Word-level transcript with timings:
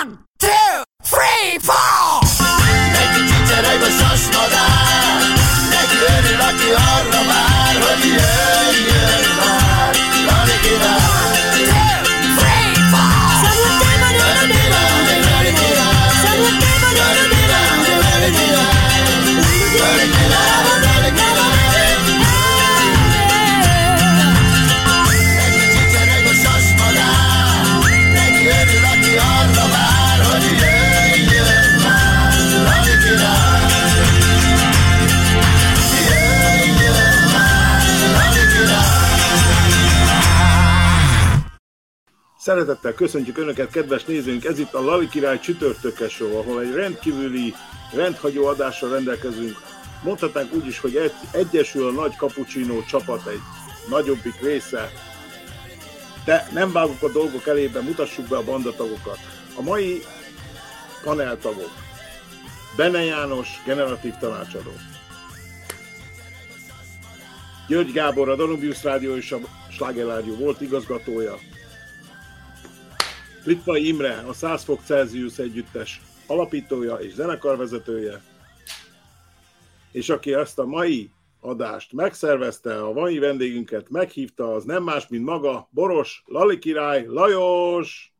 One, 0.00 0.18
two, 0.38 0.48
three, 1.02 1.58
four! 1.58 2.20
Neki 2.92 3.20
csicsereg 3.30 3.82
a 3.82 3.90
sasmadár, 4.00 5.20
neki 5.70 5.96
örül, 6.16 6.40
aki 6.40 6.70
arra 6.72 7.22
vár, 7.26 7.74
hogy 7.74 8.04
jöjjön 8.04 8.69
Szeretettel 42.50 42.94
köszöntjük 42.94 43.38
Önöket, 43.38 43.70
kedves 43.70 44.04
nézőink! 44.04 44.44
Ez 44.44 44.58
itt 44.58 44.74
a 44.74 44.84
Lali 44.84 45.08
Király 45.08 45.40
csütörtökes 45.40 46.12
show, 46.12 46.36
ahol 46.36 46.60
egy 46.60 46.74
rendkívüli, 46.74 47.54
rendhagyó 47.94 48.46
adással 48.46 48.90
rendelkezünk. 48.90 49.56
Mondhatnánk 50.02 50.52
úgy 50.52 50.66
is, 50.66 50.78
hogy 50.78 50.96
egy, 50.96 51.12
egyesül 51.32 51.86
a 51.86 51.90
nagy 51.90 52.16
kapucsinó 52.16 52.84
csapat 52.88 53.26
egy 53.26 53.40
nagyobbik 53.88 54.40
része. 54.40 54.90
De 56.24 56.48
nem 56.52 56.72
vágunk 56.72 57.02
a 57.02 57.12
dolgok 57.12 57.46
elébe, 57.46 57.80
mutassuk 57.80 58.28
be 58.28 58.36
a 58.36 58.44
bandatagokat. 58.44 59.18
A 59.56 59.62
mai 59.62 60.02
paneltagok. 61.02 61.72
Bene 62.76 63.04
János, 63.04 63.48
generatív 63.66 64.12
tanácsadó. 64.20 64.72
György 67.68 67.92
Gábor, 67.92 68.28
a 68.28 68.36
Danubius 68.36 68.82
Rádió 68.82 69.16
és 69.16 69.32
a 69.32 69.38
Sláger 69.68 70.06
Rádió 70.06 70.36
volt 70.36 70.60
igazgatója. 70.60 71.38
Litvai 73.44 73.88
Imre, 73.88 74.24
a 74.28 74.32
100 74.32 74.64
fok 74.64 74.80
Celsius 74.84 75.38
együttes 75.38 76.00
alapítója 76.26 76.94
és 76.94 77.12
zenekarvezetője, 77.12 78.22
és 79.92 80.08
aki 80.08 80.34
ezt 80.34 80.58
a 80.58 80.66
mai 80.66 81.10
adást 81.40 81.92
megszervezte, 81.92 82.84
a 82.84 82.92
mai 82.92 83.18
vendégünket 83.18 83.90
meghívta, 83.90 84.54
az 84.54 84.64
nem 84.64 84.82
más, 84.82 85.08
mint 85.08 85.24
maga 85.24 85.68
Boros 85.70 86.22
Lali 86.26 86.58
király 86.58 87.04
Lajos! 87.06 88.14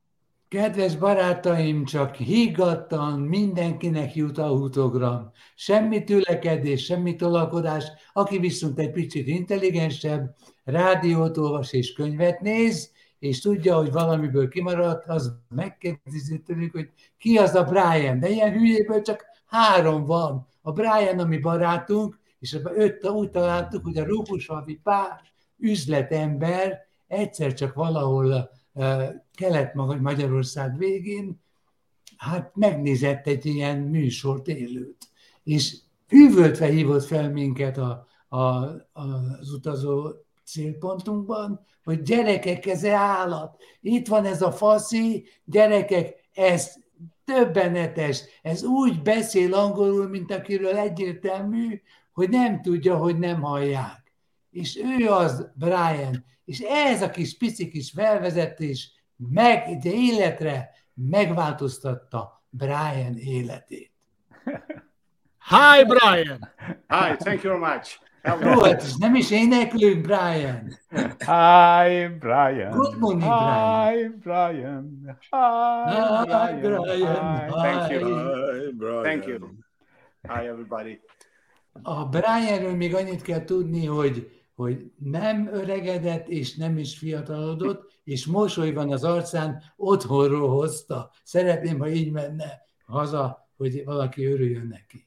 Kedves 0.49 0.97
barátaim, 0.97 1.85
csak 1.85 2.15
higgadtan 2.17 3.21
mindenkinek 3.21 4.15
jut 4.15 4.39
autogram. 4.39 5.33
Semmi 5.55 6.05
tülekedés, 6.05 6.85
semmi 6.85 7.17
tolakodás. 7.17 7.85
Aki 8.13 8.39
viszont 8.39 8.79
egy 8.79 8.91
picit 8.91 9.27
intelligensebb, 9.27 10.35
rádiót 10.65 11.37
olvas 11.37 11.73
és 11.73 11.93
könyvet 11.93 12.41
néz, 12.41 12.93
és 13.21 13.41
tudja, 13.41 13.77
hogy 13.77 13.93
valamiből 13.93 14.49
kimaradt, 14.49 15.09
az 15.09 15.33
megkérdezi 15.49 16.43
hogy 16.73 16.91
ki 17.19 17.37
az 17.37 17.55
a 17.55 17.65
Brian. 17.65 18.19
De 18.19 18.29
ilyen 18.29 18.53
hülyéből 18.53 19.03
csak 19.03 19.25
három 19.47 20.05
van. 20.05 20.47
A 20.63 20.73
Brian, 20.73 21.19
ami 21.19 21.39
barátunk, 21.39 22.19
és 22.39 22.53
ebben 22.53 22.81
öt 22.81 23.09
úgy 23.09 23.31
találtuk, 23.31 23.85
hogy 23.85 23.99
a 23.99 24.05
Rufushavi 24.05 24.81
pár 24.83 25.21
üzletember 25.59 26.79
egyszer 27.07 27.55
csak 27.55 27.75
valahol 27.75 28.51
uh, 28.73 29.05
Kelet-Magyarország 29.35 30.79
végén, 30.79 31.41
hát 32.17 32.53
megnézett 32.55 33.27
egy 33.27 33.47
ilyen 33.47 33.79
műsort 33.79 34.49
élőt. 34.49 35.09
És 35.43 35.77
hűvöltve 36.09 36.67
hívott 36.67 37.05
fel 37.05 37.31
minket 37.31 37.79
a, 37.79 38.07
a, 38.29 38.39
az 38.93 39.53
utazó 39.53 40.11
célpontunkban, 40.53 41.67
hogy 41.85 42.03
gyerekek, 42.03 42.67
ez 42.67 42.85
állat, 42.85 43.57
itt 43.81 44.09
van 44.09 44.25
ez 44.25 44.43
a 44.43 44.53
faszi, 44.53 45.29
gyerekek, 45.45 46.29
ez 46.35 46.73
többenetes, 47.25 48.23
ez 48.43 48.63
úgy 48.63 49.03
beszél 49.03 49.55
angolul, 49.55 50.09
mint 50.09 50.33
akiről 50.33 50.77
egyértelmű, 50.77 51.81
hogy 52.13 52.29
nem 52.29 52.63
tudja, 52.63 52.97
hogy 52.97 53.19
nem 53.19 53.41
hallják. 53.41 54.13
És 54.51 54.81
ő 54.99 55.09
az 55.09 55.51
Brian, 55.55 56.25
és 56.45 56.61
ez 56.61 57.03
a 57.03 57.11
kis 57.11 57.37
pici 57.37 57.69
kis 57.69 57.91
felvezetés 57.91 58.93
meg, 59.17 59.79
de 59.79 59.93
életre 59.93 60.71
megváltoztatta 60.95 62.45
Brian 62.49 63.17
életét. 63.17 63.93
Hi, 65.49 65.85
Brian! 65.85 66.53
Hi, 66.89 67.17
thank 67.17 67.43
you 67.43 67.59
very 67.59 67.75
much. 67.75 67.99
Ó, 68.25 68.63
hát 68.63 68.83
ez 68.83 68.95
nem 68.99 69.15
is 69.15 69.31
éneklünk, 69.31 70.01
Brian. 70.01 70.79
Hi, 71.19 72.07
Brian. 72.19 72.71
Good 72.71 72.99
morning, 72.99 73.23
Brian. 73.23 73.91
Hi, 73.91 74.09
Brian. 74.23 75.19
Hi, 75.31 75.97
Hi, 76.29 76.61
Brian. 76.61 76.85
Hi. 76.85 77.51
Thank 77.51 77.91
you. 77.91 78.09
Hi, 78.09 78.73
Brian. 78.77 79.03
Thank 79.03 79.27
you. 79.27 79.39
Hi, 80.23 80.47
everybody. 80.47 81.01
A 81.83 82.05
Brianről 82.05 82.75
még 82.75 82.95
annyit 82.95 83.23
kell 83.23 83.45
tudni, 83.45 83.87
hogy, 83.87 84.31
hogy 84.55 84.93
nem 84.97 85.49
öregedett 85.53 86.29
és 86.29 86.57
nem 86.57 86.79
is 86.79 86.99
fiatalodott, 86.99 87.99
és 88.05 88.27
mosoly 88.27 88.73
van 88.73 88.93
az 88.93 89.05
arcán, 89.05 89.63
otthonról 89.77 90.49
hozta. 90.49 91.11
Szeretném, 91.23 91.79
ha 91.79 91.89
így 91.89 92.13
menne 92.13 92.63
haza, 92.87 93.49
hogy 93.57 93.85
valaki 93.85 94.25
örüljön 94.25 94.67
neki. 94.67 95.07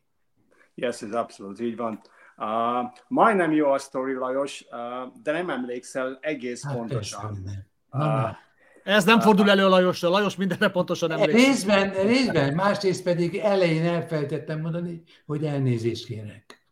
Yes, 0.75 1.01
ez 1.01 1.13
abszolút 1.13 1.59
így 1.59 1.75
van. 1.75 2.01
Uh, 2.43 2.91
majdnem 3.07 3.51
jó 3.51 3.71
a 3.71 3.77
sztori, 3.77 4.13
Lajos, 4.13 4.65
uh, 4.71 5.13
de 5.23 5.31
nem 5.31 5.49
emlékszel 5.49 6.17
egész 6.21 6.65
Hát 6.65 6.75
pontosan. 6.75 7.41
nem. 7.45 7.65
Na. 8.01 8.37
Ez 8.83 9.05
nem 9.05 9.19
fordul 9.19 9.49
elő 9.49 9.65
a 9.65 9.69
Lajosra. 9.69 10.09
Lajos 10.09 10.35
mindenre 10.35 10.69
pontosan 10.69 11.11
emlékszik. 11.11 11.35
Részben, 11.35 11.91
részben, 11.91 12.53
másrészt 12.53 13.03
pedig 13.03 13.35
elején 13.35 13.85
elfelejtettem 13.85 14.59
mondani, 14.59 15.03
hogy 15.25 15.45
elnézést 15.45 16.05
kérek. 16.05 16.67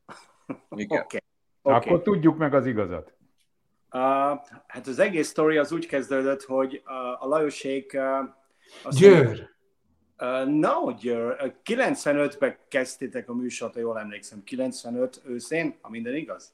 Oké. 0.69 0.83
Okay. 0.83 0.97
Okay. 0.97 1.21
Akkor 1.61 2.01
tudjuk 2.01 2.37
meg 2.37 2.53
az 2.53 2.65
igazat. 2.65 3.13
Uh, 3.91 4.01
hát 4.67 4.87
az 4.87 4.99
egész 4.99 5.27
sztori 5.27 5.57
az 5.57 5.71
úgy 5.71 5.85
kezdődött, 5.85 6.43
hogy 6.43 6.81
uh, 6.85 7.23
a 7.23 7.27
Lajosék... 7.27 7.97
Uh, 8.85 8.97
Győr, 8.97 9.49
Uh, 10.21 10.45
no, 10.45 10.91
Győr. 10.91 11.37
Uh, 11.43 11.51
95-ben 11.65 12.55
kezdtétek 12.67 13.29
a 13.29 13.33
műsort, 13.33 13.73
ha 13.73 13.79
jól 13.79 13.99
emlékszem. 13.99 14.43
95 14.43 15.21
őszén, 15.25 15.75
ha 15.81 15.89
minden 15.89 16.15
igaz? 16.15 16.53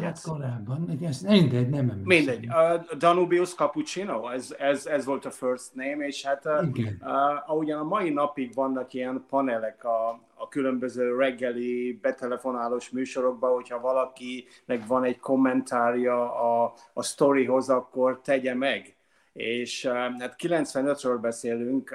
hát 0.00 0.22
korábban, 0.22 0.98
ez 1.02 1.20
mindegy, 1.20 1.68
nem 1.68 1.90
emlékszem. 1.90 2.02
Mindegy. 2.04 2.46
Uh, 2.46 2.96
Danubius 2.96 3.54
Cappuccino, 3.54 4.28
ez, 4.28 4.54
ez, 4.58 4.86
ez 4.86 5.04
volt 5.04 5.24
a 5.24 5.30
first 5.30 5.74
name, 5.74 6.06
és 6.06 6.24
hát 6.24 6.44
Igen. 6.74 6.98
uh, 7.00 7.50
ahogyan 7.50 7.78
a 7.78 7.84
mai 7.84 8.10
napig 8.10 8.54
vannak 8.54 8.92
ilyen 8.92 9.24
panelek 9.28 9.84
a, 9.84 10.08
a 10.34 10.48
különböző 10.48 11.16
reggeli 11.16 11.98
betelefonálós 12.02 12.90
műsorokban, 12.90 13.54
hogyha 13.54 13.80
valakinek 13.80 14.86
van 14.86 15.04
egy 15.04 15.18
kommentárja 15.18 16.34
a, 16.34 16.74
a 16.92 17.02
storyhoz, 17.02 17.68
akkor 17.68 18.20
tegye 18.20 18.54
meg. 18.54 18.96
És 19.32 19.86
hát 19.86 20.36
95-ről 20.38 21.18
beszélünk, 21.20 21.94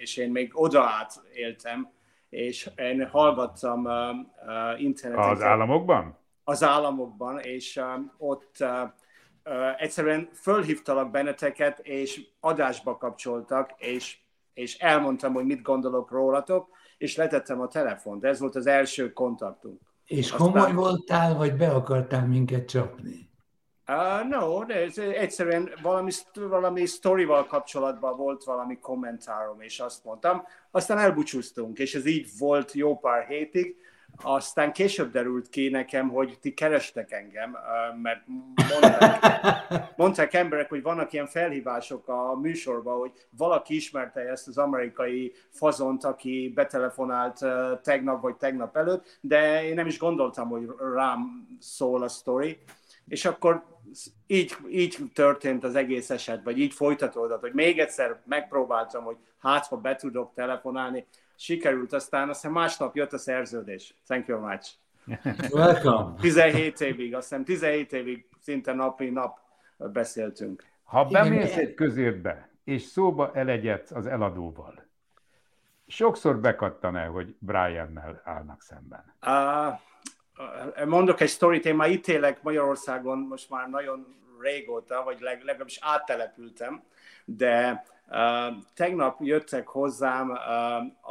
és 0.00 0.16
én 0.16 0.30
még 0.30 0.50
oda 0.54 0.82
át 0.82 1.22
éltem, 1.34 1.88
és 2.28 2.70
én 2.76 3.08
hallgattam 3.08 3.84
uh, 3.84 3.92
uh, 3.92 4.82
interneten 4.82 5.30
Az 5.30 5.42
államokban? 5.42 6.18
az 6.44 6.62
államokban, 6.62 7.38
és 7.38 7.76
um, 7.76 8.12
ott 8.18 8.56
uh, 8.60 8.68
uh, 9.44 9.82
egyszerűen 9.82 10.28
fölhívtalak 10.32 11.10
benneteket, 11.10 11.78
és 11.78 12.26
adásba 12.40 12.96
kapcsoltak, 12.96 13.74
és, 13.76 14.18
és 14.54 14.78
elmondtam, 14.78 15.32
hogy 15.32 15.44
mit 15.44 15.62
gondolok 15.62 16.10
rólatok, 16.10 16.68
és 16.98 17.16
letettem 17.16 17.60
a 17.60 17.68
telefont. 17.68 18.24
Ez 18.24 18.40
volt 18.40 18.54
az 18.56 18.66
első 18.66 19.12
kontaktunk. 19.12 19.80
És 20.04 20.30
Aztán- 20.30 20.52
komoly 20.52 20.72
voltál, 20.72 21.34
vagy 21.34 21.56
be 21.56 21.70
akartál 21.70 22.26
minket 22.26 22.68
csapni? 22.68 23.30
Uh, 23.88 24.28
no, 24.28 24.64
de 24.64 24.86
egyszerűen 24.96 25.70
valami, 25.82 26.10
valami 26.34 26.86
sztorival 26.86 27.46
kapcsolatban 27.46 28.16
volt 28.16 28.44
valami 28.44 28.78
kommentárom, 28.78 29.60
és 29.60 29.80
azt 29.80 30.04
mondtam. 30.04 30.44
Aztán 30.70 30.98
elbúcsúztunk, 30.98 31.78
és 31.78 31.94
ez 31.94 32.06
így 32.06 32.28
volt 32.38 32.72
jó 32.72 32.98
pár 32.98 33.26
hétig. 33.26 33.76
Aztán 34.22 34.72
később 34.72 35.12
derült 35.12 35.48
ki 35.48 35.68
nekem, 35.68 36.08
hogy 36.08 36.38
ti 36.40 36.54
kerestek 36.54 37.12
engem, 37.12 37.56
mert 38.02 38.20
mondták, 38.70 39.96
mondták 39.96 40.34
emberek, 40.34 40.68
hogy 40.68 40.82
vannak 40.82 41.12
ilyen 41.12 41.26
felhívások 41.26 42.08
a 42.08 42.34
műsorban, 42.34 42.98
hogy 42.98 43.12
valaki 43.36 43.74
ismerte 43.74 44.20
ezt 44.20 44.48
az 44.48 44.58
amerikai 44.58 45.32
fazont, 45.50 46.04
aki 46.04 46.52
betelefonált 46.54 47.38
tegnap 47.82 48.22
vagy 48.22 48.36
tegnap 48.36 48.76
előtt, 48.76 49.18
de 49.20 49.64
én 49.64 49.74
nem 49.74 49.86
is 49.86 49.98
gondoltam, 49.98 50.48
hogy 50.48 50.68
rám 50.94 51.46
szól 51.60 52.02
a 52.02 52.08
sztori. 52.08 52.58
És 53.06 53.24
akkor 53.24 53.64
így, 54.26 54.56
így 54.70 54.98
történt 55.14 55.64
az 55.64 55.74
egész 55.74 56.10
eset, 56.10 56.42
vagy 56.44 56.58
így 56.58 56.72
folytatódott, 56.74 57.40
hogy 57.40 57.52
még 57.52 57.78
egyszer 57.78 58.20
megpróbáltam, 58.24 59.04
hogy 59.04 59.16
hát, 59.38 59.66
ha 59.66 59.76
be 59.76 59.94
tudok 59.94 60.34
telefonálni, 60.34 61.06
sikerült, 61.36 61.92
aztán 61.92 62.28
aztán 62.28 62.52
másnap 62.52 62.96
jött 62.96 63.12
a 63.12 63.18
szerződés. 63.18 63.94
Thank 64.06 64.26
you 64.26 64.40
very 64.40 64.52
much. 64.54 64.70
Welcome. 65.54 66.14
17 66.20 66.80
évig, 66.80 67.14
azt 67.14 67.28
hiszem 67.28 67.44
17 67.44 67.92
évig 67.92 68.28
szinte 68.40 68.72
napi 68.72 69.10
nap 69.10 69.38
beszéltünk. 69.76 70.64
Ha 70.82 71.04
bemész 71.04 71.56
egy 71.56 71.74
közértbe, 71.74 72.48
és 72.64 72.82
szóba 72.82 73.32
elegyedsz 73.34 73.90
az 73.90 74.06
eladóval, 74.06 74.86
sokszor 75.86 76.38
bekattan 76.40 76.96
el, 76.96 77.10
hogy 77.10 77.36
Brian-nel 77.38 78.20
állnak 78.24 78.62
szemben. 78.62 79.14
Uh, 79.26 79.80
mondok 80.86 81.20
egy 81.20 81.28
sztorit, 81.28 81.66
én 81.66 81.74
már 81.74 81.90
itt 81.90 82.06
élek 82.06 82.42
Magyarországon 82.42 83.18
most 83.18 83.50
már 83.50 83.68
nagyon 83.68 84.16
régóta, 84.40 85.02
vagy 85.04 85.20
leg, 85.20 85.42
legalábbis 85.42 85.78
áttelepültem, 85.80 86.82
de 87.24 87.84
uh, 88.08 88.56
tegnap 88.74 89.16
jöttek 89.20 89.68
hozzám 89.68 90.30
uh, 90.30 90.40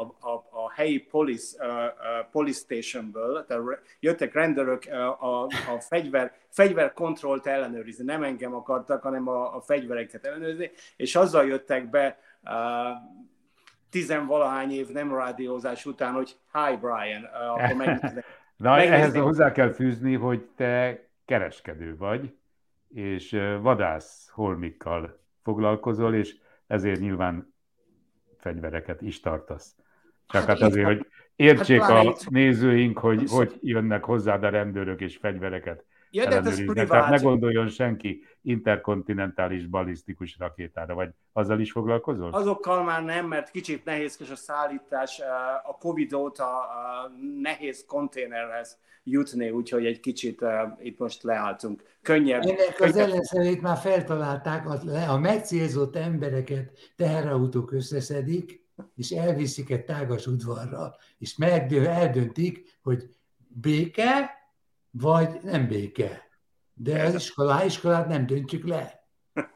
a, 0.01 0.15
a, 0.19 0.47
a 0.51 0.71
helyi 0.71 0.99
police, 0.99 1.67
uh, 1.67 1.73
uh, 1.73 2.29
police 2.31 2.59
stationből, 2.59 3.45
tehát 3.45 3.63
jöttek 3.99 4.33
rendőrök 4.33 4.83
uh, 4.87 5.23
a, 5.23 5.43
a 5.45 5.79
fegyver, 5.79 6.33
fegyverkontrollt 6.49 7.47
ellenőrizni, 7.47 8.03
nem 8.03 8.23
engem 8.23 8.53
akartak, 8.53 9.01
hanem 9.01 9.27
a, 9.27 9.55
a 9.55 9.61
fegyvereket 9.61 10.25
ellenőrizni, 10.25 10.71
és 10.95 11.15
azzal 11.15 11.45
jöttek 11.45 11.89
be 11.89 12.19
uh, 12.43 12.51
tizenvalahány 13.89 14.71
év 14.71 14.87
nem 14.87 15.15
rádiózás 15.15 15.85
után, 15.85 16.13
hogy 16.13 16.37
hi 16.53 16.75
Brian, 16.75 17.23
uh, 17.23 17.51
akkor 17.51 17.75
megnéznek. 17.75 18.25
Na, 18.57 18.69
Megnézném. 18.69 18.99
ehhez 18.99 19.15
hozzá 19.15 19.51
kell 19.51 19.71
fűzni, 19.71 20.13
hogy 20.15 20.47
te 20.55 21.03
kereskedő 21.25 21.97
vagy, 21.97 22.33
és 22.93 23.37
vadász 23.61 24.29
holmikkal 24.29 25.19
foglalkozol, 25.43 26.15
és 26.15 26.35
ezért 26.67 26.99
nyilván 26.99 27.53
fegyvereket 28.37 29.01
is 29.01 29.19
tartasz. 29.19 29.75
Csak 30.27 30.41
hát, 30.43 30.59
Hát 30.59 30.69
azért, 30.69 30.85
hogy 30.85 31.07
értsék 31.35 31.81
hát 31.81 32.05
a 32.05 32.15
nézőink, 32.29 32.97
hogy 32.97 33.29
hogy 33.29 33.57
jönnek 33.61 34.03
hozzád 34.03 34.43
a 34.43 34.49
rendőrök 34.49 35.01
és 35.01 35.17
fegyvereket 35.17 35.85
Ja, 36.11 36.23
de 36.23 36.35
hát 36.35 36.39
ez 36.39 36.45
ellenőriznek. 36.45 36.87
Tehát 36.87 37.03
ne 37.03 37.15
privát. 37.15 37.31
gondoljon 37.31 37.67
senki 37.67 38.23
interkontinentális 38.41 39.65
balisztikus 39.65 40.37
rakétára, 40.39 40.93
vagy 40.93 41.09
azzal 41.33 41.59
is 41.59 41.71
foglalkozol? 41.71 42.33
Azokkal 42.33 42.83
már 42.83 43.03
nem, 43.03 43.27
mert 43.27 43.51
kicsit 43.51 43.85
nehézkes 43.85 44.29
a 44.29 44.35
szállítás, 44.35 45.19
eh, 45.19 45.29
a 45.69 45.77
Covid 45.79 46.13
óta 46.13 46.43
eh, 46.43 47.11
nehéz 47.41 47.85
konténerhez 47.87 48.77
jutni, 49.03 49.49
úgyhogy 49.49 49.85
egy 49.85 49.99
kicsit 49.99 50.41
eh, 50.41 50.71
itt 50.79 50.99
most 50.99 51.23
leálltunk. 51.23 51.83
Könnyebb. 52.01 52.41
Ennek 52.41 52.79
az 52.79 52.95
ellenszerét 52.95 53.61
már 53.61 53.77
feltalálták, 53.77 54.65
a 55.09 55.17
megcélzott 55.17 55.95
embereket 55.95 56.71
teherautók 56.95 57.71
összeszedik, 57.71 58.65
és 58.95 59.09
elviszik 59.09 59.69
egy 59.69 59.85
tágas 59.85 60.27
udvarra, 60.27 60.95
és 61.17 61.37
megdő, 61.37 61.87
eldöntik, 61.87 62.77
hogy 62.83 63.09
béke, 63.47 64.36
vagy 64.99 65.39
nem 65.43 65.67
béke. 65.67 66.27
De 66.73 67.03
az 67.03 67.13
iskolá, 67.15 67.63
iskolát 67.65 68.07
nem 68.07 68.25
döntjük 68.25 68.67
le. 68.67 69.03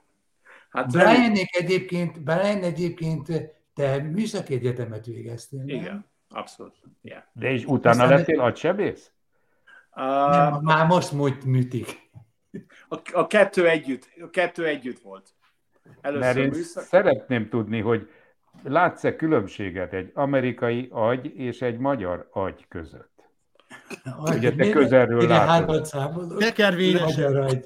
Hát 0.70 0.92
nem- 0.92 1.06
Brianék 1.14 1.56
egyébként, 1.56 2.24
Brian 2.24 2.64
egyébként 2.64 3.52
te 3.74 3.98
műszaki 3.98 4.54
egyetemet 4.54 5.06
végeztél, 5.06 5.60
nem? 5.60 5.68
Igen, 5.68 6.06
abszolút. 6.30 6.76
Yeah. 7.02 7.24
De 7.34 7.52
és 7.52 7.66
utána 7.66 8.04
Aztán- 8.04 8.18
lettél 8.18 8.40
agysebész? 8.42 9.12
Nem, 9.96 10.54
Uh, 10.54 10.62
már 10.62 10.88
most 10.88 11.12
múlt 11.12 11.46
műtik. 11.46 12.10
a, 12.90 13.00
a, 13.14 13.28
kettő 13.28 13.68
együtt, 13.70 14.10
a 14.22 14.30
kettő 14.30 14.66
együtt 14.66 15.00
volt. 15.00 15.30
Mert 15.84 15.98
Először 16.02 16.38
én 16.44 16.50
műszak, 16.50 16.84
szeretném 16.84 17.50
tudni, 17.50 17.80
hogy 17.80 18.10
látsz-e 18.64 19.16
különbséget 19.16 19.94
egy 19.94 20.12
amerikai 20.14 20.88
agy 20.92 21.26
és 21.36 21.62
egy 21.62 21.78
magyar 21.78 22.30
agy 22.32 22.66
között? 22.68 23.21
Ugye 24.22 24.56
te 24.56 24.70
közelről 24.70 25.18
mire 25.18 25.34
látod. 25.34 25.50
hármat 25.50 25.86
számolok? 25.86 26.40
Tekervényes. 26.40 27.02
Magyar 27.02 27.36
agy. 27.38 27.66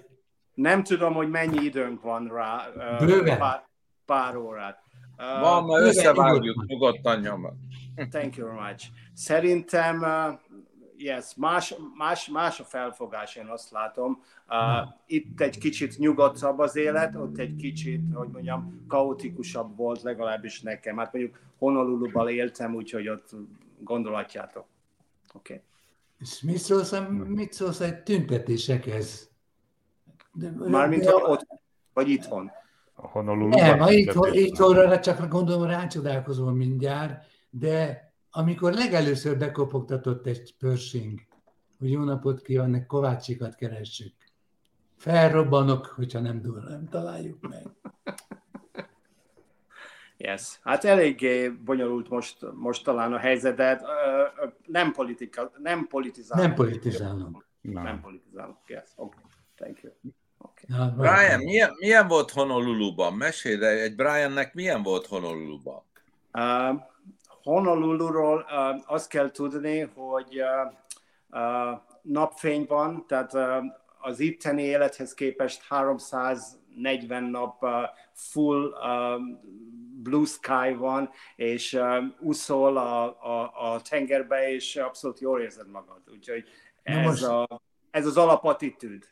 nem 0.54 0.84
tudom, 0.84 1.14
hogy 1.14 1.30
mennyi 1.30 1.64
időnk 1.64 2.02
van 2.02 2.28
rá. 2.34 2.68
uh, 2.76 3.06
Bőven. 3.06 3.38
Pár, 3.38 3.66
pár 4.06 4.36
órát. 4.36 4.84
Uh, 5.18 5.40
Van, 5.42 5.64
mert 5.64 5.68
Bőven 5.80 5.84
összevágjuk, 5.88 6.66
nyugodtan. 6.66 7.20
nyomod. 7.20 7.54
Thank 8.10 8.36
you 8.36 8.48
very 8.48 8.60
much. 8.70 8.86
Szerintem, 9.14 10.00
uh, 10.02 10.40
yes, 10.98 11.34
más, 11.38 11.76
más, 11.98 12.28
más 12.28 12.60
a 12.60 12.64
felfogás, 12.64 13.36
én 13.36 13.46
azt 13.48 13.72
látom. 13.72 14.22
Uh, 14.50 14.88
itt 15.06 15.42
egy 15.42 15.58
kicsit 15.58 15.98
nyugodtabb 15.98 16.60
az 16.60 16.76
élet, 16.76 17.16
ott 17.16 17.38
egy 17.38 17.56
kicsit, 17.56 18.02
hogy 18.14 18.28
mondjam, 18.32 18.86
kaotikusabb 18.88 19.78
volt 19.78 20.02
legalábbis 20.02 20.62
nekem. 20.62 20.98
Hát 20.98 21.14
mondjuk 21.14 21.40
Honoluluban 21.58 22.30
éltem, 22.30 22.76
úgyhogy 22.76 23.10
ott 23.10 23.30
gondolhatjátok. 23.80 24.66
Oké. 25.34 25.54
Okay. 25.54 25.66
És 26.26 26.42
mit 26.42 26.58
szólsz, 26.58 26.92
a- 26.92 27.10
mit 27.10 27.54
szólsz 27.54 27.80
a 27.80 28.04
tüntetésekhez? 28.04 29.30
De, 30.34 30.52
Mármint, 30.52 31.06
hogy 31.06 31.24
ott, 31.26 31.48
vagy 31.94 32.10
itthon. 32.10 32.52
A 32.94 33.08
Honolulu. 33.08 33.50
Nem, 33.50 33.80
ha 33.80 33.92
itt, 33.92 34.14
itthonra 34.32 35.00
csak 35.00 35.28
gondolom 35.28 35.68
rácsodálkozol 35.68 36.52
mindjárt, 36.52 37.26
de 37.50 38.04
amikor 38.32 38.74
legelőször 38.74 39.38
bekopogtatott 39.38 40.26
egy 40.26 40.56
Pershing, 40.60 41.20
hogy 41.80 41.92
jó 41.92 42.04
napot 42.04 42.42
kívánok, 42.42 42.88
Kovácsikat 42.88 43.56
keressük. 43.56 44.14
Felrobbanok, 44.96 45.86
hogyha 45.86 46.20
nem, 46.20 46.42
dur, 46.42 46.64
nem 46.64 46.88
találjuk 46.90 47.48
meg. 47.48 47.68
Yes. 50.26 50.60
Hát 50.64 50.84
eléggé 50.84 51.50
bonyolult 51.50 52.10
most, 52.10 52.38
most 52.54 52.84
talán 52.84 53.14
a 53.14 53.18
helyzet, 53.18 53.56
de 53.56 53.82
ö, 53.82 54.46
nem, 54.66 54.92
politika, 54.92 55.52
nem 55.58 55.88
politizálunk. 55.88 56.48
Nem 56.48 56.56
politizálunk. 56.56 57.46
Nem 57.62 58.02
politizálunk. 58.02 58.58
Yes. 58.68 58.84
Okay. 58.96 59.22
Thank 59.56 59.82
you. 59.82 59.94
Okay. 60.38 60.90
Brian, 60.96 61.40
milyen, 61.40 61.72
milyen 61.80 62.08
volt 62.08 62.32
Honoluluban? 62.32 63.14
Mesélj, 63.14 63.56
de 63.56 63.68
egy 63.68 63.96
Briannek 63.96 64.54
milyen 64.54 64.84
volt 64.84 65.06
Honoluluban? 65.06 65.82
Uh, 66.34 66.82
Honoluluról 67.44 68.46
uh, 68.50 68.82
azt 68.86 69.10
kell 69.10 69.32
tudni, 69.32 69.80
hogy 69.80 70.42
uh, 70.42 70.72
uh, 71.30 71.80
napfény 72.02 72.66
van, 72.68 73.06
tehát 73.08 73.34
uh, 73.34 73.64
az 74.00 74.20
itteni 74.20 74.62
élethez 74.62 75.14
képest 75.14 75.62
340 75.68 77.24
nap 77.24 77.64
uh, 77.64 77.72
full 78.14 78.66
uh, 78.66 79.22
blue 80.10 80.26
sky 80.26 80.74
van, 80.78 81.10
és 81.36 81.74
uh, 81.74 81.84
úszol 82.20 82.78
a, 82.78 83.04
a, 83.06 83.52
a 83.74 83.82
tengerbe, 83.82 84.52
és 84.54 84.76
abszolút 84.76 85.20
jól 85.20 85.42
érzed 85.42 85.70
magad. 85.70 86.02
Úgyhogy 86.12 86.44
Na 86.84 86.94
ez, 86.94 87.06
most- 87.06 87.24
a, 87.24 87.62
ez 87.92 88.06
az 88.06 88.18
alapattitűd. 88.18 89.04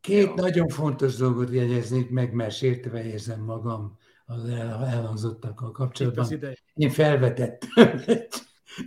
Két 0.00 0.26
Jó. 0.26 0.34
nagyon 0.34 0.68
fontos 0.68 1.16
dolgot 1.16 1.50
jegyeznék 1.50 2.10
meg, 2.10 2.32
mert 2.32 2.54
sértve 2.56 3.04
érzem 3.04 3.40
magam 3.40 3.98
az 4.26 4.48
el- 4.48 4.84
elhangzottakkal 4.86 5.68
Itt 5.68 5.74
kapcsolatban. 5.74 6.24
az 6.24 6.30
ideje. 6.30 6.56
Én 6.74 6.90
felvetettem 6.90 8.02
egy 8.06 8.28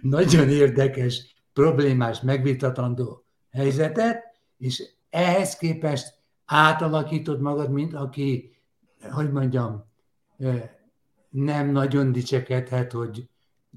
nagyon 0.01 0.49
érdekes, 0.49 1.35
problémás, 1.53 2.21
megvitatandó 2.21 3.23
helyzetet, 3.51 4.23
és 4.57 4.83
ehhez 5.09 5.55
képest 5.57 6.13
átalakítod 6.45 7.41
magad, 7.41 7.71
mint 7.71 7.93
aki, 7.93 8.55
hogy 9.11 9.31
mondjam, 9.31 9.85
nem 11.31 11.69
nagyon 11.69 12.11
dicsekedhet, 12.11 12.91
hogy 12.91 13.29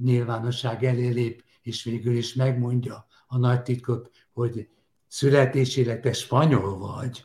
nyilvánosság 0.03 0.85
elé 0.85 1.09
lép, 1.09 1.45
és 1.63 1.85
végül 1.85 2.15
is 2.15 2.35
megmondja 2.35 3.07
a 3.27 3.39
nagy 3.39 3.63
titkot, 3.63 4.11
hogy 4.33 4.69
születésileg 5.09 6.01
te 6.01 6.13
spanyol 6.13 6.79
vagy. 6.79 7.25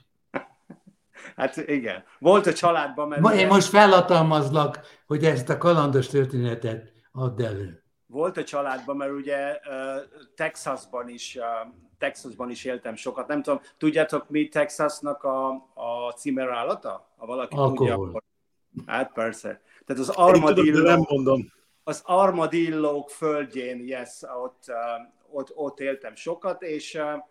Hát 1.36 1.58
igen. 1.58 2.04
Volt 2.20 2.48
a 2.48 2.54
családban, 2.54 3.08
mert... 3.08 3.22
Ma, 3.22 3.34
én 3.34 3.48
most 3.48 3.68
felhatalmazlak, 3.68 4.80
hogy 5.08 5.26
ezt 5.26 5.50
a 5.50 5.58
kalandos 5.58 6.08
történetet 6.08 6.92
add 7.12 7.42
elő. 7.42 7.84
Volt 8.06 8.38
a 8.38 8.44
családban, 8.44 8.98
mert 8.98 9.12
ugye 9.12 9.60
Texasban 10.36 11.10
is, 11.10 11.38
Texasban 11.98 12.50
is 12.50 12.66
éltem 12.66 12.96
sokat. 12.96 13.28
Nem 13.28 13.42
tudom, 13.42 13.62
tudjátok 13.78 14.30
mi 14.30 14.48
Texasnak 14.48 15.24
a, 15.24 15.50
a 15.74 16.14
címerállata? 16.16 17.14
Ha 17.18 17.26
valaki 17.26 17.56
tudja, 17.56 17.64
Alkohol. 17.64 18.08
akkor... 18.08 18.24
Hát 18.86 19.14
persze. 19.14 19.62
Tehát 19.89 20.03
az 20.03 20.10
armadillo, 20.10 20.84
nem 20.84 21.05
mondom. 21.10 21.51
az 21.84 22.01
armadillók 22.05 23.10
földjén, 23.10 23.88
yes, 23.88 24.22
ott, 24.43 24.63
uh, 24.67 25.36
ott, 25.38 25.51
ott 25.55 25.79
éltem 25.79 26.15
sokat, 26.15 26.62
és 26.62 26.93
uh, 26.93 27.24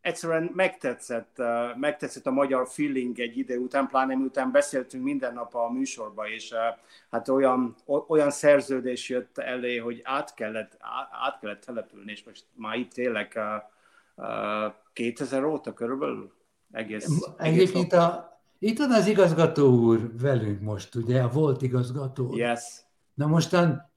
egyszerűen 0.00 0.50
megtetszett, 0.54 1.36
uh, 1.38 1.76
megtetszett 1.76 2.26
a 2.26 2.30
magyar 2.30 2.68
feeling 2.68 3.18
egy 3.18 3.38
idő 3.38 3.58
után, 3.58 3.86
pláne 3.86 4.14
miután 4.14 4.52
beszéltünk 4.52 5.04
minden 5.04 5.34
nap 5.34 5.54
a 5.54 5.70
műsorba, 5.70 6.28
és 6.28 6.54
hát 7.10 7.28
olyan, 7.28 7.76
olyan 8.06 8.30
szerződés 8.30 9.08
jött 9.08 9.38
elé, 9.38 9.76
hogy 9.76 10.00
át 10.04 10.34
kellett, 10.34 10.76
át, 11.26 11.38
kellett 11.40 11.64
települni, 11.64 12.10
és 12.10 12.24
most 12.24 12.44
már 12.54 12.76
itt 12.76 12.96
élek 12.96 13.32
uh, 14.16 14.26
uh, 14.26 14.72
2000 14.92 15.44
óta 15.44 15.72
körülbelül. 15.72 16.32
egész, 16.72 17.06
egész 17.36 17.60
Egyébként 17.60 17.92
a, 17.92 18.37
itt 18.58 18.78
van 18.78 18.92
az 18.92 19.06
igazgató 19.06 19.68
úr 19.68 20.12
velünk 20.20 20.60
most, 20.60 20.94
ugye, 20.94 21.22
a 21.22 21.28
volt 21.28 21.62
igazgató. 21.62 22.36
Yes. 22.36 22.86
Na 23.14 23.26
mostan 23.26 23.92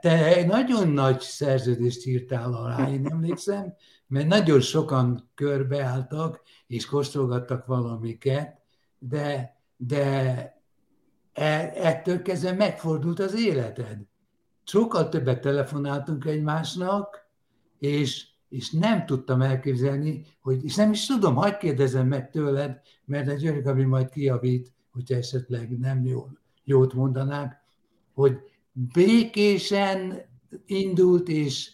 te 0.00 0.24
egy 0.24 0.46
nagyon 0.46 0.88
nagy 0.88 1.20
szerződést 1.20 2.06
írtál 2.06 2.52
alá, 2.52 2.88
én 2.96 3.06
emlékszem, 3.06 3.74
mert 4.06 4.26
nagyon 4.26 4.60
sokan 4.60 5.30
körbeálltak, 5.34 6.42
és 6.66 6.86
kóstolgattak 6.86 7.66
valamiket, 7.66 8.60
de, 8.98 9.56
de 9.76 10.04
e- 11.32 11.72
ettől 11.74 12.22
kezdve 12.22 12.52
megfordult 12.52 13.18
az 13.18 13.40
életed. 13.40 13.98
Sokkal 14.64 15.08
többet 15.08 15.40
telefonáltunk 15.40 16.24
egymásnak, 16.24 17.28
és, 17.78 18.26
és 18.48 18.70
nem 18.70 19.06
tudtam 19.06 19.42
elképzelni, 19.42 20.24
hogy, 20.40 20.64
és 20.64 20.74
nem 20.74 20.90
is 20.90 21.06
tudom, 21.06 21.34
hagyd 21.34 21.56
kérdezem 21.56 22.06
meg 22.06 22.30
tőled, 22.30 22.80
mert 23.04 23.28
a 23.28 23.34
György 23.34 23.62
Gabi 23.62 23.84
majd 23.84 24.08
kijavít, 24.08 24.72
hogyha 24.92 25.14
esetleg 25.14 25.78
nem 25.78 26.04
jól, 26.04 26.38
jót 26.64 26.94
mondanák, 26.94 27.60
hogy 28.14 28.38
békésen 28.72 30.22
indult, 30.66 31.28
és 31.28 31.70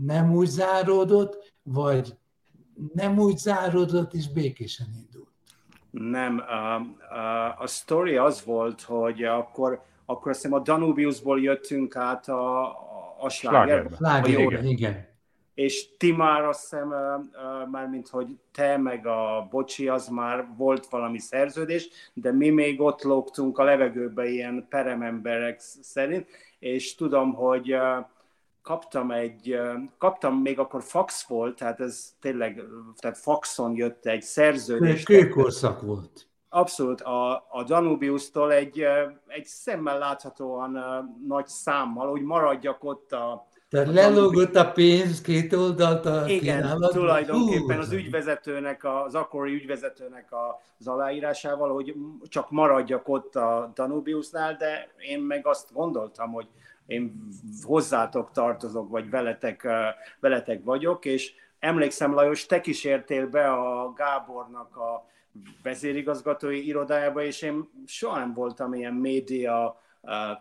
nem 0.00 0.32
úgy 0.32 0.46
záródott, 0.46 1.52
vagy 1.62 2.16
nem 2.92 3.18
úgy 3.18 3.36
záródott, 3.36 4.14
és 4.14 4.28
békésen 4.32 4.86
indult. 5.04 5.28
Nem, 5.90 6.38
a, 6.38 6.74
a, 7.14 7.56
a 7.58 7.66
story 7.66 8.16
az 8.16 8.44
volt, 8.44 8.82
hogy 8.82 9.24
akkor, 9.24 9.82
akkor 10.04 10.30
azt 10.30 10.42
hiszem 10.42 10.58
a 10.58 10.62
Danubiusból 10.62 11.40
jöttünk 11.40 11.96
át 11.96 12.28
a, 12.28 12.62
a, 13.18 13.28
slágerbe. 13.28 13.96
Slágerbe. 13.96 14.42
Jó, 14.42 14.50
igen. 14.50 14.64
igen. 14.64 15.07
És 15.58 15.96
ti 15.96 16.12
már 16.12 16.44
azt 16.44 16.60
hiszem, 16.60 16.90
ö, 16.92 17.14
ö, 17.32 17.66
már 17.70 17.88
mint 17.88 18.08
hogy 18.08 18.38
te 18.52 18.76
meg 18.76 19.06
a 19.06 19.46
Bocsi, 19.50 19.88
az 19.88 20.08
már 20.08 20.48
volt 20.56 20.86
valami 20.86 21.18
szerződés, 21.18 21.88
de 22.14 22.32
mi 22.32 22.48
még 22.50 22.80
ott 22.80 23.02
lógtunk 23.02 23.58
a 23.58 23.64
levegőbe 23.64 24.28
ilyen 24.28 24.66
perememberek 24.68 25.60
szerint, 25.80 26.26
és 26.58 26.94
tudom, 26.94 27.34
hogy 27.34 27.76
kaptam 28.62 29.10
egy, 29.10 29.58
kaptam 29.98 30.34
még 30.34 30.58
akkor 30.58 30.82
fax 30.82 31.26
volt, 31.26 31.56
tehát 31.56 31.80
ez 31.80 32.14
tényleg, 32.20 32.62
tehát 32.96 33.18
faxon 33.18 33.76
jött 33.76 34.06
egy 34.06 34.22
szerződés. 34.22 35.02
Kőkorszak 35.02 35.80
volt. 35.80 36.26
Abszolút, 36.48 37.00
a, 37.00 37.46
a 37.50 37.64
Danubius-tól 37.66 38.52
egy, 38.52 38.84
egy 39.26 39.44
szemmel 39.44 39.98
láthatóan 39.98 40.78
nagy 41.26 41.46
számmal, 41.46 42.10
hogy 42.10 42.22
maradjak 42.22 42.84
ott 42.84 43.12
a, 43.12 43.46
Tehát 43.70 43.92
lelógott 43.92 44.54
a 44.56 44.72
pénz 44.72 45.20
két 45.20 45.52
oldalt 45.52 46.06
a 46.06 46.24
Igen, 46.28 46.38
kínálatban. 46.38 46.90
tulajdonképpen 46.90 47.76
Hú, 47.76 47.82
az 47.82 47.92
ügyvezetőnek, 47.92 48.84
az 48.84 49.14
akkori 49.14 49.52
ügyvezetőnek 49.54 50.32
a- 50.32 50.60
az 50.78 50.86
aláírásával, 50.88 51.72
hogy 51.72 51.94
csak 52.28 52.50
maradjak 52.50 53.08
ott 53.08 53.36
a 53.36 53.72
Danubiusnál, 53.74 54.56
de 54.56 54.88
én 54.98 55.20
meg 55.20 55.46
azt 55.46 55.72
gondoltam, 55.72 56.32
hogy 56.32 56.46
én 56.86 57.28
hozzátok 57.62 58.30
tartozok, 58.32 58.90
vagy 58.90 59.10
veletek, 59.10 59.66
veletek 60.20 60.64
vagyok, 60.64 61.04
és 61.04 61.32
emlékszem, 61.58 62.14
Lajos, 62.14 62.46
te 62.46 62.60
kísértél 62.60 63.26
be 63.26 63.52
a 63.52 63.92
Gábornak 63.96 64.76
a 64.76 65.06
vezérigazgatói 65.62 66.66
irodájába, 66.66 67.22
és 67.22 67.42
én 67.42 67.68
soha 67.86 68.18
nem 68.18 68.34
voltam 68.34 68.74
ilyen 68.74 68.94
média 68.94 69.80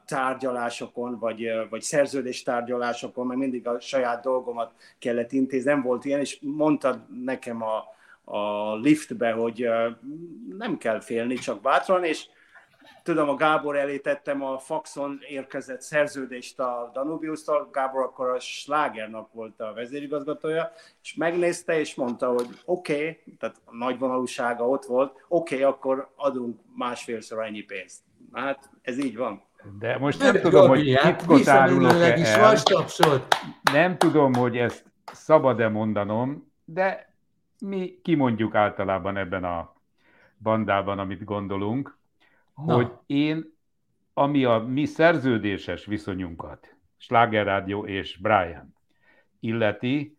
tárgyalásokon, 0.05 1.19
vagy, 1.19 1.47
vagy 1.69 1.81
szerződés 1.81 2.43
tárgyalásokon, 2.43 3.27
mert 3.27 3.39
mindig 3.39 3.67
a 3.67 3.79
saját 3.79 4.21
dolgomat 4.21 4.73
kellett 4.99 5.31
intézni, 5.31 5.71
nem 5.71 5.81
volt 5.81 6.05
ilyen, 6.05 6.19
és 6.19 6.39
mondtad 6.41 7.23
nekem 7.23 7.63
a, 7.63 7.83
a 8.23 8.75
liftbe, 8.75 9.31
hogy 9.31 9.69
nem 10.57 10.77
kell 10.77 10.99
félni, 10.99 11.35
csak 11.35 11.61
bátran, 11.61 12.03
és 12.03 12.27
tudom, 13.03 13.29
a 13.29 13.35
Gábor 13.35 13.77
elé 13.77 13.97
tettem 13.97 14.43
a 14.43 14.59
faxon 14.59 15.19
érkezett 15.27 15.81
szerződést 15.81 16.59
a 16.59 16.91
Danubius-tal, 16.93 17.69
Gábor 17.71 18.01
akkor 18.01 18.29
a 18.29 18.39
Slágernak 18.39 19.33
volt 19.33 19.59
a 19.59 19.73
vezérigazgatója, 19.73 20.71
és 21.03 21.15
megnézte, 21.15 21.79
és 21.79 21.95
mondta, 21.95 22.27
hogy 22.27 22.47
oké, 22.65 22.93
okay, 22.93 23.35
tehát 23.39 23.61
a 23.65 23.75
nagy 23.75 23.99
vonalúsága 23.99 24.67
ott 24.69 24.85
volt, 24.85 25.25
oké, 25.27 25.55
okay, 25.55 25.67
akkor 25.67 26.11
adunk 26.15 26.59
másfélszor 26.75 27.45
ennyi 27.45 27.61
pénzt. 27.61 28.01
Hát 28.31 28.69
ez 28.81 28.97
így 28.97 29.17
van. 29.17 29.46
De 29.79 29.97
most 29.97 30.19
nem 30.19 30.33
Gabi, 30.33 30.39
tudom, 30.43 30.67
hogy 30.67 30.93
hát 30.93 31.17
titkot 31.17 31.47
árulok-e 31.47 32.17
is 32.17 32.27
el. 32.27 33.27
Nem 33.71 33.97
tudom, 33.97 34.33
hogy 34.33 34.57
ezt 34.57 34.85
szabad-e 35.05 35.67
mondanom, 35.69 36.51
de 36.65 37.13
mi 37.59 37.99
kimondjuk 38.01 38.55
általában 38.55 39.17
ebben 39.17 39.43
a 39.43 39.75
bandában, 40.37 40.99
amit 40.99 41.23
gondolunk, 41.23 41.97
Na. 42.55 42.73
hogy 42.73 42.91
én, 43.05 43.55
ami 44.13 44.43
a 44.43 44.57
mi 44.57 44.85
szerződéses 44.85 45.85
viszonyunkat, 45.85 46.75
Sláger 46.97 47.45
Rádió 47.45 47.85
és 47.85 48.17
Brian 48.17 48.75
illeti, 49.39 50.17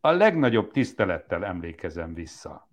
a 0.00 0.10
legnagyobb 0.10 0.70
tisztelettel 0.70 1.44
emlékezem 1.44 2.14
vissza. 2.14 2.68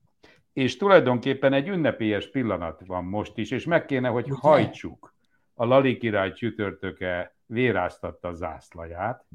És 0.53 0.77
tulajdonképpen 0.77 1.53
egy 1.53 1.67
ünnepélyes 1.67 2.29
pillanat 2.29 2.81
van 2.85 3.03
most 3.03 3.37
is, 3.37 3.51
és 3.51 3.65
meg 3.65 3.85
kéne, 3.85 4.07
hogy 4.07 4.27
hajtsuk. 4.29 5.14
A 5.57 5.65
Lali 5.65 5.97
király 5.97 6.33
csütörtöke 6.33 7.35
véráztatta 7.45 8.27
a 8.27 8.33
zászlaját, 8.33 9.25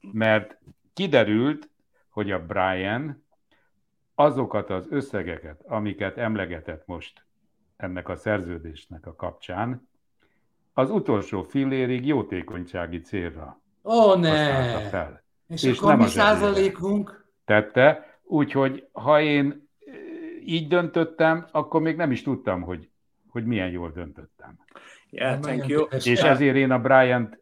mert 0.00 0.58
kiderült, 0.94 1.68
hogy 2.08 2.30
a 2.30 2.46
Brian 2.46 3.24
azokat 4.14 4.70
az 4.70 4.86
összegeket, 4.90 5.60
amiket 5.66 6.18
emlegetett 6.18 6.86
most 6.86 7.24
ennek 7.76 8.08
a 8.08 8.16
szerződésnek 8.16 9.06
a 9.06 9.14
kapcsán, 9.14 9.88
az 10.72 10.90
utolsó 10.90 11.42
fillérig 11.42 12.06
jótékonysági 12.06 13.00
célra 13.00 13.60
Ó, 13.82 14.14
ne! 14.14 14.78
fel. 14.88 15.22
És, 15.48 15.62
És 15.62 15.78
akkor 15.78 15.88
nem 15.88 15.98
mi 15.98 16.06
százalékunk? 16.06 17.26
Tette, 17.44 18.18
úgyhogy 18.22 18.88
ha 18.92 19.20
én 19.20 19.68
e, 19.86 19.92
így 20.44 20.68
döntöttem, 20.68 21.46
akkor 21.50 21.80
még 21.80 21.96
nem 21.96 22.10
is 22.10 22.22
tudtam, 22.22 22.62
hogy, 22.62 22.90
hogy 23.28 23.44
milyen 23.44 23.70
jól 23.70 23.90
döntöttem. 23.90 24.58
Yeah, 25.16 25.40
thank 25.40 25.66
you. 25.66 25.86
És 26.04 26.22
ezért 26.22 26.56
én 26.56 26.70
a 26.70 26.78
Bryant 26.78 27.38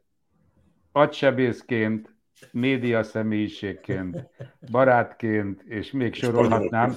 agysebészként, 0.92 2.14
média 2.52 3.02
személyiségként, 3.02 4.26
barátként, 4.70 5.62
és 5.62 5.90
még 5.90 6.14
sorolhatnám, 6.14 6.94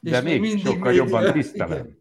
de 0.00 0.16
És 0.16 0.22
még 0.22 0.58
sokkal 0.58 0.90
média- 0.90 0.94
jobban 1.10 1.32
tisztelem, 1.32 1.84
mint 1.84 1.98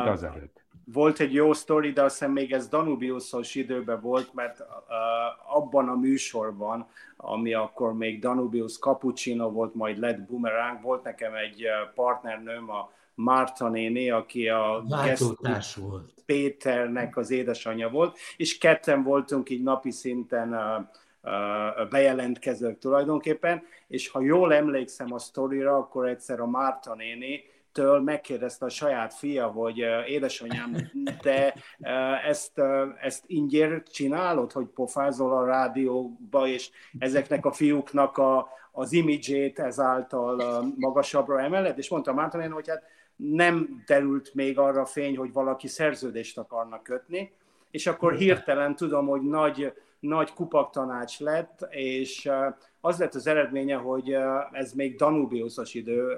Uh, 0.00 0.06
azelőtt. 0.08 0.64
volt 0.84 1.20
egy 1.20 1.32
jó 1.32 1.52
sztori, 1.52 1.92
de 1.92 2.02
azt 2.02 2.18
hiszem 2.18 2.32
még 2.32 2.52
ez 2.52 2.68
Danubiusos 2.68 3.54
időben 3.54 4.00
volt, 4.00 4.34
mert 4.34 4.60
uh, 4.60 5.56
abban 5.56 5.88
a 5.88 5.94
műsorban, 5.94 6.88
ami 7.16 7.54
akkor 7.54 7.94
még 7.96 8.20
Danubius 8.20 8.78
Cappuccino 8.78 9.50
volt, 9.50 9.74
majd 9.74 9.98
lett 9.98 10.20
Boomerang, 10.20 10.82
volt 10.82 11.02
nekem 11.04 11.34
egy 11.34 11.64
uh, 11.64 11.94
partnernőm, 11.94 12.70
a 12.70 12.92
Márta 13.24 13.68
néni, 13.68 14.10
aki 14.10 14.48
a 14.48 14.84
Látótárs 14.88 15.74
volt. 15.74 16.12
Péternek 16.26 17.16
az 17.16 17.30
édesanyja 17.30 17.88
volt, 17.88 18.18
és 18.36 18.58
ketten 18.58 19.02
voltunk 19.02 19.50
így 19.50 19.62
napi 19.62 19.90
szinten 19.90 20.48
uh, 20.48 20.86
uh, 21.22 21.88
bejelentkezők 21.88 22.78
tulajdonképpen, 22.78 23.62
és 23.88 24.08
ha 24.08 24.20
jól 24.20 24.54
emlékszem 24.54 25.12
a 25.12 25.18
sztorira, 25.18 25.76
akkor 25.76 26.08
egyszer 26.08 26.40
a 26.40 26.46
Márta 26.46 26.94
néni 26.94 27.42
től 27.72 28.00
megkérdezte 28.00 28.64
a 28.64 28.68
saját 28.68 29.14
fia, 29.14 29.46
hogy 29.46 29.84
édesanyám, 30.06 30.76
te 31.20 31.54
ezt, 32.26 32.60
ezt 33.00 33.24
ingyér 33.26 33.82
csinálod, 33.82 34.52
hogy 34.52 34.66
pofázol 34.66 35.32
a 35.32 35.44
rádióba, 35.44 36.46
és 36.46 36.70
ezeknek 36.98 37.46
a 37.46 37.52
fiúknak 37.52 38.18
a, 38.18 38.48
az 38.72 38.92
imidzsét 38.92 39.58
ezáltal 39.58 40.64
magasabbra 40.76 41.40
emeled, 41.40 41.78
és 41.78 41.88
mondta 41.88 42.12
Márta 42.12 42.38
néni, 42.38 42.52
hogy 42.52 42.68
hát 42.68 42.82
nem 43.20 43.82
derült 43.86 44.34
még 44.34 44.58
arra 44.58 44.84
fény, 44.84 45.16
hogy 45.16 45.32
valaki 45.32 45.68
szerződést 45.68 46.38
akarna 46.38 46.82
kötni, 46.82 47.32
és 47.70 47.86
akkor 47.86 48.14
hirtelen 48.14 48.76
tudom, 48.76 49.06
hogy 49.06 49.22
nagy, 49.22 49.72
nagy 50.00 50.32
kupaktanács 50.32 51.18
lett, 51.18 51.66
és 51.70 52.30
az 52.80 52.98
lett 52.98 53.14
az 53.14 53.26
eredménye, 53.26 53.76
hogy 53.76 54.16
ez 54.52 54.72
még 54.72 54.96
Danubiusos 54.96 55.74
idő, 55.74 56.16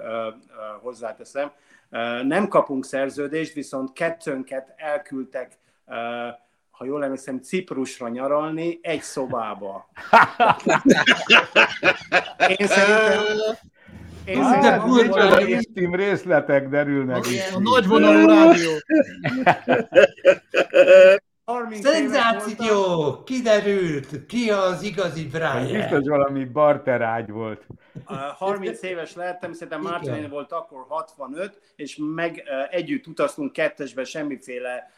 hozzáteszem, 0.80 1.52
nem 2.22 2.48
kapunk 2.48 2.84
szerződést, 2.84 3.52
viszont 3.52 3.92
kettőnket 3.92 4.74
elküldtek, 4.76 5.58
ha 6.70 6.84
jól 6.84 7.04
emlékszem, 7.04 7.40
Ciprusra 7.40 8.08
nyaralni 8.08 8.78
egy 8.82 9.02
szobába. 9.02 9.88
Én 12.56 12.66
szerintem, 12.66 13.22
én 14.24 14.42
Hát, 14.42 14.62
de 14.62 14.80
furcsa, 14.80 15.40
ilyen- 15.46 15.60
intim 15.66 15.94
részletek 15.94 16.68
derülnek. 16.68 17.24
A 17.54 17.58
nagyvonalú 17.60 18.26
rádió. 18.28 18.70
30 21.44 21.84
éves 21.84 21.92
Szenzáció! 21.94 23.22
Kiderült, 23.24 24.26
ki 24.26 24.50
az 24.50 24.82
igazi 24.82 25.24
Ez 25.24 25.30
Brian. 25.30 25.72
biztos 25.80 26.08
valami 26.08 26.44
barterágy 26.44 27.30
volt. 27.30 27.66
A 28.04 28.14
30 28.14 28.82
éves 28.82 29.14
lettem, 29.14 29.52
szerintem 29.52 29.80
Igen. 29.80 29.92
Martin 29.92 30.28
volt 30.30 30.52
akkor 30.52 30.84
65, 30.88 31.60
és 31.76 31.98
meg 32.14 32.42
ö, 32.46 32.62
együtt 32.76 33.06
utaztunk 33.06 33.52
kettesbe 33.52 34.04
semmiféle 34.04 34.90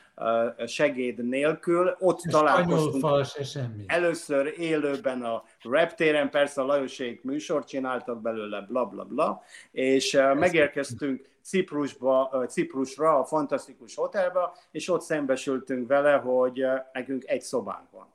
segéd 0.67 1.29
nélkül. 1.29 1.97
Ott 1.99 2.21
találkoztunk 2.21 2.97
Spanyolfal 2.97 3.25
se 3.25 3.45
semmi. 3.45 3.85
először 3.87 4.55
élőben 4.59 5.23
a 5.23 5.45
reptéren, 5.61 6.31
persze 6.31 6.61
a 6.61 6.65
Lajosék 6.65 7.23
műsort 7.23 7.69
csináltak 7.69 8.23
belőle, 8.23 8.61
bla 8.61 8.85
bla 8.85 9.05
bla, 9.05 9.43
és 9.71 10.15
uh, 10.15 10.35
megérkeztünk 10.35 11.33
Ciprusba, 11.43 12.45
Ciprusra, 12.49 13.19
a 13.19 13.25
fantasztikus 13.25 13.95
hotelba, 13.95 14.57
és 14.71 14.89
ott 14.89 15.03
szembesültünk 15.03 15.89
vele, 15.89 16.13
hogy 16.13 16.65
nekünk 16.93 17.23
egy 17.27 17.43
szobánk 17.43 17.91
van. 17.91 18.07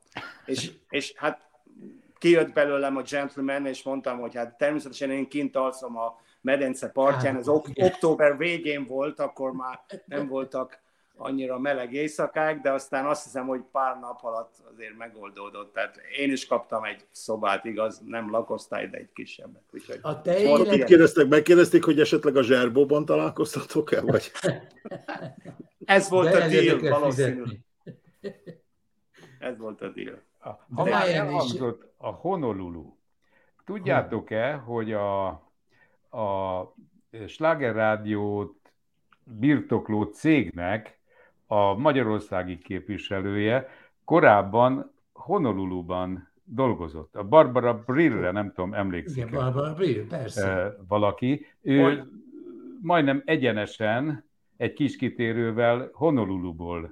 És, 0.45 0.71
és 0.89 1.13
hát 1.15 1.49
kijött 2.17 2.53
belőlem 2.53 2.97
a 2.97 3.01
gentleman, 3.01 3.65
és 3.65 3.83
mondtam, 3.83 4.19
hogy 4.19 4.35
hát 4.35 4.57
természetesen 4.57 5.11
én 5.11 5.27
kint 5.27 5.55
alszom 5.55 5.97
a 5.97 6.21
medence 6.41 6.89
partján, 6.89 7.37
ez 7.37 7.47
ok- 7.47 7.71
október 7.75 8.37
végén 8.37 8.85
volt, 8.85 9.19
akkor 9.19 9.51
már 9.51 9.79
nem 10.05 10.27
voltak 10.27 10.79
annyira 11.19 11.59
meleg 11.59 11.93
éjszakák, 11.93 12.61
de 12.61 12.71
aztán 12.71 13.05
azt 13.05 13.23
hiszem, 13.23 13.47
hogy 13.47 13.61
pár 13.71 13.99
nap 13.99 14.23
alatt 14.23 14.55
azért 14.73 14.97
megoldódott. 14.97 15.73
Tehát 15.73 16.01
én 16.17 16.31
is 16.31 16.47
kaptam 16.47 16.83
egy 16.83 17.05
szobát, 17.11 17.65
igaz, 17.65 18.01
nem 18.05 18.31
lakosztály, 18.31 18.87
de 18.87 18.97
egy 18.97 19.11
kisebbet. 19.13 19.63
Úgyhogy 19.71 19.99
A 20.01 20.21
te 20.21 20.31
Mit 20.31 20.41
élet, 20.41 20.83
kérdeztek? 20.83 21.27
Megkérdezték, 21.27 21.83
hogy 21.83 21.99
esetleg 21.99 22.35
a 22.35 22.43
zserbóban 22.43 23.05
találkoztatok-e? 23.05 24.01
Vagy? 24.01 24.31
ez 25.85 26.09
volt 26.09 26.31
de 26.31 26.43
a 26.43 26.47
deal, 26.47 26.99
valószínűleg. 26.99 27.59
Ez 29.39 29.57
volt 29.57 29.81
a 29.81 29.89
deal. 29.89 30.21
A, 30.39 30.49
ha 30.75 30.83
De 30.83 30.89
már 30.89 31.09
elhangzott 31.09 31.93
a 31.97 32.09
Honolulu, 32.09 32.97
tudjátok-e, 33.65 34.53
hogy 34.53 34.93
a, 34.93 35.27
a 36.09 36.73
Sláger 37.27 37.75
Rádiót 37.75 38.71
birtokló 39.23 40.03
cégnek 40.03 40.98
a 41.51 41.73
magyarországi 41.77 42.57
képviselője 42.57 43.67
korábban 44.05 44.91
Honoluluban 45.13 46.29
dolgozott. 46.43 47.15
A 47.15 47.23
Barbara 47.23 47.83
Brillre, 47.85 48.31
nem 48.31 48.51
tudom, 48.53 48.73
emlékszik 48.73 49.17
Igen, 49.17 49.29
Barbara 49.31 49.73
Brill, 49.73 50.07
persze. 50.07 50.47
eh, 50.49 50.71
valaki. 50.87 51.45
Ő 51.61 51.81
Hogy? 51.81 52.01
majdnem 52.81 53.21
egyenesen 53.25 54.25
egy 54.57 54.73
kis 54.73 54.95
kitérővel 54.95 55.89
Honoluluból 55.93 56.91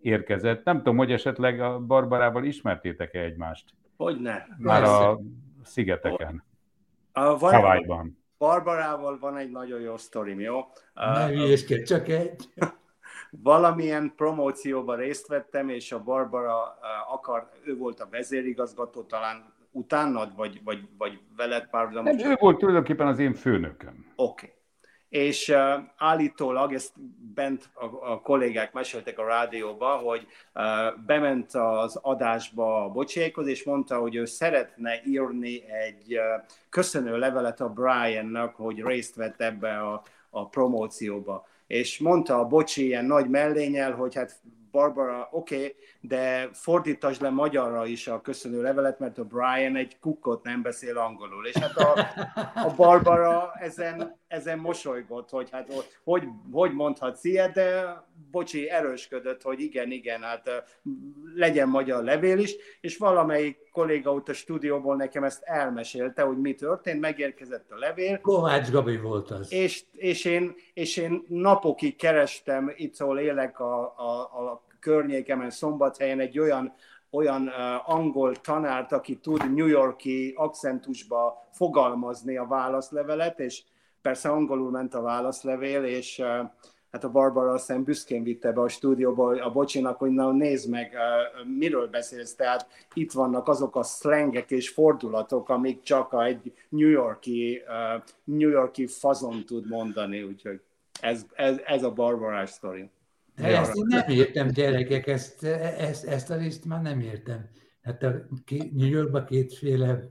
érkezett. 0.00 0.64
Nem 0.64 0.76
tudom, 0.76 0.96
hogy 0.96 1.12
esetleg 1.12 1.60
a 1.60 1.78
Barbarával 1.78 2.44
ismertétek-e 2.44 3.20
egymást? 3.20 3.74
Hogy 3.96 4.20
ne? 4.20 4.42
Már 4.58 4.80
Persze. 4.80 5.08
a 5.08 5.20
szigeteken, 5.62 6.44
A, 7.12 7.38
van, 7.38 7.52
Hawaii-ban. 7.54 8.18
Barbarával 8.38 9.18
van 9.18 9.36
egy 9.36 9.50
nagyon 9.50 9.80
jó 9.80 9.96
sztorim, 9.96 10.40
jó? 10.40 10.60
Ne 10.94 11.30
Uh, 11.32 11.82
csak 11.82 12.08
egy. 12.08 12.48
valamilyen 13.42 14.12
promócióban 14.16 14.96
részt 14.96 15.26
vettem, 15.26 15.68
és 15.68 15.92
a 15.92 16.02
Barbara 16.02 16.78
akar, 17.12 17.48
ő 17.64 17.76
volt 17.76 18.00
a 18.00 18.08
vezérigazgató, 18.10 19.02
talán 19.02 19.52
utánad, 19.70 20.36
vagy, 20.36 20.60
vagy, 20.64 20.88
vagy 20.98 21.20
veled 21.36 21.60
Nem, 21.60 21.68
párhuzamosan. 21.70 22.30
ő 22.30 22.36
volt 22.38 22.58
tulajdonképpen 22.58 23.06
az 23.06 23.18
én 23.18 23.34
főnököm. 23.34 24.12
Oké. 24.16 24.46
Okay. 24.46 24.62
És 25.08 25.48
uh, 25.48 25.58
állítólag, 25.96 26.72
ezt 26.72 26.92
bent 27.34 27.70
a, 27.74 28.12
a 28.12 28.20
kollégák 28.20 28.72
meséltek 28.72 29.18
a 29.18 29.26
rádióba, 29.26 29.96
hogy 29.96 30.26
uh, 30.54 30.62
bement 31.06 31.54
az 31.54 31.96
adásba 31.96 32.84
a 32.84 32.88
bocsékhoz, 32.88 33.46
és 33.46 33.64
mondta, 33.64 33.98
hogy 33.98 34.14
ő 34.14 34.24
szeretne 34.24 35.00
írni 35.04 35.62
egy 35.68 36.16
uh, 36.16 36.44
köszönő 36.68 37.18
levelet 37.18 37.60
a 37.60 37.68
Briannak, 37.68 38.54
hogy 38.54 38.82
részt 38.82 39.14
vett 39.14 39.40
ebbe 39.40 39.78
a, 39.78 40.02
a 40.30 40.48
promócióba. 40.48 41.46
És 41.66 41.98
mondta 41.98 42.38
a 42.38 42.46
bocsi 42.46 42.84
ilyen 42.84 43.04
nagy 43.04 43.28
mellényel, 43.28 43.92
hogy 43.92 44.14
hát 44.14 44.40
Barbara, 44.70 45.28
oké, 45.30 45.54
okay, 45.56 45.74
de 46.00 46.48
fordítasd 46.52 47.22
le 47.22 47.30
magyarra 47.30 47.86
is 47.86 48.06
a 48.06 48.20
köszönő 48.20 48.62
levelet, 48.62 48.98
mert 48.98 49.18
a 49.18 49.24
Brian 49.24 49.76
egy 49.76 49.98
kukkot 49.98 50.42
nem 50.42 50.62
beszél 50.62 50.98
angolul. 50.98 51.46
És 51.46 51.56
hát 51.56 51.76
a, 51.76 52.06
a 52.54 52.74
Barbara 52.76 53.52
ezen, 53.60 54.18
ezen 54.34 54.58
mosolygott, 54.58 55.30
hogy 55.30 55.50
hát 55.50 55.72
hogy, 56.04 56.22
hogy 56.52 56.72
mondhatsz 56.72 57.24
ilyet, 57.24 57.52
de 57.52 57.84
bocsi, 58.30 58.68
erősködött, 58.70 59.42
hogy 59.42 59.60
igen, 59.60 59.90
igen, 59.90 60.20
hát 60.22 60.50
legyen 61.34 61.68
magyar 61.68 62.04
levél 62.04 62.38
is, 62.38 62.56
és 62.80 62.96
valamelyik 62.96 63.58
kolléga 63.72 64.12
ott 64.12 64.28
a 64.28 64.32
stúdióból 64.32 64.96
nekem 64.96 65.24
ezt 65.24 65.42
elmesélte, 65.42 66.22
hogy 66.22 66.40
mi 66.40 66.54
történt, 66.54 67.00
megérkezett 67.00 67.70
a 67.70 67.78
levél, 67.78 68.20
Kovács 68.20 68.70
Gabi 68.70 68.96
volt 68.96 69.30
az. 69.30 69.52
és, 69.52 69.84
és, 69.92 70.24
én, 70.24 70.54
és 70.74 70.96
én 70.96 71.24
napokig 71.28 71.96
kerestem, 71.96 72.72
itt 72.76 72.94
szól 72.94 73.18
élek 73.18 73.60
a, 73.60 73.82
a, 73.96 74.20
a 74.20 74.62
környékemen, 74.80 75.50
Szombathelyen 75.50 76.20
egy 76.20 76.38
olyan, 76.38 76.74
olyan 77.10 77.42
uh, 77.42 77.90
angol 77.90 78.36
tanárt, 78.36 78.92
aki 78.92 79.16
tud 79.16 79.54
New 79.54 79.66
Yorki 79.66 80.34
akcentusba 80.36 81.46
fogalmazni 81.52 82.36
a 82.36 82.46
válaszlevelet, 82.46 83.40
és 83.40 83.62
persze 84.04 84.28
angolul 84.28 84.70
ment 84.70 84.94
a 84.94 85.00
válaszlevél, 85.00 85.84
és 85.84 86.22
hát 86.90 87.04
a 87.04 87.10
Barbara 87.10 87.52
aztán 87.52 87.84
büszkén 87.84 88.22
vitte 88.22 88.52
be 88.52 88.60
a 88.60 88.68
stúdióba 88.68 89.42
a 89.42 89.50
bocsinak, 89.50 89.98
hogy 89.98 90.10
na 90.10 90.32
nézd 90.32 90.70
meg, 90.70 90.96
miről 91.58 91.88
beszélsz, 91.88 92.34
tehát 92.34 92.66
itt 92.94 93.12
vannak 93.12 93.48
azok 93.48 93.76
a 93.76 93.82
szlengek 93.82 94.50
és 94.50 94.68
fordulatok, 94.68 95.48
amik 95.48 95.82
csak 95.82 96.14
egy 96.26 96.52
New 96.68 96.88
Yorki, 96.88 97.62
New 98.24 98.48
Yorki 98.48 98.86
fazon 98.86 99.44
tud 99.44 99.68
mondani, 99.68 100.22
úgyhogy 100.22 100.60
ez, 101.00 101.26
ez, 101.34 101.56
ez 101.64 101.82
a 101.82 101.92
Barbarás 101.92 102.50
sztori. 102.50 102.90
De 103.36 103.58
ezt 103.58 103.74
én 103.74 103.84
nem 103.86 104.08
értem, 104.08 104.48
gyerekek, 104.48 105.06
ezt, 105.06 105.44
ezt, 105.78 106.04
ezt 106.04 106.30
a 106.30 106.36
részt 106.36 106.64
már 106.64 106.82
nem 106.82 107.00
értem. 107.00 107.48
Hát 107.82 108.02
a 108.02 108.26
New 108.72 108.88
Yorkban 108.88 109.24
kétféle 109.24 110.08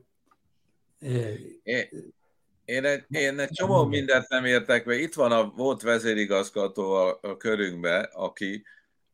Én, 2.73 2.85
egy, 2.85 3.05
én 3.09 3.39
egy 3.39 3.49
csomó 3.49 3.85
mindent 3.85 4.29
nem 4.29 4.45
értek 4.45 4.85
be. 4.85 4.95
Itt 4.95 5.13
van 5.13 5.31
a 5.31 5.49
volt 5.55 5.81
vezérigazgató 5.81 6.91
a, 6.91 7.19
a 7.21 7.37
körünkbe, 7.37 7.99
aki, 7.99 8.63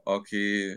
aki 0.04 0.68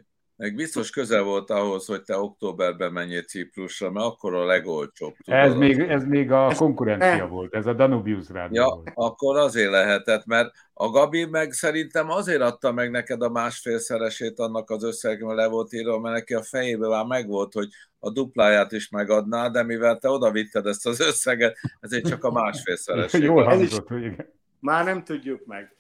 meg 0.42 0.54
biztos 0.54 0.90
közel 0.90 1.22
volt 1.22 1.50
ahhoz, 1.50 1.86
hogy 1.86 2.02
te 2.02 2.18
októberben 2.18 2.92
menjél 2.92 3.22
Ciprusra, 3.22 3.90
mert 3.90 4.06
akkor 4.06 4.34
a 4.34 4.44
legolcsóbb. 4.44 5.14
tudod. 5.24 5.40
Ez 5.40 5.54
még, 5.54 5.78
ez 5.78 6.04
még 6.04 6.30
a 6.32 6.50
Ez- 6.50 6.56
konkurencia 6.58 7.16
nem. 7.16 7.28
volt, 7.28 7.54
ez 7.54 7.66
a 7.66 7.72
Danubius 7.72 8.28
rádió 8.30 8.62
Ja, 8.62 8.68
volt. 8.68 8.90
akkor 8.94 9.36
azért 9.36 9.70
lehetett, 9.70 10.26
mert 10.26 10.50
a 10.74 10.88
Gabi 10.90 11.24
meg 11.24 11.52
szerintem 11.52 12.10
azért 12.10 12.40
adta 12.40 12.72
meg 12.72 12.90
neked 12.90 13.22
a 13.22 13.30
másfélszeresét 13.30 14.38
annak 14.38 14.70
az 14.70 14.84
összegnek, 14.84 15.26
mert 15.26 15.38
le 15.38 15.46
volt 15.46 15.72
írva, 15.72 15.98
mert 15.98 16.14
neki 16.14 16.34
a 16.34 16.42
fejében 16.42 16.90
már 16.90 17.04
megvolt, 17.04 17.52
hogy 17.52 17.68
a 17.98 18.10
dupláját 18.10 18.72
is 18.72 18.88
megadná, 18.88 19.48
de 19.48 19.62
mivel 19.62 19.98
te 19.98 20.08
oda 20.08 20.30
vitted 20.30 20.66
ezt 20.66 20.86
az 20.86 21.00
összeget, 21.00 21.56
ezért 21.80 22.08
csak 22.08 22.24
a 22.24 22.30
másfélszeresét. 22.32 23.22
Jól 23.30 23.42
hangzott, 23.44 23.88
hogy 23.88 24.02
igen. 24.04 24.32
Már 24.60 24.84
nem 24.84 25.04
tudjuk 25.04 25.46
meg. 25.46 25.74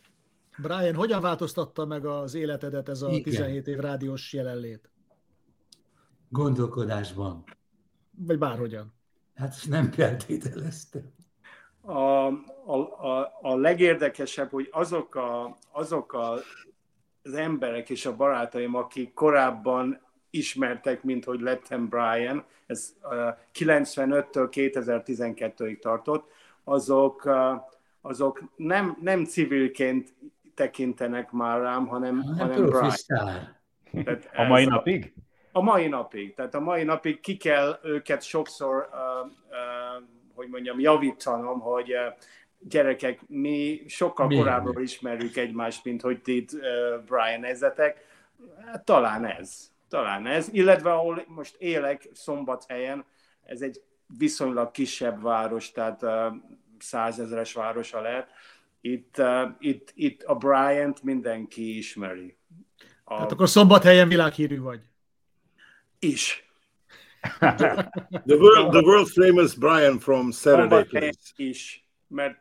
Brian, 0.62 0.94
hogyan 0.94 1.20
változtatta 1.20 1.84
meg 1.84 2.04
az 2.04 2.34
életedet 2.34 2.88
ez 2.88 3.02
a 3.02 3.08
Igen. 3.08 3.22
17 3.22 3.66
év 3.66 3.78
rádiós 3.78 4.32
jelenlét? 4.32 4.92
gondolkodásban. 6.32 7.44
Vagy 8.26 8.38
bárhogyan. 8.38 8.92
Hát 9.34 9.48
ezt 9.48 9.68
nem 9.68 9.90
feltételeztem. 9.90 11.12
a, 11.80 12.26
a, 12.66 12.76
a, 13.00 13.38
a 13.42 13.56
legérdekesebb, 13.56 14.50
hogy 14.50 14.68
azok, 14.70 15.14
a, 15.14 15.58
azok 15.72 16.12
a, 16.12 16.32
az 17.22 17.34
emberek 17.34 17.90
és 17.90 18.06
a 18.06 18.16
barátaim, 18.16 18.74
akik 18.74 19.14
korábban 19.14 20.00
ismertek, 20.30 21.02
mint 21.02 21.24
hogy 21.24 21.40
lettem 21.40 21.88
Brian, 21.88 22.44
ez 22.66 22.94
uh, 23.02 23.10
95-től 23.54 24.48
2012-ig 24.50 25.78
tartott, 25.78 26.30
azok, 26.64 27.24
uh, 27.24 27.60
azok 28.00 28.42
nem, 28.56 28.98
nem 29.00 29.24
civilként 29.24 30.14
tekintenek 30.54 31.30
már 31.30 31.60
rám, 31.60 31.86
hanem, 31.86 32.16
Nem 32.16 32.36
hanem 32.36 32.66
Brian. 32.66 32.92
Tehát 34.04 34.30
A 34.34 34.42
mai 34.42 34.64
napig? 34.64 35.14
a 35.52 35.60
mai 35.60 35.88
napig. 35.88 36.34
Tehát 36.34 36.54
a 36.54 36.60
mai 36.60 36.82
napig 36.82 37.20
ki 37.20 37.36
kell 37.36 37.78
őket 37.82 38.22
sokszor, 38.22 38.88
uh, 38.92 39.30
uh, 39.50 40.02
hogy 40.34 40.48
mondjam, 40.48 40.80
javítanom, 40.80 41.60
hogy 41.60 41.92
uh, 41.92 42.14
gyerekek, 42.58 43.28
mi 43.28 43.82
sokkal 43.86 44.28
korábban 44.28 44.82
ismerjük 44.82 45.36
egymást, 45.36 45.84
mint 45.84 46.02
hogy 46.02 46.22
ti 46.22 46.46
uh, 46.52 46.60
Brian. 47.04 47.44
Hát, 48.66 48.84
talán 48.84 49.24
ez. 49.24 49.70
Talán 49.88 50.26
ez. 50.26 50.48
Illetve 50.52 50.92
ahol 50.92 51.24
most 51.26 51.56
élek 51.58 52.08
Szombathelyen, 52.12 53.04
ez 53.44 53.60
egy 53.60 53.82
viszonylag 54.18 54.70
kisebb 54.70 55.22
város, 55.22 55.70
tehát 55.70 56.02
uh, 56.02 56.34
százezeres 56.78 57.52
városa 57.52 58.00
lehet. 58.00 58.30
Itt, 58.84 59.18
uh, 59.18 59.50
itt, 59.58 59.92
itt 59.94 60.22
a 60.22 60.34
Bryant 60.34 61.02
mindenki 61.02 61.76
ismeri. 61.76 62.36
A, 63.04 63.14
Tehát 63.14 63.32
akkor 63.32 63.48
szombathelyen 63.48 64.08
világhírű 64.08 64.60
vagy. 64.60 64.80
is. 65.98 66.50
The 67.38 68.36
world, 68.36 68.70
the 68.70 68.80
world 68.80 69.08
famous 69.08 69.54
Brian 69.54 69.98
from 69.98 70.30
Saturday 70.30 70.84
Place. 70.84 71.32
is, 71.36 71.86
mert 72.06 72.36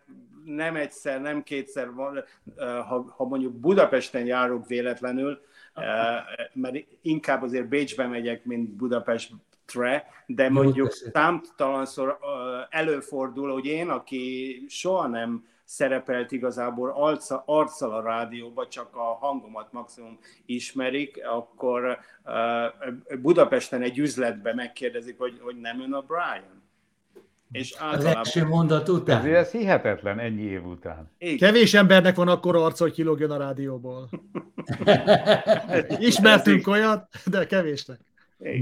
nem 0.46 0.76
egyszer, 0.76 1.22
nem 1.22 1.44
kétszer 1.44 1.94
van, 1.94 2.24
ha, 2.58 3.14
ha 3.18 3.26
mondjuk 3.26 3.54
Budapesten 3.54 4.26
járok 4.26 4.68
véletlenül, 4.68 5.42
eh, 5.74 6.24
mert 6.54 6.76
inkább 7.02 7.42
azért 7.42 7.68
Bécsbe 7.68 8.08
megyek, 8.08 8.46
mint 8.46 8.70
Budapestre, 8.70 10.06
de 10.26 10.50
mondjuk 10.50 10.92
számtalanszor 10.92 12.20
eh, 12.22 12.80
előfordul, 12.80 13.52
hogy 13.52 13.66
én, 13.66 13.90
aki 13.90 14.66
soha 14.70 15.08
nem 15.08 15.46
szerepelt 15.72 16.32
igazából 16.32 16.92
arca, 16.96 17.44
arccal 17.46 17.94
a 17.94 18.02
rádióba, 18.02 18.68
csak 18.68 18.96
a 18.96 19.18
hangomat 19.20 19.72
maximum 19.72 20.20
ismerik, 20.46 21.22
akkor 21.26 21.98
eh, 22.24 22.72
Budapesten 23.22 23.82
egy 23.82 23.98
üzletbe 23.98 24.54
megkérdezik, 24.54 25.18
hogy, 25.18 25.40
hogy 25.42 25.56
nem 25.60 25.82
ön 25.82 25.94
a 25.94 26.02
Brian. 26.02 26.62
És 27.52 27.72
Az 27.72 27.80
általában... 27.82 28.16
első 28.18 28.46
mondat 28.46 28.82
Ezért 28.82 29.02
után. 29.02 29.26
ez 29.36 29.52
hihetetlen 29.52 30.20
ennyi 30.20 30.42
év 30.42 30.66
után. 30.66 31.12
Igen. 31.18 31.38
Kevés 31.38 31.74
embernek 31.74 32.16
van 32.16 32.28
akkor 32.28 32.56
arca, 32.56 32.84
hogy 32.84 32.94
kilógjon 32.94 33.32
a 33.32 33.38
rádióból. 33.38 34.10
Ismertünk 36.00 36.68
olyat, 36.68 37.10
de 37.26 37.46
kevésnek. 37.46 38.00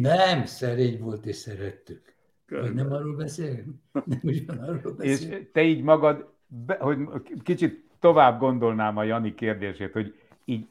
Nem, 0.02 0.46
szerény 0.46 1.00
volt 1.00 1.26
és 1.26 1.36
szerettük. 1.36 2.14
Körülbelül. 2.46 2.76
nem 2.84 2.92
arról 2.94 3.16
beszélünk? 3.16 3.76
Nem 4.06 4.20
ugyanarról 4.24 4.96
És 5.00 5.12
beszélünk. 5.12 5.52
te 5.52 5.62
így 5.62 5.82
magad, 5.82 6.38
be, 6.50 6.78
hogy 6.80 7.00
kicsit 7.44 7.84
tovább 8.00 8.40
gondolnám 8.40 8.98
a 8.98 9.04
Jani 9.04 9.36
kérdését, 9.36 9.92
hogy 9.92 10.20
így 10.46 10.68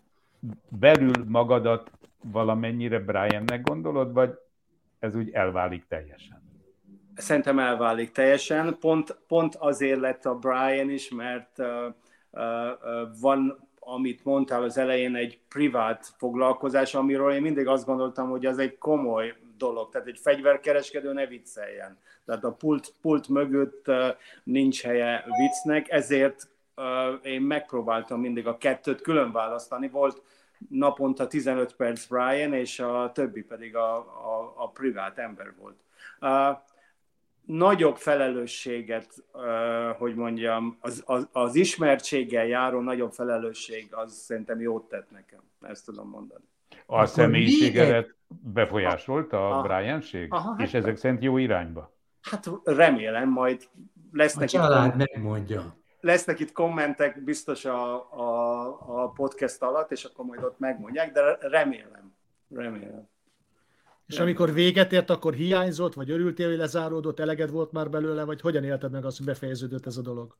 belül 0.69 1.25
magadat 1.27 1.91
valamennyire 2.23 2.99
Briannek 2.99 3.63
gondolod, 3.63 4.13
vagy 4.13 4.39
ez 4.99 5.15
úgy 5.15 5.31
elválik 5.31 5.85
teljesen? 5.89 6.43
Szerintem 7.15 7.59
elválik 7.59 8.13
teljesen. 8.13 8.77
Pont, 8.81 9.19
pont 9.27 9.55
azért 9.55 10.01
lett 10.01 10.25
a 10.25 10.35
Brian 10.35 10.91
is, 10.91 11.11
mert 11.11 11.59
uh, 11.59 11.67
uh, 12.31 12.43
van, 13.21 13.69
amit 13.79 14.25
mondtál 14.25 14.63
az 14.63 14.79
elején, 14.79 15.15
egy 15.15 15.41
privát 15.49 16.15
foglalkozás, 16.17 16.95
amiről 16.95 17.33
én 17.33 17.43
mindig 17.43 17.67
azt 17.67 17.87
gondoltam, 17.87 18.31
hogy 18.31 18.47
az 18.47 18.59
egy 18.59 18.79
komoly 18.79 19.35
dolog. 19.59 19.91
Tehát 19.91 20.07
egy 20.07 20.19
fegyverkereskedő 20.19 21.13
ne 21.13 21.27
vicceljen. 21.27 21.99
Tehát 22.25 22.45
a 22.45 22.53
pult, 22.53 22.93
pult 23.01 23.29
mögött 23.29 23.91
nincs 24.45 24.83
helye 24.83 25.25
viccnek, 25.39 25.91
ezért 25.91 26.49
én 27.23 27.41
megpróbáltam 27.41 28.21
mindig 28.21 28.47
a 28.47 28.59
kettőt 28.59 29.01
külön 29.01 29.33
választani. 29.33 29.89
Volt 29.89 30.23
naponta 30.69 31.27
15 31.27 31.77
perc 31.77 32.07
Brian, 32.07 32.53
és 32.53 32.81
a 32.81 33.11
többi 33.15 33.43
pedig 33.43 33.77
a, 33.77 33.97
a, 33.97 34.53
a 34.57 34.71
privát 34.71 35.19
ember 35.19 35.55
volt. 35.59 35.77
Nagyobb 37.45 37.97
felelősséget, 37.97 39.25
hogy 39.99 40.15
mondjam, 40.15 40.77
az, 40.81 41.03
az, 41.07 41.29
az 41.33 41.55
ismertséggel 41.55 42.47
járó 42.47 42.81
nagyobb 42.81 43.13
felelősség, 43.13 43.89
az 43.91 44.13
szerintem 44.13 44.61
jót 44.61 44.89
tett 44.89 45.11
nekem. 45.11 45.41
Ezt 45.61 45.85
tudom 45.85 46.09
mondani. 46.09 46.45
A 46.87 47.07
személyiségedet 47.07 48.15
befolyásolta 48.29 49.49
a 49.49 49.51
Aha. 49.51 49.63
Brianség? 49.63 50.33
Aha, 50.33 50.51
hát 50.51 50.61
És 50.61 50.75
ezek 50.75 50.97
szerint 50.97 51.23
jó 51.23 51.37
irányba? 51.37 51.93
Hát 52.23 52.51
remélem, 52.65 53.29
majd 53.29 53.69
A 53.75 53.77
lesznek, 54.13 54.53
itt, 54.53 54.61
család 54.61 54.97
megmondja. 54.97 55.75
lesznek 56.01 56.39
itt 56.39 56.53
kommentek 56.53 57.25
biztos 57.25 57.65
a, 57.65 57.95
a, 58.13 59.03
a 59.03 59.09
podcast 59.09 59.63
alatt, 59.63 59.91
és 59.93 60.05
akkor 60.05 60.25
majd 60.25 60.43
ott 60.43 60.59
megmondják, 60.59 61.13
de 61.13 61.37
remélem. 61.41 62.15
Remélem. 62.55 63.09
És 64.07 64.19
amikor 64.19 64.53
véget 64.53 64.93
ért, 64.93 65.11
akkor 65.11 65.33
hiányzott, 65.35 65.95
vagy 65.95 66.11
örültél, 66.11 66.49
hogy 66.49 66.57
lezáródott, 66.57 67.21
eleged 67.21 67.51
volt 67.51 67.73
már 67.73 67.91
belőle, 67.91 68.25
vagy 68.25 68.41
hogyan 68.41 68.65
élted 68.65 68.91
meg 68.91 69.05
azt, 69.05 69.17
hogy 69.17 69.27
befejeződött 69.27 69.87
ez 69.87 69.97
a 69.97 70.03
dolog? 70.03 70.37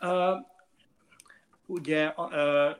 Uh, 0.00 0.40
ugye 1.66 2.12
uh, 2.16 2.76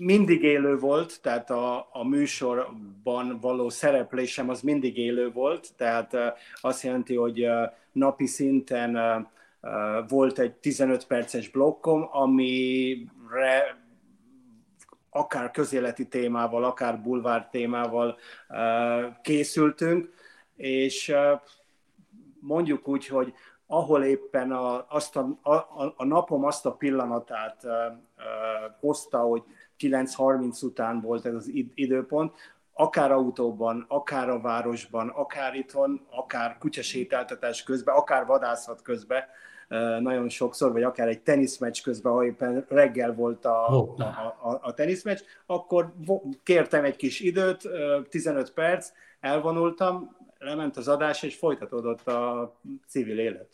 mindig 0.00 0.42
élő 0.42 0.78
volt, 0.78 1.20
tehát 1.22 1.50
a, 1.50 1.88
a 1.92 2.04
műsorban 2.04 3.38
való 3.40 3.68
szereplésem 3.68 4.48
az 4.48 4.60
mindig 4.60 4.96
élő 4.96 5.32
volt, 5.32 5.68
tehát 5.76 6.12
uh, 6.12 6.20
azt 6.60 6.82
jelenti, 6.82 7.14
hogy 7.14 7.44
uh, 7.46 7.70
napi 7.92 8.26
szinten 8.26 8.96
uh, 8.96 10.08
volt 10.08 10.38
egy 10.38 10.52
15 10.52 11.06
perces 11.06 11.48
blokkom, 11.48 12.08
amire 12.10 13.78
akár 15.10 15.50
közéleti 15.50 16.08
témával, 16.08 16.64
akár 16.64 17.00
bulvár 17.00 17.48
témával 17.50 18.18
készültünk, 19.22 20.12
és 20.56 21.14
mondjuk 22.40 22.88
úgy, 22.88 23.06
hogy 23.06 23.34
ahol 23.66 24.04
éppen 24.04 24.52
a, 24.52 24.86
azt 24.88 25.16
a, 25.16 25.38
a, 25.42 25.54
a 25.96 26.04
napom 26.04 26.44
azt 26.44 26.66
a 26.66 26.72
pillanatát 26.72 27.64
uh, 27.64 27.72
hozta, 28.80 29.18
hogy 29.18 29.42
9.30 29.80 30.64
után 30.64 31.00
volt 31.00 31.26
ez 31.26 31.34
az 31.34 31.48
id- 31.48 31.72
időpont, 31.74 32.32
akár 32.72 33.12
autóban, 33.12 33.84
akár 33.88 34.28
a 34.28 34.40
városban, 34.40 35.08
akár 35.08 35.54
itthon, 35.54 36.06
akár 36.10 36.58
kutyasétáltatás 36.58 37.62
közben, 37.62 37.94
akár 37.94 38.26
vadászat 38.26 38.82
közben, 38.82 39.24
nagyon 40.00 40.28
sokszor, 40.28 40.72
vagy 40.72 40.82
akár 40.82 41.08
egy 41.08 41.20
teniszmeccs 41.20 41.82
közben, 41.82 42.12
ha 42.12 42.24
éppen 42.24 42.66
reggel 42.68 43.14
volt 43.14 43.44
a, 43.44 43.66
a, 43.66 43.70
Hoppá. 43.70 44.36
a, 44.42 44.58
a 44.62 44.74
teniszmeccs, 44.74 45.20
akkor 45.46 45.94
kértem 46.42 46.84
egy 46.84 46.96
kis 46.96 47.20
időt, 47.20 47.64
uh, 47.64 48.08
15 48.08 48.52
perc, 48.52 48.92
elvonultam, 49.20 50.16
lement 50.38 50.76
az 50.76 50.88
adás, 50.88 51.22
és 51.22 51.36
folytatódott 51.36 52.06
a 52.06 52.52
civil 52.86 53.18
élet. 53.18 53.48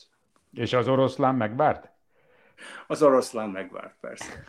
És 0.53 0.73
az 0.73 0.89
oroszlán 0.89 1.35
megvárt? 1.35 1.91
Az 2.87 3.03
oroszlán 3.03 3.49
megvárt, 3.49 3.95
persze. 4.01 4.45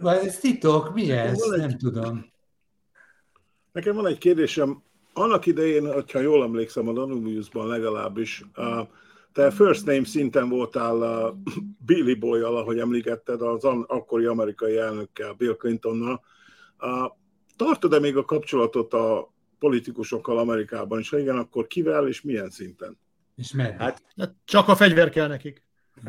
Vagy 0.00 0.26
ez 0.26 0.38
titok, 0.38 0.94
mi 0.94 1.10
ez? 1.10 1.38
Van 1.48 1.52
egy- 1.52 1.58
Nem 1.60 1.78
tudom. 1.78 2.32
Nekem 3.72 3.94
van 3.94 4.06
egy 4.06 4.18
kérdésem. 4.18 4.82
Annak 5.12 5.46
idején, 5.46 5.92
hogyha 5.92 6.18
jól 6.20 6.42
emlékszem, 6.42 6.88
a 6.88 6.92
Danubiusban 6.92 7.66
legalábbis, 7.66 8.44
te 9.32 9.50
first 9.50 9.86
name 9.86 10.04
szinten 10.04 10.48
voltál 10.48 11.02
a 11.02 11.36
Billy 11.86 12.14
boy 12.14 12.40
ahogy 12.40 12.78
említetted, 12.78 13.42
az 13.42 13.64
akkori 13.86 14.24
amerikai 14.24 14.76
elnökkel, 14.76 15.32
Bill 15.32 15.54
Clintonnal. 15.56 16.20
Tartod-e 17.56 17.98
még 17.98 18.16
a 18.16 18.24
kapcsolatot 18.24 18.94
a 18.94 19.32
politikusokkal 19.58 20.38
Amerikában, 20.38 20.98
és 20.98 21.08
ha 21.08 21.18
igen, 21.18 21.36
akkor 21.36 21.66
kivel 21.66 22.08
és 22.08 22.20
milyen 22.22 22.50
szinten? 22.50 22.98
És 23.36 23.52
meddig? 23.52 23.78
Hát- 23.78 24.02
Hát 24.16 24.34
csak 24.44 24.68
a 24.68 24.76
fegyver 24.76 25.10
kell 25.10 25.26
nekik. 25.28 25.62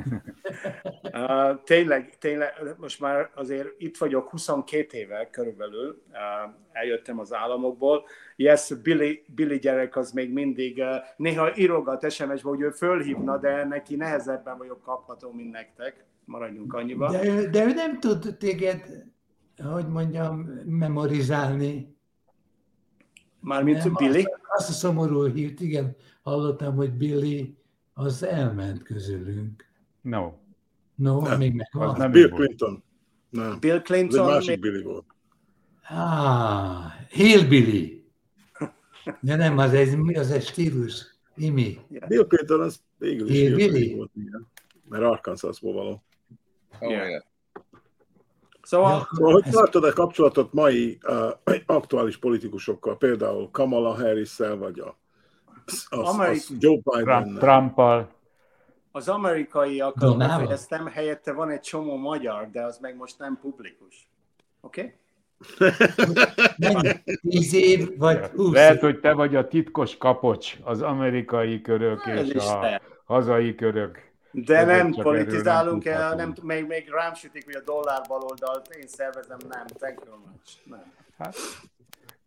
Uh, 1.14 1.64
tényleg, 1.64 2.18
tényleg, 2.18 2.76
most 2.78 3.00
már 3.00 3.30
azért 3.36 3.68
itt 3.78 3.98
vagyok 3.98 4.30
22 4.30 4.98
éve 4.98 5.30
körülbelül, 5.30 6.02
uh, 6.12 6.54
eljöttem 6.72 7.20
az 7.20 7.34
államokból. 7.34 8.06
Yes, 8.36 8.74
Billy, 8.84 9.24
Billy 9.36 9.58
gyerek 9.58 9.96
az 9.96 10.12
még 10.12 10.34
mindig, 10.34 10.78
uh, 10.78 10.96
néha 11.18 11.58
írogat 11.58 12.12
SMS-be, 12.12 12.50
hogy 12.50 12.62
ő 12.62 12.70
fölhívna, 12.70 13.38
de 13.38 13.66
neki 13.66 13.96
nehezebben 13.96 14.58
vagyok 14.58 14.82
kapható, 14.82 15.32
mint 15.32 15.52
nektek. 15.52 16.06
Maradjunk 16.26 16.74
annyiba. 16.74 17.12
De 17.12 17.26
ő, 17.26 17.50
de 17.50 17.66
ő 17.66 17.74
nem 17.74 18.00
tud 18.00 18.38
téged, 18.38 19.06
hogy 19.64 19.88
mondjam, 19.88 20.40
memorizálni. 20.66 21.96
Mármint 23.40 23.84
Nem, 23.84 23.94
Billy? 23.94 24.24
Azt, 24.24 24.40
azt 24.48 24.70
a 24.70 24.74
szomorú 24.74 25.26
hírt, 25.26 25.60
igen, 25.60 25.96
hallottam, 26.24 26.76
hogy 26.76 26.92
Billy 26.92 27.56
az 27.94 28.24
elment 28.24 28.84
közülünk. 28.84 29.71
No. 30.02 30.32
No, 30.96 31.22
Nem, 31.22 31.38
még 31.38 31.54
megvan. 31.54 31.90
az 31.90 31.98
nem 31.98 32.12
Bill. 32.12 32.30
Clinton. 32.30 32.84
Nem, 33.30 33.60
Bill 33.60 33.72
ez 33.72 33.78
egy 33.78 33.84
Clinton, 33.84 34.26
másik 34.26 34.50
még, 34.50 34.60
Billy 34.72 34.84
volt. 34.84 35.06
Ah, 35.90 36.92
Hillbilly. 37.10 38.04
De 39.20 39.36
nem, 39.36 39.58
az 39.58 39.74
egy, 39.74 39.98
mi 39.98 40.16
az 40.16 40.32
egy 40.32 40.44
stílus. 40.46 41.06
Imi. 41.36 41.80
Bill 42.08 42.26
Clinton 42.28 42.62
az 42.62 42.82
végül 42.98 43.30
is 43.30 43.36
Hillbilly? 43.38 43.62
Hillbilly 43.62 43.96
volt, 43.96 44.12
igen. 44.16 44.48
Mert 44.90 45.04
Arkansasból 45.04 45.74
való. 45.74 46.04
Oh, 46.80 46.92
igen. 46.92 47.24
szóval 48.62 49.08
Szóval, 49.14 49.34
hogy 49.34 49.44
Ez- 49.46 49.54
tartod-e 49.54 49.92
kapcsolatot 49.92 50.54
mai 50.54 50.98
uh, 51.08 51.32
aktuális 51.66 52.18
politikusokkal, 52.18 52.98
például 52.98 53.52
Kamala 53.52 53.94
harris 53.94 54.38
vagy 54.38 54.80
a, 54.80 54.98
az, 55.66 55.86
Amerik- 55.90 56.42
az 56.42 56.56
Joe 56.60 56.80
Trump, 56.82 56.98
biden 56.98 57.34
Trumpal. 57.40 58.20
Az 58.92 59.10
amerikaiakkal 59.10 60.18
befejeztem, 60.18 60.88
helyette 60.88 61.34
van 61.34 61.50
egy 61.50 61.60
csomó 61.60 61.98
magyar, 61.98 62.50
de 62.52 62.62
az 62.62 62.78
meg 62.78 62.96
most 62.96 63.20
nem 63.20 63.38
publikus. 63.42 64.10
Oké? 64.62 64.82
Okay? 64.82 64.94
Tíz 67.22 67.54
év, 67.54 67.98
vagy 67.98 68.18
húsz 68.36 68.54
Lehet, 68.54 68.76
év? 68.76 68.80
hogy 68.82 69.00
te 69.00 69.14
vagy 69.14 69.36
a 69.36 69.48
titkos 69.48 69.98
kapocs, 69.98 70.58
az 70.64 70.82
amerikai 70.82 71.62
körök 71.62 72.06
Ez 72.06 72.28
és 72.28 72.34
is 72.34 72.44
a 72.50 72.60
te. 72.60 72.82
hazai 73.06 73.56
körök. 73.56 74.10
De 74.32 74.66
nem 74.66 74.92
politizálunk 74.92 75.84
nem 75.84 75.94
el, 75.94 76.16
nem, 76.16 76.34
még, 76.42 76.68
még 76.68 76.90
rám 76.90 77.14
sütik, 77.14 77.46
hogy 77.46 77.56
a 77.56 77.62
dollár 77.66 78.02
baloldalt 78.08 78.76
én 78.76 78.88
szervezem, 78.88 79.38
nem, 79.50 79.66
thank 79.66 80.00
you 80.00 80.10
very 80.10 80.22
much. 80.32 80.52
Nem. 80.64 80.84
Hát, 81.18 81.36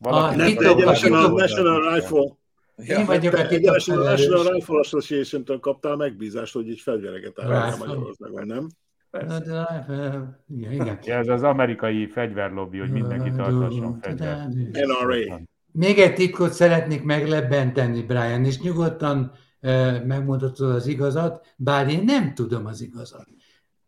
Ah, 0.00 0.40
egyenesen 0.46 1.12
a 1.12 1.22
titok. 1.22 1.38
National 1.38 1.94
Rifle. 1.94 2.36
Én 2.76 3.04
vagyok 3.06 3.32
a 3.32 3.36
Te 3.36 3.48
egyenesen 3.48 3.98
a 3.98 4.14
Rifle 4.14 4.78
Association-től 4.78 5.60
kaptál 5.60 5.96
megbízást, 5.96 6.52
hogy 6.52 6.68
így 6.68 6.80
fegyvereket 6.80 7.40
állítál. 7.40 7.76
Magyarországon, 7.78 8.46
nem? 8.46 8.68
Igen, 10.48 10.72
igen. 10.72 10.98
Ja, 11.02 11.14
ez 11.14 11.28
az 11.28 11.42
amerikai 11.42 12.06
fegyverlobby, 12.06 12.78
hogy 12.78 12.90
mindenki 12.90 13.30
tartasson 13.30 13.98
fegyvert. 14.00 14.48
NRA. 14.72 15.40
Még 15.72 15.98
egy 15.98 16.14
titkot 16.14 16.52
szeretnék 16.52 17.02
meglebbenteni, 17.02 18.02
Brian, 18.02 18.44
és 18.44 18.60
nyugodtan 18.60 19.32
megmutatod 20.04 20.70
az 20.70 20.86
igazat, 20.86 21.54
bár 21.56 21.88
én 21.88 22.04
nem 22.04 22.34
tudom 22.34 22.66
az 22.66 22.80
igazat. 22.80 23.26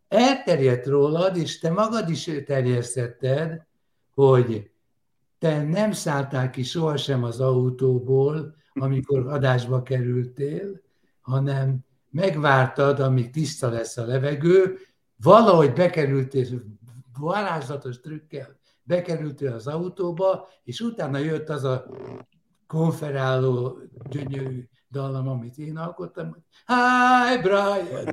Elterjedt 0.09 0.87
rólad, 0.87 1.37
és 1.37 1.59
te 1.59 1.70
magad 1.70 2.11
is 2.11 2.31
terjesztetted, 2.46 3.66
hogy 4.14 4.70
te 5.38 5.62
nem 5.62 5.92
szálltál 5.92 6.51
ki 6.51 6.62
sohasem 6.62 7.25
az 7.25 7.40
autóból, 7.40 8.55
amikor 8.79 9.27
adásba 9.27 9.83
kerültél, 9.83 10.81
hanem 11.21 11.79
megvártad, 12.11 13.01
amíg 13.01 13.31
tiszta 13.31 13.69
lesz 13.69 13.97
a 13.97 14.07
levegő, 14.07 14.79
valahogy 15.23 15.73
bekerültél 15.73 16.62
varázslatos 17.19 18.01
trükkel, 18.01 18.59
bekerültél 18.83 19.53
az 19.53 19.67
autóba, 19.67 20.49
és 20.65 20.81
utána 20.81 21.19
jött 21.19 21.49
az 21.49 21.65
a 21.65 21.87
konferáló 22.67 23.79
gyönyörű 24.09 24.69
dallam, 24.91 25.29
amit 25.29 25.59
én 25.59 25.77
alkottam, 25.77 26.29
hogy 26.31 26.43
Hi 26.67 27.39
Brian, 27.43 28.07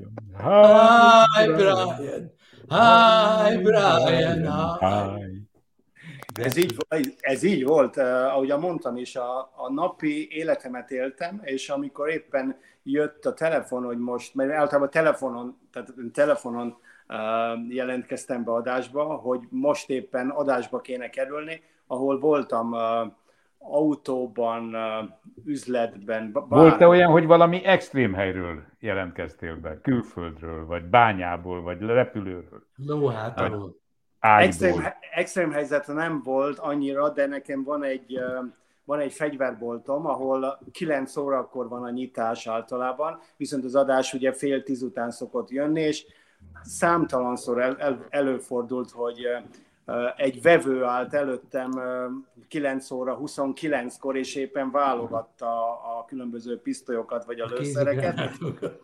Hi 1.37 1.51
Brian, 1.53 2.31
Hi 2.67 3.57
Brian, 3.61 4.77
hi. 4.79 5.42
Ez 6.33 6.57
így, 6.57 6.75
ez 7.19 7.43
így 7.43 7.63
volt, 7.65 7.97
eh, 7.97 8.33
ahogy 8.33 8.53
mondtam 8.59 8.97
is, 8.97 9.15
a, 9.15 9.39
a 9.55 9.71
napi 9.73 10.27
életemet 10.31 10.91
éltem, 10.91 11.41
és 11.43 11.69
amikor 11.69 12.09
éppen 12.09 12.57
jött 12.83 13.25
a 13.25 13.33
telefon, 13.33 13.83
hogy 13.83 13.97
most, 13.97 14.35
mert 14.35 14.51
általában 14.51 14.89
telefonon, 14.89 15.57
tehát 15.71 15.93
telefonon 16.13 16.77
eh, 17.07 17.19
jelentkeztem 17.69 18.43
be 18.43 18.51
adásba, 18.51 19.03
hogy 19.03 19.39
most 19.49 19.89
éppen 19.89 20.29
adásba 20.29 20.81
kéne 20.81 21.09
kerülni, 21.09 21.61
ahol 21.87 22.19
voltam 22.19 22.73
eh, 22.73 23.07
autóban, 23.57 24.75
eh, 24.75 25.07
üzletben, 25.45 26.31
bár, 26.31 26.45
Volt-e 26.47 26.87
olyan, 26.87 27.11
hogy 27.11 27.25
valami 27.25 27.63
extrém 27.65 28.13
helyről 28.13 28.63
jelentkeztél 28.79 29.55
be? 29.55 29.81
Külföldről, 29.81 30.65
vagy 30.65 30.83
bányából, 30.83 31.61
vagy 31.61 31.81
repülőről, 31.81 32.63
Lóhátalól. 32.75 33.57
Extrém, 33.57 33.82
ágyból? 34.23 34.95
extrém 35.13 35.51
helyzet 35.51 35.87
nem 35.87 36.21
volt 36.23 36.59
annyira, 36.59 37.09
de 37.09 37.27
nekem 37.27 37.63
van 37.63 37.83
egy, 37.83 38.19
van 38.85 38.99
egy 38.99 39.13
fegyverboltom, 39.13 40.05
ahol 40.05 40.59
9 40.71 41.17
órakor 41.17 41.67
van 41.67 41.83
a 41.83 41.89
nyitás 41.89 42.47
általában, 42.47 43.19
viszont 43.37 43.63
az 43.63 43.75
adás 43.75 44.13
ugye 44.13 44.33
fél 44.33 44.63
tíz 44.63 44.81
után 44.81 45.11
szokott 45.11 45.49
jönni, 45.49 45.81
és 45.81 46.05
számtalanszor 46.61 47.61
el, 47.61 47.75
el, 47.79 48.05
előfordult, 48.09 48.91
hogy 48.91 49.19
egy 50.15 50.41
vevő 50.41 50.83
állt 50.83 51.13
előttem 51.13 51.77
ö, 51.77 52.05
9 52.47 52.91
óra 52.91 53.19
29-kor, 53.21 54.17
és 54.17 54.35
éppen 54.35 54.71
válogatta 54.71 55.81
a 55.97 56.05
különböző 56.05 56.61
pisztolyokat 56.61 57.25
vagy 57.25 57.39
a 57.39 57.45
lőszereket. 57.45 58.31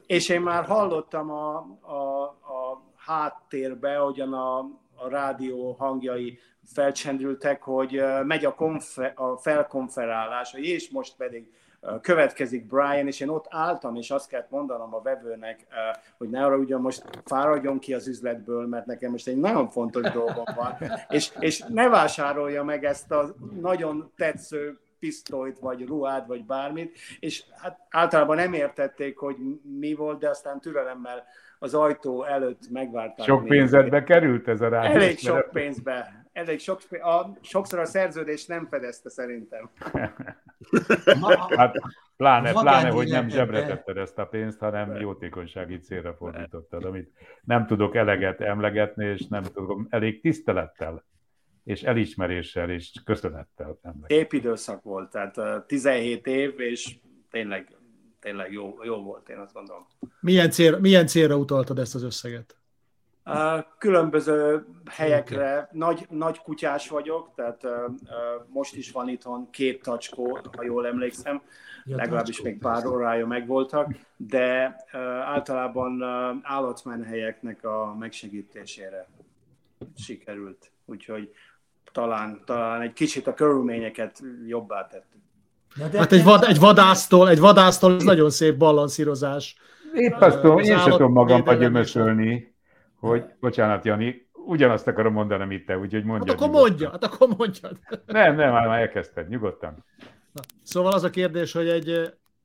És 0.05 0.29
én 0.29 0.41
már 0.41 0.65
hallottam 0.65 1.31
a, 1.31 1.55
a, 1.81 2.23
a 2.27 2.81
háttérbe, 2.95 3.95
hogyan 3.95 4.33
a, 4.33 4.69
a 4.99 5.09
rádió 5.09 5.75
hangjai 5.79 6.39
felcsendültek, 6.73 7.61
hogy 7.61 8.03
megy 8.23 8.45
a, 8.45 8.55
konfe, 8.55 9.13
a 9.15 9.37
felkonferálás, 9.37 10.53
és 10.53 10.89
most 10.89 11.15
pedig 11.17 11.51
következik 12.01 12.67
Brian, 12.67 13.07
és 13.07 13.19
én 13.19 13.29
ott 13.29 13.45
álltam, 13.49 13.95
és 13.95 14.11
azt 14.11 14.29
kellett 14.29 14.49
mondanom 14.49 14.93
a 14.93 15.01
vevőnek, 15.01 15.65
hogy 16.17 16.29
ne 16.29 16.45
arra 16.45 16.57
ugyan 16.57 16.81
most 16.81 17.03
fáradjon 17.25 17.79
ki 17.79 17.93
az 17.93 18.07
üzletből, 18.07 18.67
mert 18.67 18.85
nekem 18.85 19.11
most 19.11 19.27
egy 19.27 19.37
nagyon 19.37 19.69
fontos 19.69 20.11
dolgom 20.11 20.45
van, 20.55 20.77
és, 21.09 21.31
és 21.39 21.63
ne 21.67 21.89
vásárolja 21.89 22.63
meg 22.63 22.85
ezt 22.85 23.11
a 23.11 23.35
nagyon 23.61 24.11
tetsző 24.15 24.79
pisztolyt, 24.99 25.59
vagy 25.59 25.85
ruhát, 25.85 26.27
vagy 26.27 26.45
bármit, 26.45 26.97
és 27.19 27.43
hát 27.55 27.79
általában 27.89 28.35
nem 28.35 28.53
értették, 28.53 29.17
hogy 29.17 29.35
mi 29.79 29.93
volt, 29.93 30.19
de 30.19 30.29
aztán 30.29 30.59
türelemmel 30.59 31.23
az 31.59 31.73
ajtó 31.73 32.23
előtt 32.23 32.69
megvárták. 32.69 33.25
Sok 33.25 33.41
még. 33.41 33.49
pénzedbe 33.49 34.03
került 34.03 34.47
ez 34.47 34.61
a 34.61 34.69
rádió? 34.69 34.91
Elég 34.91 35.17
sok 35.17 35.49
pénzbe. 35.51 36.27
Elég 36.31 36.59
sok, 36.59 36.79
a, 36.91 37.37
sokszor 37.41 37.79
a 37.79 37.85
szerződés 37.85 38.45
nem 38.45 38.67
fedezte 38.67 39.09
szerintem. 39.09 39.69
Hát 41.49 41.75
pláne, 42.17 42.51
pláne, 42.51 42.89
hogy 42.89 43.07
nem 43.07 43.29
zsebre 43.29 43.65
tetted 43.65 43.97
ezt 43.97 44.17
a 44.17 44.25
pénzt, 44.25 44.59
hanem 44.59 44.95
jótékonysági 44.95 45.77
célra 45.77 46.13
fordítottad, 46.13 46.85
amit 46.85 47.11
nem 47.43 47.65
tudok 47.65 47.95
eleget 47.95 48.41
emlegetni, 48.41 49.05
és 49.05 49.27
nem 49.27 49.43
tudom 49.43 49.87
elég 49.89 50.21
tisztelettel, 50.21 51.05
és 51.63 51.83
elismeréssel, 51.83 52.69
és 52.69 52.91
köszönettel 53.05 53.79
emlegetni. 53.81 54.15
Szép 54.15 54.33
időszak 54.33 54.83
volt, 54.83 55.11
tehát 55.11 55.37
ö, 55.37 55.57
17 55.67 56.27
év, 56.27 56.59
és 56.59 56.95
tényleg, 57.29 57.78
tényleg 58.19 58.51
jó, 58.51 58.83
jó 58.83 59.03
volt, 59.03 59.29
én 59.29 59.37
azt 59.37 59.53
gondolom. 59.53 59.87
Milyen, 60.19 60.49
cél, 60.51 60.79
milyen 60.79 61.07
célra 61.07 61.37
utaltad 61.37 61.79
ezt 61.79 61.95
az 61.95 62.03
összeget? 62.03 62.57
Különböző 63.77 64.65
helyekre, 64.89 65.69
nagy, 65.71 66.05
nagy 66.09 66.39
kutyás 66.41 66.89
vagyok, 66.89 67.31
tehát 67.35 67.63
most 68.47 68.75
is 68.75 68.91
van 68.91 69.09
itthon 69.09 69.49
két 69.49 69.81
tacskó, 69.81 70.39
ha 70.57 70.63
jól 70.63 70.87
emlékszem, 70.87 71.41
Ja, 71.85 71.95
legalábbis 71.95 72.35
tacskó, 72.35 72.49
még 72.49 72.59
pár 72.59 72.85
órája 72.85 73.27
megvoltak, 73.27 73.95
de 74.17 74.75
általában 75.23 76.03
állatmenhelyeknek 76.43 77.63
a 77.63 77.95
megsegítésére 77.99 79.07
sikerült. 79.95 80.71
Úgyhogy 80.85 81.33
talán, 81.91 82.41
talán 82.45 82.81
egy 82.81 82.93
kicsit 82.93 83.27
a 83.27 83.33
körülményeket 83.33 84.21
jobbá 84.45 84.87
tettük. 84.87 85.21
Hát 85.79 86.11
egy, 86.11 86.23
vad, 86.23 86.43
egy 86.43 86.59
vadásztól, 86.59 87.29
egy 87.29 87.39
vadásztól 87.39 87.95
ez 87.95 88.03
nagyon 88.03 88.29
szép 88.29 88.57
balanszírozás. 88.57 89.55
Épp 89.93 90.13
azt 90.19 90.39
tudom, 90.41 90.59
én 90.59 90.77
sem 90.77 90.91
tudom 90.91 91.11
magamba 91.11 91.53
gyömösölni, 91.53 92.55
hogy, 92.99 93.23
bocsánat 93.39 93.85
Jani, 93.85 94.29
ugyanazt 94.45 94.87
akarom 94.87 95.13
mondani, 95.13 95.43
amit 95.43 95.65
te, 95.65 95.77
úgyhogy 95.77 95.99
Hát 95.99 96.05
mondjad. 96.05 96.29
akkor 96.29 96.47
nyugodtan. 96.47 96.69
mondja, 96.69 96.89
hát 96.89 97.03
akkor 97.03 97.27
mondjad. 97.37 97.77
Nem, 98.05 98.35
nem, 98.35 98.51
már 98.51 98.67
már 98.67 98.79
elkezdted, 98.79 99.29
nyugodtan. 99.29 99.85
Na, 100.31 100.41
szóval 100.63 100.93
az 100.93 101.03
a 101.03 101.09
kérdés, 101.09 101.51
hogy 101.51 101.67
egy, 101.67 101.89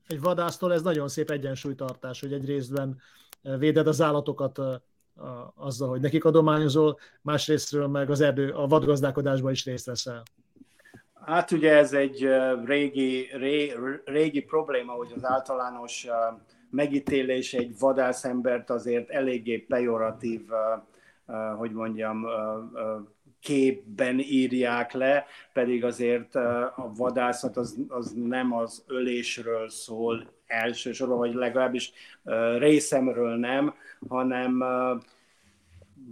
egy 0.07 0.21
vadásztól 0.21 0.73
ez 0.73 0.83
nagyon 0.83 1.09
szép 1.09 1.31
egyensúlytartás, 1.31 2.21
hogy 2.21 2.33
egy 2.33 2.47
részben 2.47 3.01
eh, 3.43 3.59
véded 3.59 3.87
az 3.87 4.03
állatokat 4.03 4.59
eh, 4.59 4.65
azzal, 5.55 5.89
hogy 5.89 6.01
nekik 6.01 6.25
adományozol, 6.25 6.99
másrésztről 7.23 7.87
meg 7.87 8.11
az 8.11 8.21
erdő, 8.21 8.51
a 8.51 8.67
vadgazdálkodásban 8.67 9.53
is 9.53 9.65
részt 9.65 9.87
veszel. 9.87 10.23
Hát 11.27 11.51
ugye 11.51 11.77
ez 11.77 11.93
egy 11.93 12.29
régi, 12.65 13.29
ré, 13.33 13.73
régi 14.05 14.41
probléma, 14.41 14.93
hogy 14.93 15.13
az 15.17 15.25
általános 15.25 16.07
megítélés 16.71 17.55
egy 17.55 17.79
vadászembert 17.79 18.71
azért 18.71 19.11
eléggé 19.11 19.59
pejoratív, 19.59 20.41
hogy 21.57 21.73
mondjam, 21.73 22.27
képben 23.41 24.19
írják 24.19 24.93
le, 24.93 25.27
pedig 25.53 25.85
azért 25.85 26.35
a 26.35 26.93
vadászat 26.97 27.57
az, 27.57 27.79
az 27.89 28.13
nem 28.17 28.53
az 28.53 28.85
ölésről 28.87 29.69
szól 29.69 30.33
elsősorban, 30.47 31.19
vagy 31.19 31.35
legalábbis 31.35 31.93
részemről 32.59 33.37
nem, 33.37 33.75
hanem 34.09 34.65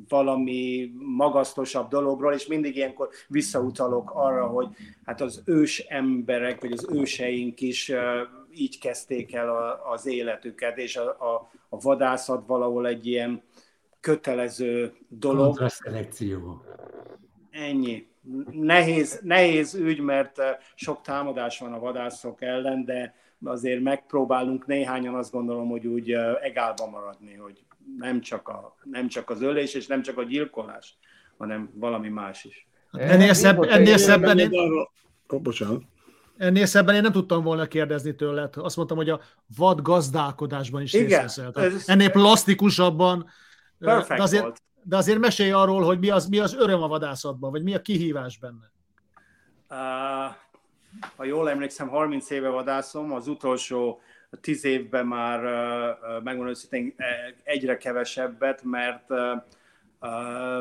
valami 0.08 0.92
magasztosabb 0.98 1.88
dologról, 1.88 2.32
és 2.32 2.46
mindig 2.46 2.76
ilyenkor 2.76 3.08
visszautalok 3.28 4.10
arra, 4.14 4.46
hogy 4.46 4.68
hát 5.04 5.20
az 5.20 5.42
ős 5.44 5.78
emberek, 5.78 6.60
vagy 6.60 6.72
az 6.72 6.88
őseink 6.92 7.60
is 7.60 7.92
így 8.54 8.78
kezdték 8.78 9.34
el 9.34 9.48
a, 9.48 9.90
az 9.90 10.06
életüket, 10.06 10.78
és 10.78 10.96
a, 10.96 11.08
a, 11.08 11.50
a 11.68 11.80
vadászat 11.80 12.46
valahol 12.46 12.86
egy 12.86 13.06
ilyen 13.06 13.42
kötelező 14.00 14.92
dolog. 15.08 15.46
kontraszelekció. 15.46 16.64
Ennyi. 17.50 18.10
Nehéz, 18.50 19.20
nehéz 19.22 19.74
ügy, 19.74 20.00
mert 20.00 20.40
sok 20.74 21.00
támadás 21.00 21.58
van 21.58 21.72
a 21.72 21.78
vadászok 21.78 22.42
ellen, 22.42 22.84
de 22.84 23.14
azért 23.44 23.82
megpróbálunk 23.82 24.66
néhányan 24.66 25.14
azt 25.14 25.32
gondolom, 25.32 25.68
hogy 25.68 25.86
úgy 25.86 26.12
egálba 26.42 26.86
maradni, 26.90 27.34
hogy 27.34 27.64
nem 27.98 28.20
csak, 28.20 28.48
a, 28.48 28.76
nem 28.82 29.08
csak 29.08 29.30
az 29.30 29.42
ölés, 29.42 29.74
és 29.74 29.86
nem 29.86 30.02
csak 30.02 30.18
a 30.18 30.22
gyilkolás, 30.22 30.98
hanem 31.36 31.70
valami 31.74 32.08
más 32.08 32.44
is. 32.44 32.66
Ennél, 32.92 33.32
szebb, 33.34 33.62
ennél, 33.62 33.96
szebben 33.96 34.38
én, 34.38 34.50
Oh, 35.26 35.40
bocsánat. 35.40 35.82
ennél 36.36 36.66
szebben 36.66 36.94
én 36.94 37.02
nem 37.02 37.12
tudtam 37.12 37.42
volna 37.42 37.66
kérdezni 37.66 38.14
tőled. 38.14 38.54
Azt 38.56 38.76
mondtam, 38.76 38.96
hogy 38.96 39.10
a 39.10 39.20
vad 39.56 39.82
gazdálkodásban 39.82 40.82
is 40.82 40.92
Igen, 40.92 41.24
ez- 41.24 41.84
Ennél 41.86 42.10
plastikusabban. 42.10 43.26
Perfect 43.78 44.16
de 44.16 44.22
azért, 44.22 44.42
volt. 44.42 44.62
de 44.82 44.96
azért 44.96 45.18
mesélj 45.18 45.50
arról, 45.50 45.82
hogy 45.82 45.98
mi 45.98 46.10
az, 46.10 46.26
mi 46.26 46.38
az 46.38 46.54
öröm 46.54 46.82
a 46.82 46.88
vadászatban, 46.88 47.50
vagy 47.50 47.62
mi 47.62 47.74
a 47.74 47.80
kihívás 47.80 48.38
benne. 48.38 48.70
Uh, 49.70 50.34
ha 51.16 51.24
jól 51.24 51.50
emlékszem, 51.50 51.88
30 51.88 52.30
éve 52.30 52.48
vadászom, 52.48 53.12
az 53.12 53.28
utolsó 53.28 54.00
10 54.40 54.64
évben 54.64 55.06
már 55.06 55.40
megmondom 56.22 56.48
őszintén 56.48 56.94
egyre 57.42 57.76
kevesebbet, 57.76 58.62
mert 58.62 59.06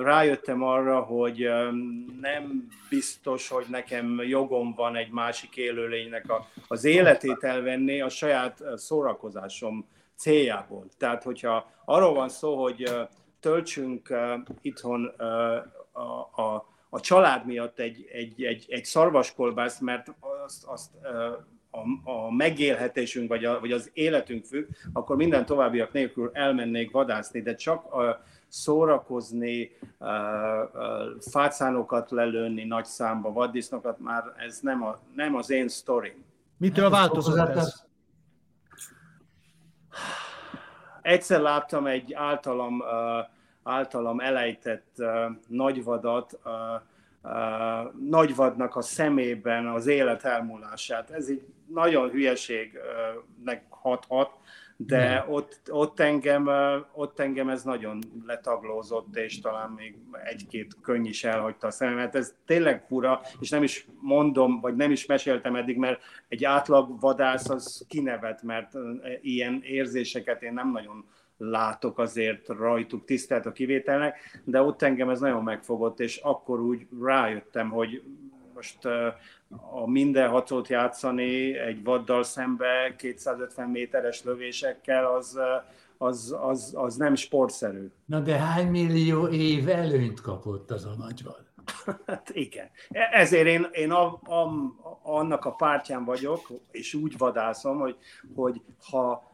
rájöttem 0.01 0.63
arra, 0.63 0.99
hogy 0.99 1.49
nem 2.21 2.67
biztos, 2.89 3.47
hogy 3.47 3.65
nekem 3.69 4.21
jogom 4.21 4.73
van 4.73 4.95
egy 4.95 5.11
másik 5.11 5.55
élőlénynek 5.55 6.29
a, 6.29 6.47
az 6.67 6.83
életét 6.83 7.43
elvenni 7.43 8.01
a 8.01 8.09
saját 8.09 8.63
szórakozásom 8.75 9.87
céljából. 10.15 10.85
Tehát, 10.97 11.23
hogyha 11.23 11.71
arról 11.85 12.13
van 12.13 12.29
szó, 12.29 12.61
hogy 12.61 12.95
töltsünk 13.39 14.13
itthon 14.61 15.05
a, 15.91 16.01
a, 16.41 16.67
a 16.89 16.99
család 16.99 17.45
miatt 17.45 17.79
egy, 17.79 18.05
egy, 18.11 18.43
egy, 18.43 18.65
egy 18.69 18.85
szarvaskolbászt, 18.85 19.81
mert 19.81 20.13
azt, 20.45 20.63
azt 20.63 20.91
a, 21.71 22.11
a 22.11 22.31
megélhetésünk 22.31 23.29
vagy, 23.29 23.45
a, 23.45 23.59
vagy 23.59 23.71
az 23.71 23.89
életünk 23.93 24.45
függ, 24.45 24.67
akkor 24.93 25.15
minden 25.15 25.45
továbbiak 25.45 25.91
nélkül 25.93 26.29
elmennék 26.33 26.91
vadászni, 26.91 27.41
de 27.41 27.55
csak 27.55 27.93
a, 27.93 28.23
szórakozni, 28.51 29.71
fácánokat 31.19 32.11
lelőni 32.11 32.63
nagy 32.63 32.85
számba, 32.85 33.31
vaddisznókat, 33.31 33.99
már 33.99 34.23
ez 34.37 34.59
nem, 34.59 34.83
a, 34.83 34.99
nem 35.15 35.35
az 35.35 35.49
én 35.49 35.67
sztorim. 35.67 36.23
Mitől 36.57 36.89
változott 36.89 37.37
ez? 37.37 37.85
Egyszer 41.01 41.41
láttam 41.41 41.87
egy 41.87 42.13
általam, 42.13 42.83
általam 43.63 44.19
elejtett 44.19 44.95
nagyvadat, 45.47 46.39
nagyvadnak 48.09 48.75
a 48.75 48.81
szemében 48.81 49.67
az 49.67 49.87
élet 49.87 50.23
elmúlását. 50.23 51.09
Ez 51.09 51.27
egy 51.27 51.43
nagyon 51.67 52.09
hülyeségnek 52.09 53.63
hathat, 53.69 54.31
de 54.85 55.25
ott, 55.29 55.59
ott, 55.69 55.99
engem, 55.99 56.49
ott 56.93 57.19
engem 57.19 57.49
ez 57.49 57.63
nagyon 57.63 57.99
letaglózott, 58.25 59.15
és 59.15 59.39
talán 59.39 59.69
még 59.69 59.95
egy-két 60.23 60.75
könny 60.81 61.05
is 61.05 61.23
elhagyta 61.23 61.67
a 61.67 61.71
szememet. 61.71 62.15
Ez 62.15 62.33
tényleg 62.45 62.85
fura, 62.87 63.21
és 63.39 63.49
nem 63.49 63.63
is 63.63 63.87
mondom, 63.99 64.59
vagy 64.59 64.75
nem 64.75 64.91
is 64.91 65.05
meséltem 65.05 65.55
eddig, 65.55 65.77
mert 65.77 66.01
egy 66.27 66.43
átlag 66.43 66.99
vadász 66.99 67.49
az 67.49 67.85
kinevet, 67.87 68.43
mert 68.43 68.73
ilyen 69.21 69.61
érzéseket 69.63 70.41
én 70.41 70.53
nem 70.53 70.71
nagyon 70.71 71.05
látok 71.49 71.97
azért 71.99 72.47
rajtuk 72.47 73.05
tisztelt 73.05 73.45
a 73.45 73.51
kivételnek, 73.51 74.41
de 74.43 74.61
ott 74.61 74.81
engem 74.81 75.09
ez 75.09 75.19
nagyon 75.19 75.43
megfogott, 75.43 75.99
és 75.99 76.17
akkor 76.17 76.59
úgy 76.59 76.87
rájöttem, 77.01 77.69
hogy 77.69 78.03
most 78.53 78.85
a 79.71 79.89
minden 79.89 80.29
hatot 80.29 80.67
játszani 80.67 81.57
egy 81.57 81.83
vaddal 81.83 82.23
szembe 82.23 82.95
250 82.97 83.69
méteres 83.69 84.23
lövésekkel, 84.23 85.05
az, 85.05 85.39
az, 85.97 86.35
az, 86.41 86.73
az 86.77 86.95
nem 86.95 87.15
sportszerű. 87.15 87.91
Na 88.05 88.19
de 88.19 88.37
hány 88.37 88.67
millió 88.67 89.27
év 89.27 89.69
előnyt 89.69 90.21
kapott 90.21 90.71
az 90.71 90.85
a 90.85 90.95
nagyvad? 90.97 91.49
Hát 92.05 92.29
igen. 92.33 92.69
Ezért 93.11 93.47
én, 93.47 93.67
én 93.71 93.91
a, 93.91 94.05
a, 94.13 94.51
annak 95.03 95.45
a 95.45 95.51
pártján 95.51 96.05
vagyok, 96.05 96.47
és 96.71 96.93
úgy 96.93 97.17
vadászom, 97.17 97.79
hogy, 97.79 97.97
hogy 98.35 98.61
ha 98.89 99.30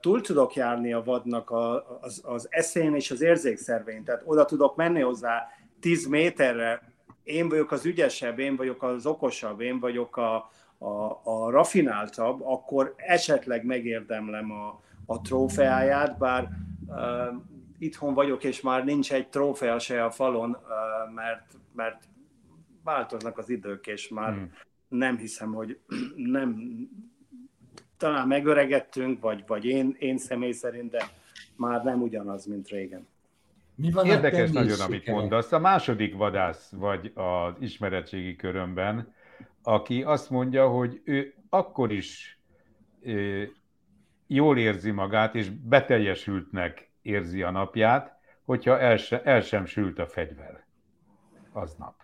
túl 0.00 0.20
tudok 0.20 0.54
járni 0.54 0.92
a 0.92 1.02
vadnak 1.02 1.50
a, 1.50 1.98
az, 2.00 2.20
az 2.24 2.46
eszén 2.50 2.94
és 2.94 3.10
az 3.10 3.20
érzékszervén, 3.20 4.04
tehát 4.04 4.22
oda 4.24 4.44
tudok 4.44 4.76
menni 4.76 5.00
hozzá 5.00 5.46
10 5.80 6.06
méterre, 6.06 6.92
én 7.22 7.48
vagyok 7.48 7.72
az 7.72 7.86
ügyesebb, 7.86 8.38
én 8.38 8.56
vagyok 8.56 8.82
az 8.82 9.06
okosabb, 9.06 9.60
én 9.60 9.80
vagyok 9.80 10.16
a, 10.16 10.50
a, 10.78 11.20
a 11.24 11.50
rafináltabb, 11.50 12.42
akkor 12.42 12.94
esetleg 12.96 13.64
megérdemlem 13.64 14.50
a, 14.50 14.82
a 15.06 15.20
trófeáját, 15.20 16.18
bár 16.18 16.48
uh, 16.86 16.96
itthon 17.78 18.14
vagyok, 18.14 18.44
és 18.44 18.60
már 18.60 18.84
nincs 18.84 19.12
egy 19.12 19.28
trófea 19.28 19.78
se 19.78 20.04
a 20.04 20.10
falon, 20.10 20.50
uh, 20.50 21.14
mert, 21.14 21.58
mert 21.72 22.08
változnak 22.84 23.38
az 23.38 23.48
idők, 23.48 23.86
és 23.86 24.08
már 24.08 24.32
hmm. 24.32 24.52
nem 24.88 25.16
hiszem, 25.16 25.52
hogy 25.52 25.78
nem, 26.16 26.78
talán 27.98 28.26
megöregettünk, 28.26 29.20
vagy, 29.20 29.44
vagy 29.46 29.64
én, 29.64 29.96
én 29.98 30.18
személy 30.18 30.52
szerint, 30.52 30.90
de 30.90 31.10
már 31.56 31.84
nem 31.84 32.02
ugyanaz, 32.02 32.46
mint 32.46 32.68
régen. 32.68 33.06
Mi 33.74 33.90
van 33.90 34.06
Érdekes 34.06 34.50
nagyon, 34.50 34.80
amit 34.80 35.06
mondasz. 35.06 35.52
A 35.52 35.58
második 35.58 36.16
vadász 36.16 36.72
vagy 36.76 37.12
az 37.14 37.54
ismeretségi 37.58 38.36
körömben, 38.36 39.14
aki 39.62 40.02
azt 40.02 40.30
mondja, 40.30 40.68
hogy 40.68 41.00
ő 41.04 41.34
akkor 41.48 41.92
is 41.92 42.38
jól 44.26 44.58
érzi 44.58 44.90
magát, 44.90 45.34
és 45.34 45.50
beteljesültnek 45.50 46.90
érzi 47.02 47.42
a 47.42 47.50
napját, 47.50 48.18
hogyha 48.44 48.78
el, 48.78 48.96
se, 48.96 49.22
el 49.22 49.40
sem 49.40 49.66
sült 49.66 49.98
a 49.98 50.06
fegyver 50.06 50.64
aznap. 51.52 51.94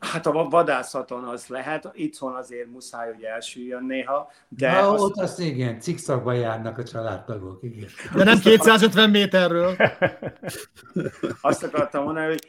Hát 0.00 0.26
a 0.26 0.48
vadászaton 0.48 1.24
az 1.24 1.46
lehet, 1.46 1.90
itthon 1.92 2.34
azért 2.34 2.70
muszáj, 2.70 3.12
hogy 3.12 3.22
elsüljön 3.22 3.84
néha. 3.84 4.30
De 4.48 4.72
Na, 4.72 4.90
azt... 4.90 5.02
ott 5.02 5.16
azt 5.16 5.40
igen, 5.40 5.80
cikszakban 5.80 6.34
járnak 6.34 6.78
a 6.78 6.84
családtagok, 6.84 7.62
igen. 7.62 7.88
De 8.14 8.24
nem 8.24 8.38
250 8.38 9.10
méterről. 9.10 9.76
Azt 11.40 11.62
akartam 11.62 12.04
mondani, 12.04 12.26
hogy 12.26 12.46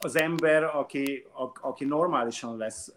az 0.00 0.18
ember, 0.18 0.62
aki, 0.62 1.26
aki 1.60 1.84
normálisan 1.84 2.56
lesz 2.56 2.92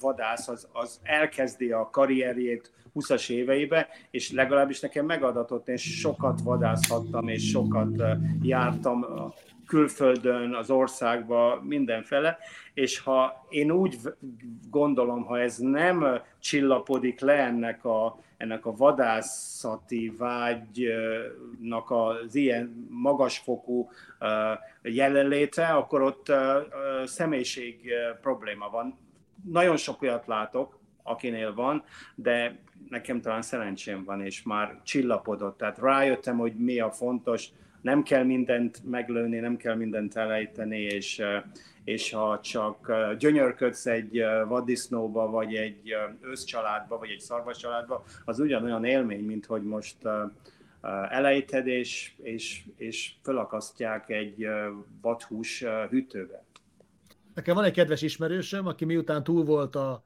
vadász, 0.00 0.48
az, 0.48 0.68
az 0.72 1.00
elkezdi 1.02 1.72
a 1.72 1.88
karrierjét 1.90 2.72
20-as 2.94 3.30
éveibe, 3.30 3.88
és 4.10 4.32
legalábbis 4.32 4.80
nekem 4.80 5.04
megadatott, 5.06 5.68
én 5.68 5.76
sokat 5.76 6.40
vadászhattam, 6.40 7.28
és 7.28 7.50
sokat 7.50 8.02
jártam 8.42 9.06
külföldön, 9.68 10.54
az 10.54 10.70
országba, 10.70 11.60
mindenfele, 11.62 12.38
és 12.74 12.98
ha 12.98 13.46
én 13.48 13.70
úgy 13.70 13.96
gondolom, 14.70 15.24
ha 15.24 15.40
ez 15.40 15.56
nem 15.58 16.20
csillapodik 16.38 17.20
le 17.20 17.32
ennek 17.32 17.84
a, 17.84 18.18
ennek 18.36 18.66
a 18.66 18.76
vadászati 18.76 20.12
vágynak 20.18 21.90
az 21.90 22.34
ilyen 22.34 22.86
magasfokú 22.90 23.90
jelenléte, 24.82 25.66
akkor 25.66 26.02
ott 26.02 26.32
személyiség 27.04 27.92
probléma 28.20 28.70
van. 28.70 28.98
Nagyon 29.44 29.76
sok 29.76 30.02
olyat 30.02 30.26
látok, 30.26 30.78
akinél 31.02 31.54
van, 31.54 31.82
de 32.14 32.58
nekem 32.88 33.20
talán 33.20 33.42
szerencsém 33.42 34.04
van, 34.04 34.24
és 34.24 34.42
már 34.42 34.80
csillapodott. 34.82 35.58
Tehát 35.58 35.78
rájöttem, 35.78 36.38
hogy 36.38 36.54
mi 36.54 36.80
a 36.80 36.90
fontos, 36.90 37.48
nem 37.80 38.02
kell 38.02 38.24
mindent 38.24 38.80
meglőni, 38.84 39.38
nem 39.38 39.56
kell 39.56 39.74
mindent 39.74 40.16
elejteni, 40.16 40.80
és, 40.80 41.22
és 41.84 42.12
ha 42.12 42.40
csak 42.40 42.92
gyönyörködsz 43.18 43.86
egy 43.86 44.22
vaddisznóba, 44.48 45.30
vagy 45.30 45.54
egy 45.54 45.94
őszcsaládba, 46.20 46.98
vagy 46.98 47.10
egy 47.10 47.20
szarvascsaládba, 47.20 48.04
az 48.24 48.40
ugyanolyan 48.40 48.84
élmény, 48.84 49.24
mint 49.24 49.46
hogy 49.46 49.62
most 49.62 49.96
elejted, 51.10 51.66
és, 51.66 52.12
és, 52.22 52.64
és 52.76 53.12
fölakasztják 53.22 54.10
egy 54.10 54.46
vadhús 55.00 55.64
hűtőbe. 55.90 56.44
Nekem 57.34 57.54
van 57.54 57.64
egy 57.64 57.72
kedves 57.72 58.02
ismerősöm, 58.02 58.66
aki 58.66 58.84
miután 58.84 59.24
túl 59.24 59.44
volt 59.44 59.76
a, 59.76 60.02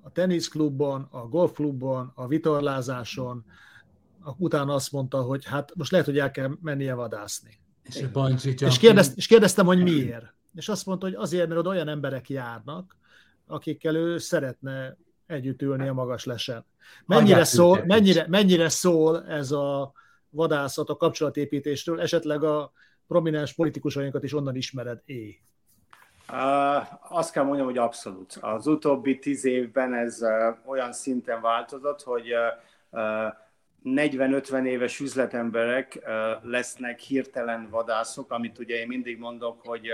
a 0.00 0.12
teniszklubban, 0.12 1.08
a 1.10 1.28
golfklubban, 1.28 2.12
a 2.14 2.26
vitorlázáson, 2.26 3.44
utána 4.36 4.74
azt 4.74 4.92
mondta, 4.92 5.22
hogy 5.22 5.44
hát 5.44 5.74
most 5.74 5.90
lehet, 5.90 6.06
hogy 6.06 6.18
el 6.18 6.30
kell 6.30 6.50
mennie 6.60 6.94
vadászni. 6.94 7.60
És, 7.82 8.06
és, 8.60 8.78
kérdezt, 8.78 9.16
és 9.16 9.26
kérdeztem, 9.26 9.66
hogy 9.66 9.82
miért. 9.82 10.34
És 10.54 10.68
azt 10.68 10.86
mondta, 10.86 11.06
hogy 11.06 11.14
azért, 11.14 11.48
mert 11.48 11.60
oda 11.60 11.70
olyan 11.70 11.88
emberek 11.88 12.28
járnak, 12.28 12.96
akikkel 13.46 13.96
ő 13.96 14.18
szeretne 14.18 14.96
együtt 15.26 15.62
ülni 15.62 15.88
a 15.88 15.92
magas 15.92 16.24
lesen. 16.24 16.64
Mennyire 17.06 17.44
szól, 17.44 17.84
mennyire, 17.86 18.26
mennyire 18.28 18.68
szól 18.68 19.26
ez 19.26 19.50
a 19.50 19.92
vadászat 20.30 20.88
a 20.88 20.96
kapcsolatépítésről, 20.96 22.00
esetleg 22.00 22.44
a 22.44 22.72
prominens 23.06 23.54
politikusainkat 23.54 24.22
is 24.22 24.34
onnan 24.34 24.56
ismered 24.56 25.02
é? 25.04 25.40
Uh, 26.28 27.16
azt 27.16 27.32
kell 27.32 27.44
mondjam, 27.44 27.66
hogy 27.66 27.78
abszolút. 27.78 28.38
Az 28.40 28.66
utóbbi 28.66 29.18
tíz 29.18 29.44
évben 29.44 29.94
ez 29.94 30.22
uh, 30.22 30.30
olyan 30.70 30.92
szinten 30.92 31.40
változott, 31.40 32.02
hogy 32.02 32.28
uh, 32.90 33.00
40-50 33.84 34.64
éves 34.64 35.00
üzletemberek 35.00 35.98
lesznek 36.42 37.00
hirtelen 37.00 37.68
vadászok, 37.70 38.32
amit 38.32 38.58
ugye 38.58 38.76
én 38.76 38.86
mindig 38.86 39.18
mondok, 39.18 39.60
hogy 39.60 39.86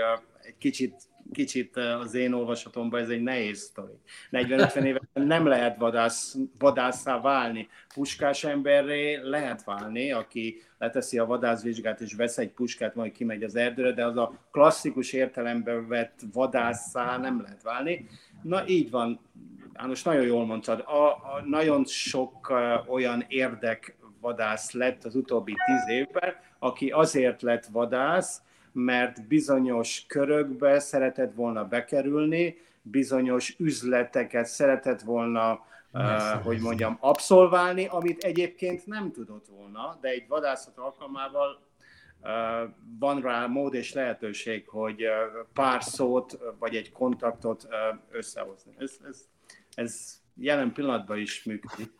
egy 0.43 0.57
kicsit, 0.57 0.95
kicsit 1.31 1.77
az 1.77 2.13
én 2.13 2.33
olvasatomban 2.33 3.01
ez 3.01 3.09
egy 3.09 3.21
nehéz 3.21 3.59
sztori. 3.59 3.93
40-50 4.31 4.75
évesen 4.83 5.27
nem 5.27 5.45
lehet 5.45 5.77
vadász, 5.77 6.35
vadászá 6.59 7.21
válni. 7.21 7.67
Puskás 7.93 8.43
emberré 8.43 9.15
lehet 9.15 9.63
válni, 9.63 10.11
aki 10.11 10.61
leteszi 10.77 11.17
a 11.17 11.25
vadászvizsgát 11.25 12.01
és 12.01 12.13
vesz 12.13 12.37
egy 12.37 12.51
puskát, 12.51 12.95
majd 12.95 13.11
kimegy 13.11 13.43
az 13.43 13.55
erdőre, 13.55 13.91
de 13.91 14.05
az 14.05 14.17
a 14.17 14.47
klasszikus 14.51 15.13
értelemben 15.13 15.87
vett 15.87 16.19
vadászá 16.33 17.17
nem 17.17 17.41
lehet 17.41 17.61
válni. 17.61 18.07
Na 18.41 18.67
így 18.67 18.89
van, 18.89 19.19
János, 19.79 20.03
nagyon 20.03 20.25
jól 20.25 20.45
mondtad, 20.45 20.79
a, 20.79 21.07
a 21.07 21.41
nagyon 21.45 21.85
sok 21.85 22.49
uh, 22.49 22.93
olyan 22.93 23.25
érdekvadász 23.27 24.71
lett 24.71 25.03
az 25.03 25.15
utóbbi 25.15 25.53
tíz 25.65 25.95
évben, 25.95 26.33
aki 26.59 26.89
azért 26.89 27.41
lett 27.41 27.65
vadász, 27.65 28.41
mert 28.71 29.27
bizonyos 29.27 30.05
körökbe 30.07 30.79
szeretett 30.79 31.33
volna 31.33 31.65
bekerülni, 31.65 32.57
bizonyos 32.81 33.55
üzleteket 33.59 34.45
szeretett 34.45 35.01
volna, 35.01 35.65
uh, 35.93 36.01
hogy 36.43 36.59
mondjam, 36.59 36.97
abszolválni, 36.99 37.85
amit 37.85 38.23
egyébként 38.23 38.85
nem 38.85 39.11
tudott 39.11 39.45
volna, 39.57 39.97
de 40.01 40.09
egy 40.09 40.27
vadászat 40.27 40.77
alkalmával 40.77 41.59
uh, 42.21 42.29
van 42.99 43.21
rá 43.21 43.45
mód 43.45 43.73
és 43.73 43.93
lehetőség, 43.93 44.67
hogy 44.67 45.03
uh, 45.03 45.11
pár 45.53 45.83
szót 45.83 46.39
vagy 46.59 46.75
egy 46.75 46.91
kontaktot 46.91 47.67
összehozni. 48.11 48.71
Ez, 48.77 48.99
ez, 49.09 49.27
ez 49.79 50.19
jelen 50.35 50.73
pillanatban 50.73 51.17
is 51.17 51.43
működik. 51.43 51.91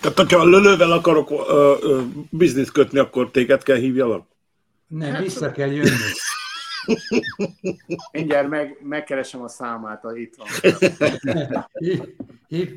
Tehát, 0.00 0.16
hogyha 0.16 0.40
a 0.40 0.44
lölővel 0.44 0.92
akarok 0.92 1.30
uh, 1.30 1.38
uh, 1.38 2.02
bizniszt 2.30 2.72
kötni, 2.72 2.98
akkor 2.98 3.30
téged 3.30 3.62
kell 3.62 3.76
hívjalak? 3.76 4.28
Nem, 4.86 5.12
hát, 5.12 5.22
vissza 5.22 5.50
kell 5.50 5.70
jönni. 5.70 6.12
Mindjárt 8.12 8.48
meg, 8.48 8.78
megkeresem 8.82 9.42
a 9.42 9.48
számát, 9.48 10.04
a 10.04 10.16
itt 10.16 10.34
van. 10.36 10.48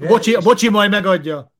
bocsi, 0.07 0.37
bocsi, 0.43 0.69
majd 0.69 0.89
megadja. 0.89 1.51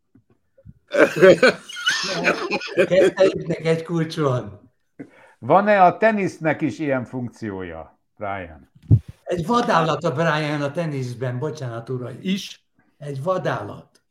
Kettőjüknek 2.74 3.66
egy 3.66 3.84
kulcs 3.84 4.18
van. 4.18 4.72
Van-e 5.40 5.84
a 5.84 5.98
tenisznek 5.98 6.62
is 6.62 6.80
ilyen 6.80 7.06
funkciója, 7.06 8.00
Brian? 8.18 8.72
Egy 9.30 9.46
vadállat 9.46 10.04
a 10.04 10.12
Brian 10.12 10.62
a 10.62 10.72
teniszben, 10.72 11.40
bocsánat 11.40 11.90
urai. 11.90 12.16
Is? 12.22 12.64
Egy 12.98 13.24
vadállat. 13.24 14.02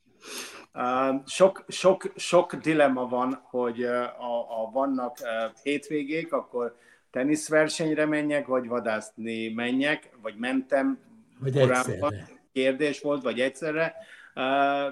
Sok, 1.27 1.65
sok, 1.69 2.13
sok 2.17 2.55
dilemma 2.55 3.09
van, 3.09 3.41
hogy 3.51 3.83
a, 3.83 4.63
a 4.63 4.71
vannak 4.73 5.17
hétvégék, 5.63 6.33
akkor 6.33 6.77
teniszversenyre 7.11 8.07
menjek, 8.07 8.47
vagy 8.47 8.69
vadászni 8.69 9.49
menjek, 9.49 10.11
vagy 10.23 10.35
mentem. 10.37 10.99
Vagy 11.39 11.57
egyszerre. 11.57 12.29
Kérdés 12.53 13.01
volt, 13.01 13.23
vagy 13.23 13.41
egyszerre. 13.41 13.95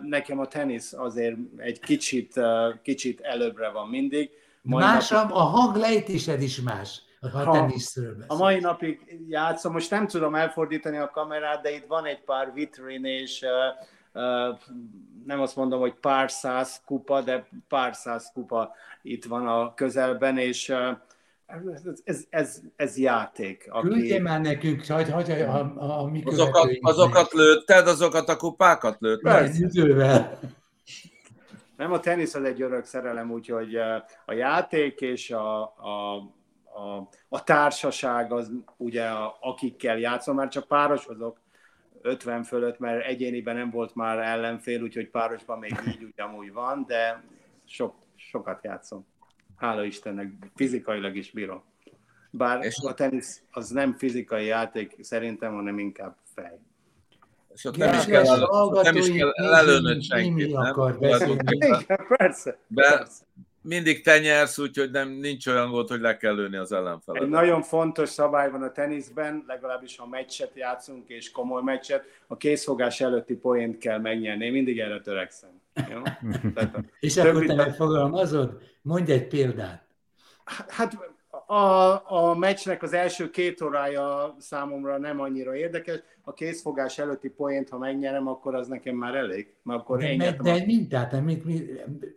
Nekem 0.02 0.38
a 0.38 0.46
tenisz 0.46 0.92
azért 0.92 1.36
egy 1.56 1.80
kicsit, 1.80 2.40
kicsit 2.82 3.20
előbbre 3.20 3.70
van 3.70 3.88
mindig. 3.88 4.30
Mai 4.62 4.82
más 4.82 5.08
napig... 5.08 5.34
a 5.34 5.38
hanglejtésed 5.38 6.42
is 6.42 6.60
más. 6.60 7.02
Ha, 7.32 7.44
ha 7.44 7.52
teniszről 7.52 8.24
A 8.26 8.36
mai 8.36 8.58
napig 8.58 9.18
játszom, 9.28 9.72
most 9.72 9.90
nem 9.90 10.06
tudom 10.06 10.34
elfordítani 10.34 10.96
a 10.96 11.10
kamerát, 11.10 11.62
de 11.62 11.70
itt 11.70 11.86
van 11.86 12.04
egy 12.04 12.20
pár 12.20 12.52
vitrin, 12.54 13.04
és 13.04 13.42
uh, 13.42 14.22
uh, 14.22 14.58
nem 15.26 15.40
azt 15.40 15.56
mondom, 15.56 15.80
hogy 15.80 15.94
pár 15.94 16.30
száz 16.30 16.80
kupa, 16.84 17.20
de 17.20 17.48
pár 17.68 17.94
száz 17.94 18.30
kupa 18.34 18.74
itt 19.02 19.24
van 19.24 19.46
a 19.46 19.74
közelben, 19.74 20.38
és 20.38 20.68
uh, 20.68 20.96
ez, 21.46 21.82
ez, 22.04 22.24
ez, 22.30 22.60
ez 22.76 22.98
játék. 22.98 23.66
Aki... 23.70 23.88
Küldje 23.88 24.20
már 24.20 24.40
nekünk, 24.40 24.86
hogy, 24.86 25.10
hogy 25.10 25.30
a, 25.30 25.74
a, 25.76 26.00
a 26.00 26.06
mi 26.06 26.22
azokat, 26.24 26.70
azokat 26.80 27.32
lőtted, 27.32 27.86
azokat 27.86 28.28
a 28.28 28.36
kupákat 28.36 28.96
lőtted? 29.00 29.54
Idővel. 29.54 30.38
Nem, 31.76 31.92
a 31.92 32.00
tenisz 32.00 32.34
az 32.34 32.44
egy 32.44 32.62
örök 32.62 32.84
szerelem, 32.84 33.30
úgyhogy 33.30 33.76
a 34.26 34.32
játék 34.32 35.00
és 35.00 35.30
a, 35.30 35.62
a, 35.62 36.16
a, 36.76 37.08
a 37.28 37.44
társaság 37.44 38.32
az 38.32 38.52
ugye, 38.76 39.08
a, 39.08 39.36
akikkel 39.40 39.98
játszom, 39.98 40.36
már 40.36 40.48
csak 40.48 40.66
párosozok 40.66 41.40
50 42.02 42.42
fölött, 42.42 42.78
mert 42.78 43.04
egyéniben 43.04 43.56
nem 43.56 43.70
volt 43.70 43.94
már 43.94 44.18
ellenfél, 44.18 44.82
úgyhogy 44.82 45.10
párosban 45.10 45.58
még 45.58 45.74
így 45.88 46.02
ugyanúgy 46.02 46.52
van, 46.52 46.84
de 46.86 47.24
sok, 47.64 47.94
sokat 48.16 48.64
játszom 48.64 49.06
hála 49.56 49.84
Istennek, 49.84 50.32
fizikailag 50.54 51.16
is 51.16 51.30
bírom. 51.30 51.62
Bár 52.30 52.64
és 52.64 52.76
a 52.82 52.94
tenisz 52.94 53.42
az 53.50 53.68
nem 53.68 53.94
fizikai 53.94 54.44
játék 54.44 54.96
szerintem, 55.00 55.54
hanem 55.54 55.78
inkább 55.78 56.16
fej. 56.34 56.58
És 57.54 57.64
ott 57.64 57.76
nem 57.76 57.94
is 57.94 58.04
kell, 58.04 58.22
nem 58.82 58.96
is 58.96 59.12
kell 59.12 59.32
lelőnöd 59.34 60.02
senkit, 60.02 60.52
nem? 60.52 60.62
Akar 60.62 60.98
persze, 62.08 62.58
Be, 62.66 62.82
persze. 62.82 63.24
Mindig 63.68 64.02
te 64.02 64.18
nyersz, 64.18 64.58
úgyhogy 64.58 64.90
nem, 64.90 65.08
nincs 65.08 65.46
olyan 65.46 65.70
gond, 65.70 65.88
hogy 65.88 66.00
le 66.00 66.16
kell 66.16 66.34
lőni 66.34 66.56
az 66.56 66.72
ellenfelet. 66.72 67.22
Egy 67.22 67.28
nagyon 67.28 67.62
fontos 67.62 68.08
szabály 68.08 68.50
van 68.50 68.62
a 68.62 68.72
teniszben, 68.72 69.44
legalábbis 69.46 69.96
ha 69.96 70.06
meccset 70.06 70.50
játszunk, 70.54 71.08
és 71.08 71.30
komoly 71.30 71.62
meccset, 71.62 72.04
a 72.26 72.36
készfogás 72.36 73.00
előtti 73.00 73.34
poént 73.34 73.78
kell 73.78 73.98
megnyerni. 73.98 74.44
Én 74.44 74.52
mindig 74.52 74.78
erre 74.78 75.00
törekszem. 75.00 75.50
Jó? 75.90 76.02
Tehát 76.54 76.84
és 77.00 77.16
akkor 77.16 77.44
te 77.44 77.54
megfogalmazod? 77.54 78.62
Mondj 78.82 79.12
egy 79.12 79.26
példát. 79.26 79.86
Hát 80.66 81.15
a, 81.46 82.02
a 82.12 82.34
meccsnek 82.34 82.82
az 82.82 82.92
első 82.92 83.30
két 83.30 83.60
órája 83.60 84.36
számomra 84.38 84.98
nem 84.98 85.20
annyira 85.20 85.56
érdekes. 85.56 86.00
A 86.22 86.32
készfogás 86.32 86.98
előtti 86.98 87.28
poént, 87.28 87.68
ha 87.68 87.78
megnyerem, 87.78 88.26
akkor 88.26 88.54
az 88.54 88.68
nekem 88.68 88.94
már 88.94 89.14
elég. 89.14 89.54
Mert 89.62 89.80
akkor 89.80 89.98
de, 89.98 90.16
de, 90.16 90.36
de 90.42 90.52
egy 90.52 90.66
mintát, 90.66 91.12
amit 91.12 91.44
mi, 91.44 91.62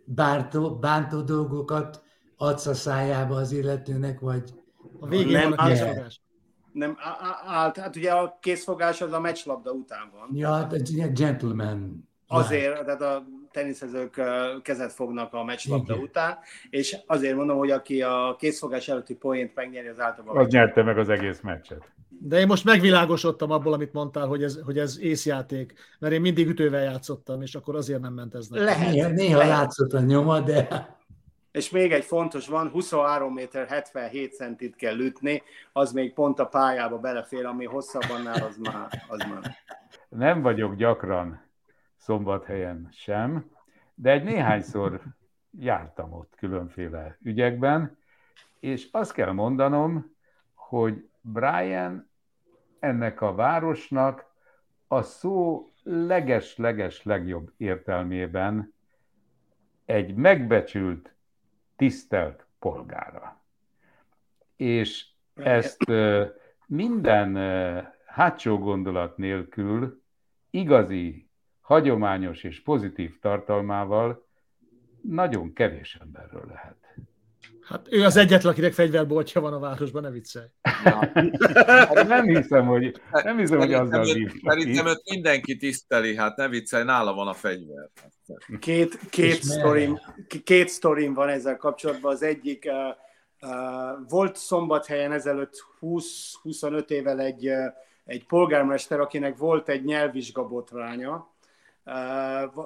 bántó, 0.04 0.78
bántó 0.78 1.20
dolgokat 1.20 2.02
adsz 2.36 2.66
a 2.66 2.74
szájába 2.74 3.34
az 3.34 3.52
illetőnek, 3.52 4.20
vagy... 4.20 4.54
A 5.00 5.06
végén 5.06 5.32
nem, 5.32 5.52
a 5.56 5.66
készfogás. 5.66 6.20
Nem, 6.72 6.96
állt, 7.46 7.76
hát 7.76 7.96
ugye 7.96 8.12
a 8.12 8.38
készfogás 8.40 9.00
az 9.00 9.12
a 9.12 9.20
meccslabda 9.20 9.70
után 9.70 10.10
van. 10.12 10.28
Ja, 10.32 10.66
gentleman. 11.12 12.08
Azért, 12.26 12.84
tehát 12.84 13.02
a 13.02 13.26
teniszezők 13.52 14.20
kezet 14.62 14.92
fognak 14.92 15.34
a 15.34 15.44
meccslabda 15.44 15.92
Igen. 15.92 16.04
után, 16.04 16.38
és 16.70 16.96
azért 17.06 17.36
mondom, 17.36 17.58
hogy 17.58 17.70
aki 17.70 18.02
a 18.02 18.36
készfogás 18.38 18.88
előtti 18.88 19.14
poént 19.14 19.54
megnyeri, 19.54 19.88
az 19.88 20.00
általában... 20.00 20.44
Az 20.44 20.52
nyerte 20.52 20.82
meg 20.82 20.98
az 20.98 21.08
egész 21.08 21.40
meccset. 21.40 21.90
De 22.22 22.38
én 22.38 22.46
most 22.46 22.64
megvilágosodtam 22.64 23.50
abból, 23.50 23.72
amit 23.72 23.92
mondtál, 23.92 24.26
hogy 24.26 24.42
ez, 24.42 24.60
hogy 24.64 24.78
ez 24.78 24.98
észjáték, 25.00 25.72
mert 25.98 26.12
én 26.12 26.20
mindig 26.20 26.48
ütővel 26.48 26.82
játszottam, 26.82 27.42
és 27.42 27.54
akkor 27.54 27.76
azért 27.76 28.00
nem 28.00 28.12
ment 28.12 28.34
ez 28.34 28.48
nekem. 28.48 28.64
Lehet, 28.64 28.92
néha, 28.92 29.08
néha 29.08 29.38
lehet. 29.38 29.56
látszott 29.56 29.92
a 29.92 30.00
nyoma, 30.00 30.40
de... 30.40 30.68
És 31.52 31.70
még 31.70 31.92
egy 31.92 32.04
fontos 32.04 32.48
van, 32.48 32.68
23 32.68 33.32
méter 33.32 33.66
77 33.66 34.34
centit 34.34 34.76
kell 34.76 34.98
ütni, 34.98 35.42
az 35.72 35.92
még 35.92 36.12
pont 36.12 36.38
a 36.38 36.46
pályába 36.46 36.98
belefér, 36.98 37.44
ami 37.44 37.64
hosszabban 37.64 38.26
az 38.26 38.56
már, 38.56 38.88
az 39.08 39.18
már. 39.18 39.56
Nem 40.08 40.42
vagyok 40.42 40.74
gyakran 40.74 41.49
szombathelyen 42.00 42.88
sem, 42.92 43.50
de 43.94 44.10
egy 44.10 44.24
néhányszor 44.24 45.02
jártam 45.58 46.12
ott 46.12 46.34
különféle 46.36 47.18
ügyekben, 47.22 47.98
és 48.60 48.88
azt 48.92 49.12
kell 49.12 49.32
mondanom, 49.32 50.16
hogy 50.54 51.08
Brian 51.20 52.10
ennek 52.78 53.20
a 53.20 53.34
városnak 53.34 54.34
a 54.88 55.02
szó 55.02 55.68
leges-leges 55.82 57.02
legjobb 57.02 57.52
értelmében 57.56 58.74
egy 59.84 60.14
megbecsült, 60.14 61.14
tisztelt 61.76 62.46
polgára. 62.58 63.40
És 64.56 65.06
ezt 65.34 65.84
minden 66.66 67.36
hátsó 68.06 68.58
gondolat 68.58 69.16
nélkül 69.16 70.02
igazi 70.50 71.29
hagyományos 71.70 72.42
és 72.42 72.62
pozitív 72.62 73.18
tartalmával 73.20 74.26
nagyon 75.00 75.52
kevés 75.52 75.98
emberről 76.00 76.44
lehet. 76.48 76.76
Hát 77.60 77.86
ő 77.90 78.04
az 78.04 78.16
egyetlen, 78.16 78.52
akinek 78.52 78.72
fegyverboltja 78.72 79.40
van 79.40 79.52
a 79.52 79.58
városban, 79.58 80.02
ne 80.02 80.10
viccelj. 80.10 80.46
Hát 80.62 82.06
nem 82.06 82.24
hiszem, 82.24 82.66
hogy, 82.66 83.00
nem 83.10 83.38
hiszem, 83.38 83.58
hogy 83.58 83.72
azzal 83.72 84.08
őt, 84.08 84.32
Szerintem 84.44 84.86
őt 84.86 85.02
mindenki 85.10 85.56
tiszteli, 85.56 86.16
hát 86.16 86.36
ne 86.36 86.48
viccelj, 86.48 86.84
nála 86.84 87.14
van 87.14 87.28
a 87.28 87.32
fegyver. 87.32 87.88
Két, 88.60 88.98
két, 89.10 89.42
sztorim, 89.42 89.98
két 90.44 90.68
sztorim 90.68 91.14
van 91.14 91.28
ezzel 91.28 91.56
kapcsolatban. 91.56 92.12
Az 92.12 92.22
egyik, 92.22 92.68
uh, 92.68 93.50
uh, 93.50 94.08
volt 94.08 94.36
szombathelyen 94.36 95.12
ezelőtt 95.12 95.64
20-25 95.80 96.90
évvel 96.90 97.20
egy, 97.20 97.48
uh, 97.48 97.66
egy 98.04 98.26
polgármester, 98.26 99.00
akinek 99.00 99.36
volt 99.36 99.68
egy 99.68 99.84
nyelvvizsgabotránya, 99.84 101.30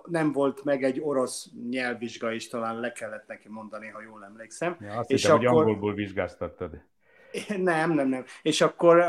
nem 0.05 0.33
volt 0.33 0.65
meg 0.65 0.85
egy 0.85 1.01
orosz 1.01 1.51
nyelvvizsga 1.71 2.33
is, 2.33 2.49
talán 2.49 2.81
le 2.81 2.93
kellett 2.93 3.27
neki 3.27 3.49
mondani, 3.49 3.89
ha 3.89 4.03
jól 4.03 4.25
emlékszem. 4.25 4.77
Ja, 4.81 4.99
azt 4.99 5.11
és 5.11 5.23
hittem, 5.23 5.37
akkor... 5.37 5.49
hogy 5.49 5.59
angolból 5.59 5.95
vizsgáztattad. 5.95 6.83
Nem, 7.57 7.93
nem, 7.93 8.09
nem. 8.09 8.25
És 8.43 8.61
akkor 8.61 9.05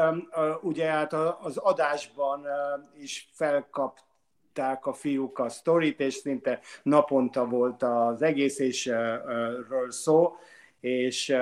ugye 0.61 0.85
hát 0.85 1.13
az 1.13 1.57
adásban 1.57 2.45
is 2.99 3.29
felkapták 3.31 4.85
a 4.85 4.93
fiúk 4.93 5.39
a 5.39 5.49
sztorit, 5.49 5.99
és 5.99 6.13
szinte 6.13 6.59
naponta 6.83 7.45
volt 7.45 7.83
az 7.83 8.21
egész 8.21 8.59
és 8.59 8.85
ről 9.69 9.91
szó, 9.91 10.35
és 10.79 11.35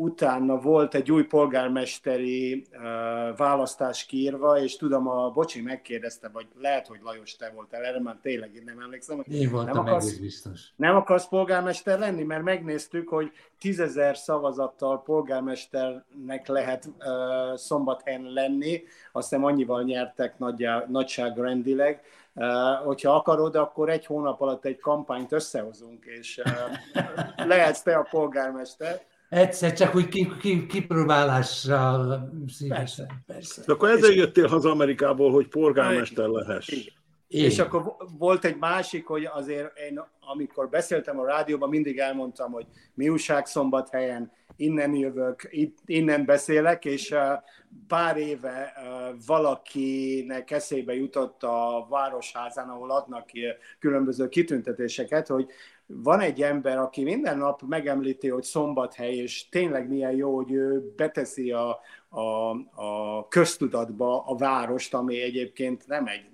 utána 0.00 0.56
volt 0.60 0.94
egy 0.94 1.12
új 1.12 1.24
polgármesteri 1.24 2.66
uh, 2.72 3.36
választás 3.36 4.06
kiírva, 4.06 4.60
és 4.60 4.76
tudom, 4.76 5.08
a 5.08 5.30
Bocsi 5.30 5.60
megkérdezte, 5.60 6.28
vagy 6.28 6.46
lehet, 6.60 6.86
hogy 6.86 6.98
Lajos, 7.02 7.36
te 7.36 7.50
voltál 7.54 7.84
erre, 7.84 8.00
már 8.00 8.18
tényleg 8.22 8.54
én 8.54 8.62
nem 8.64 8.80
emlékszem. 8.80 9.24
Én 9.30 9.50
voltam 9.50 9.74
nem 9.74 9.86
akarsz, 9.86 10.16
biztos. 10.16 10.60
Nem 10.76 10.96
akarsz 10.96 11.28
polgármester 11.28 11.98
lenni? 11.98 12.22
Mert 12.22 12.42
megnéztük, 12.42 13.08
hogy 13.08 13.32
tízezer 13.58 14.16
szavazattal 14.16 15.02
polgármesternek 15.02 16.46
lehet 16.46 16.86
uh, 16.86 17.56
szombathelyen 17.56 18.22
lenni, 18.22 18.82
azt 19.12 19.28
hiszem 19.28 19.44
annyival 19.44 19.82
nyertek 19.82 20.38
nagyjá, 20.38 20.84
nagyságrendileg. 20.88 22.02
Uh, 22.34 22.46
hogyha 22.84 23.14
akarod, 23.14 23.56
akkor 23.56 23.90
egy 23.90 24.06
hónap 24.06 24.40
alatt 24.40 24.64
egy 24.64 24.78
kampányt 24.78 25.32
összehozunk, 25.32 26.04
és 26.04 26.42
uh, 26.44 27.46
lehetsz 27.46 27.82
te 27.82 27.96
a 27.96 28.06
polgármester. 28.10 29.08
Egyszer 29.30 29.72
csak 29.72 29.94
úgy 29.94 30.08
ki, 30.08 30.32
ki, 30.40 30.66
kipróbálással 30.66 32.30
szívesen. 32.46 33.22
Persze. 33.26 33.62
De 33.66 33.72
akkor 33.72 33.88
ezzel 33.88 34.10
jöttél 34.10 34.46
haza 34.46 34.70
Amerikából, 34.70 35.30
hogy 35.30 35.48
polgármester 35.48 36.26
lehess. 36.26 36.68
Én. 36.68 37.44
És 37.44 37.58
akkor 37.58 37.96
volt 38.18 38.44
egy 38.44 38.56
másik, 38.56 39.06
hogy 39.06 39.24
azért 39.24 39.78
én, 39.78 40.00
amikor 40.20 40.68
beszéltem 40.68 41.18
a 41.18 41.24
rádióban, 41.24 41.68
mindig 41.68 41.98
elmondtam, 41.98 42.52
hogy 42.52 42.66
mi 42.94 43.08
újság 43.08 43.46
szombathelyen, 43.46 44.32
innen 44.56 44.94
jövök, 44.94 45.48
itt, 45.50 45.78
innen 45.86 46.24
beszélek, 46.24 46.84
és 46.84 47.14
pár 47.88 48.16
éve 48.16 48.72
valakinek 49.26 50.50
eszébe 50.50 50.94
jutott 50.94 51.42
a 51.42 51.86
Városházán, 51.88 52.68
ahol 52.68 52.90
adnak 52.90 53.26
ki 53.26 53.40
különböző 53.78 54.28
kitüntetéseket, 54.28 55.26
hogy 55.26 55.46
van 55.92 56.20
egy 56.20 56.42
ember, 56.42 56.78
aki 56.78 57.02
minden 57.02 57.38
nap 57.38 57.62
megemlíti, 57.62 58.28
hogy 58.28 58.42
szombathely, 58.42 59.14
és 59.16 59.48
tényleg 59.48 59.88
milyen 59.88 60.12
jó, 60.12 60.36
hogy 60.36 60.52
ő 60.52 60.92
beteszi 60.96 61.52
a, 61.52 61.80
a, 62.08 62.50
a 62.82 63.28
köztudatba 63.28 64.24
a 64.26 64.36
várost, 64.36 64.94
ami 64.94 65.20
egyébként 65.20 65.86
nem 65.86 66.06
egy 66.06 66.24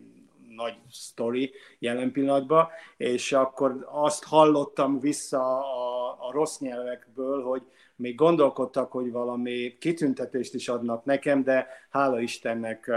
nagy 0.57 0.75
sztori 0.91 1.53
jelen 1.79 2.13
pillanatban, 2.13 2.69
és 2.97 3.33
akkor 3.33 3.87
azt 3.91 4.25
hallottam 4.25 5.01
vissza 5.01 5.59
a, 5.59 6.11
a 6.11 6.33
rossz 6.33 6.59
nyelvekből, 6.59 7.43
hogy 7.43 7.63
még 7.97 8.15
gondolkodtak, 8.15 8.93
hogy 8.93 9.11
valami 9.11 9.77
kitüntetést 9.79 10.55
is 10.55 10.69
adnak 10.69 11.05
nekem, 11.05 11.43
de 11.43 11.67
hála 11.91 12.21
Istennek 12.21 12.91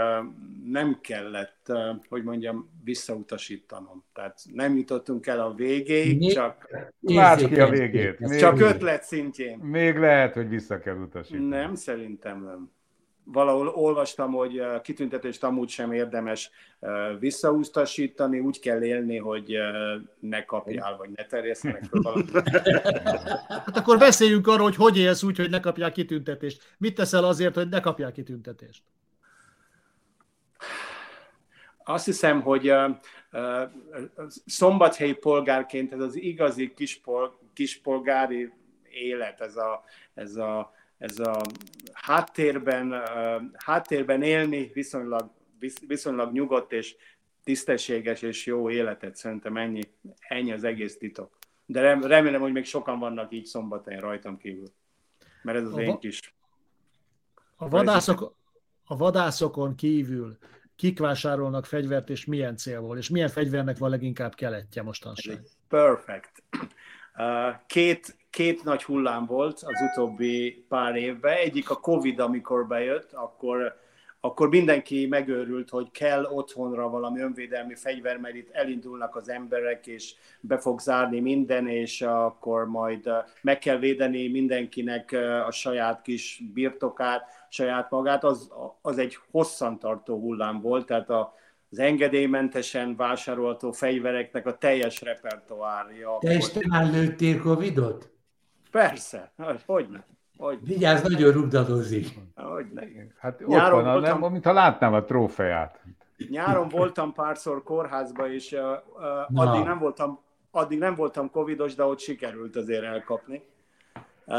nem 0.64 0.98
kellett, 1.00 1.72
hogy 2.08 2.22
mondjam, 2.22 2.70
visszautasítanom. 2.84 4.04
Tehát 4.12 4.38
nem 4.52 4.76
jutottunk 4.76 5.26
el 5.26 5.40
a 5.40 5.54
végéig, 5.54 6.18
Mi- 6.18 6.26
csak, 6.26 6.68
Várd 7.00 7.48
ki 7.48 7.60
a 7.60 7.68
végét. 7.68 8.18
Még, 8.18 8.38
csak 8.38 8.60
ötlet 8.60 9.02
szintjén. 9.02 9.58
még 9.58 9.96
lehet, 9.96 10.34
hogy 10.34 10.48
vissza 10.48 10.78
kell 10.78 10.96
utasítani. 10.96 11.48
Nem, 11.48 11.74
szerintem 11.74 12.42
nem. 12.44 12.70
Valahol 13.32 13.68
olvastam, 13.68 14.32
hogy 14.32 14.58
eh, 14.58 14.80
kitüntetést 14.80 15.44
amúgy 15.44 15.68
sem 15.68 15.92
érdemes 15.92 16.50
eh, 16.80 17.18
visszautasítani, 17.18 18.38
úgy 18.38 18.60
kell 18.60 18.82
élni, 18.82 19.16
hogy 19.16 19.54
eh, 19.54 19.72
ne 20.20 20.44
kapjál, 20.44 20.96
vagy 20.96 21.10
ne 21.10 21.24
terjesztenek 21.26 21.84
valamit. 21.90 22.30
Hát 23.48 23.76
akkor 23.76 23.98
beszéljünk 23.98 24.46
arról, 24.46 24.64
hogy 24.64 24.76
hogy 24.76 24.98
élsz 24.98 25.22
úgy, 25.22 25.36
hogy 25.36 25.50
ne 25.50 25.60
kapják 25.60 25.92
kitüntetést. 25.92 26.74
Mit 26.78 26.94
teszel 26.94 27.24
azért, 27.24 27.54
hogy 27.54 27.68
ne 27.68 27.80
kapják 27.80 28.12
kitüntetést? 28.12 28.82
Azt 31.84 32.04
hiszem, 32.04 32.40
hogy 32.40 32.72
szombathelyi 34.46 35.12
polgárként 35.12 35.92
ez 35.92 36.00
az 36.00 36.16
igazi 36.16 36.74
kispol, 36.74 37.38
kispolgári 37.52 38.52
élet, 38.90 39.40
ez 39.40 39.56
a, 39.56 39.84
ez 40.14 40.36
a, 40.36 40.72
ez 41.00 41.18
a 41.18 41.40
háttérben, 41.92 43.02
háttérben 43.56 44.22
élni 44.22 44.70
viszonylag, 44.74 45.30
visz, 45.58 45.86
viszonylag 45.86 46.32
nyugodt 46.32 46.72
és 46.72 46.96
tisztességes 47.44 48.22
és 48.22 48.46
jó 48.46 48.70
életet, 48.70 49.16
szerintem 49.16 49.56
ennyi, 49.56 49.82
ennyi 50.18 50.52
az 50.52 50.64
egész 50.64 50.98
titok. 50.98 51.38
De 51.66 51.80
rem, 51.80 52.02
remélem, 52.02 52.40
hogy 52.40 52.52
még 52.52 52.64
sokan 52.64 52.98
vannak 52.98 53.32
így 53.32 53.44
szombathelyen 53.44 54.00
rajtam 54.00 54.36
kívül. 54.36 54.72
Mert 55.42 55.58
ez 55.58 55.64
az 55.64 55.74
A 55.74 55.80
én 55.80 55.98
kis... 55.98 56.34
A 57.56 57.68
vadászok, 57.68 58.34
a 58.84 58.96
vadászokon 58.96 59.74
kívül 59.74 60.38
kik 60.76 60.98
vásárolnak 60.98 61.66
fegyvert, 61.66 62.10
és 62.10 62.24
milyen 62.24 62.56
célból, 62.56 62.98
és 62.98 63.08
milyen 63.08 63.28
fegyvernek 63.28 63.78
van 63.78 63.90
leginkább 63.90 64.34
keletje 64.34 64.82
mostanság? 64.82 65.40
Perfect. 65.68 66.42
Két, 67.66 68.16
két 68.30 68.64
nagy 68.64 68.82
hullám 68.82 69.26
volt 69.26 69.62
az 69.64 69.80
utóbbi 69.90 70.64
pár 70.68 70.96
évben. 70.96 71.36
Egyik 71.36 71.70
a 71.70 71.80
Covid, 71.80 72.18
amikor 72.18 72.66
bejött, 72.66 73.12
akkor, 73.12 73.78
akkor 74.20 74.48
mindenki 74.48 75.06
megőrült, 75.06 75.70
hogy 75.70 75.90
kell 75.90 76.24
otthonra 76.24 76.88
valami 76.88 77.20
önvédelmi 77.20 77.74
fegyver, 77.74 78.18
mert 78.18 78.34
itt 78.34 78.50
elindulnak 78.50 79.16
az 79.16 79.28
emberek, 79.28 79.86
és 79.86 80.14
be 80.40 80.58
fog 80.58 80.80
zárni 80.80 81.20
minden, 81.20 81.68
és 81.68 82.02
akkor 82.02 82.66
majd 82.66 83.06
uh, 83.06 83.14
meg 83.42 83.58
kell 83.58 83.78
védeni 83.78 84.28
mindenkinek 84.28 85.10
uh, 85.12 85.46
a 85.46 85.50
saját 85.50 86.02
kis 86.02 86.42
birtokát, 86.54 87.46
saját 87.48 87.90
magát. 87.90 88.24
Az, 88.24 88.52
az 88.82 88.98
egy 88.98 89.18
hosszantartó 89.30 90.18
hullám 90.18 90.60
volt, 90.60 90.86
tehát 90.86 91.10
a, 91.10 91.34
az 91.70 91.78
engedélymentesen 91.78 92.96
vásárolható 92.96 93.72
fegyvereknek 93.72 94.46
a 94.46 94.58
teljes 94.58 95.00
repertoárja. 95.00 96.16
Te 96.20 96.34
is 96.34 96.48
te 96.48 96.60
már 96.68 96.90
lőttél 96.90 97.40
Covidot? 97.40 98.10
Persze, 98.70 99.32
hogy- 99.36 99.62
hogyne. 99.66 100.04
Hogy, 100.38 100.58
Vigyázz, 100.62 101.02
nagyon 101.02 101.32
rugdadozik. 101.32 102.06
hogyne. 102.34 102.82
Hát 103.18 103.40
ott 103.40 103.46
Nyáron 103.46 103.82
van, 103.84 103.92
voltam- 103.92 104.20
nem, 104.20 104.32
mintha 104.32 104.52
látnám 104.52 104.94
a 104.94 105.04
trófeát. 105.04 105.80
Nyáron 106.30 106.68
voltam 106.68 107.12
párszor 107.12 107.62
kórházba, 107.62 108.32
és 108.32 108.52
uh, 108.52 108.60
uh, 109.32 109.40
addig, 109.40 109.64
nem 109.64 109.78
voltam, 109.78 110.20
addig 110.50 110.78
nem 110.78 110.94
voltam 110.94 111.30
covidos, 111.30 111.74
de 111.74 111.84
ott 111.84 111.98
sikerült 111.98 112.56
azért 112.56 112.84
elkapni. 112.84 113.42
Uh, 114.26 114.36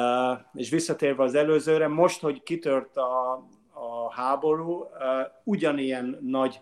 és 0.54 0.70
visszatérve 0.70 1.24
az 1.24 1.36
előzőre, 1.36 1.88
most, 1.88 2.22
hogy 2.22 2.44
kitört 2.44 2.98
a, 2.98 3.32
a 3.74 4.14
háború, 4.14 4.72
uh, 4.72 4.88
ugyanilyen 5.44 6.18
nagy 6.22 6.62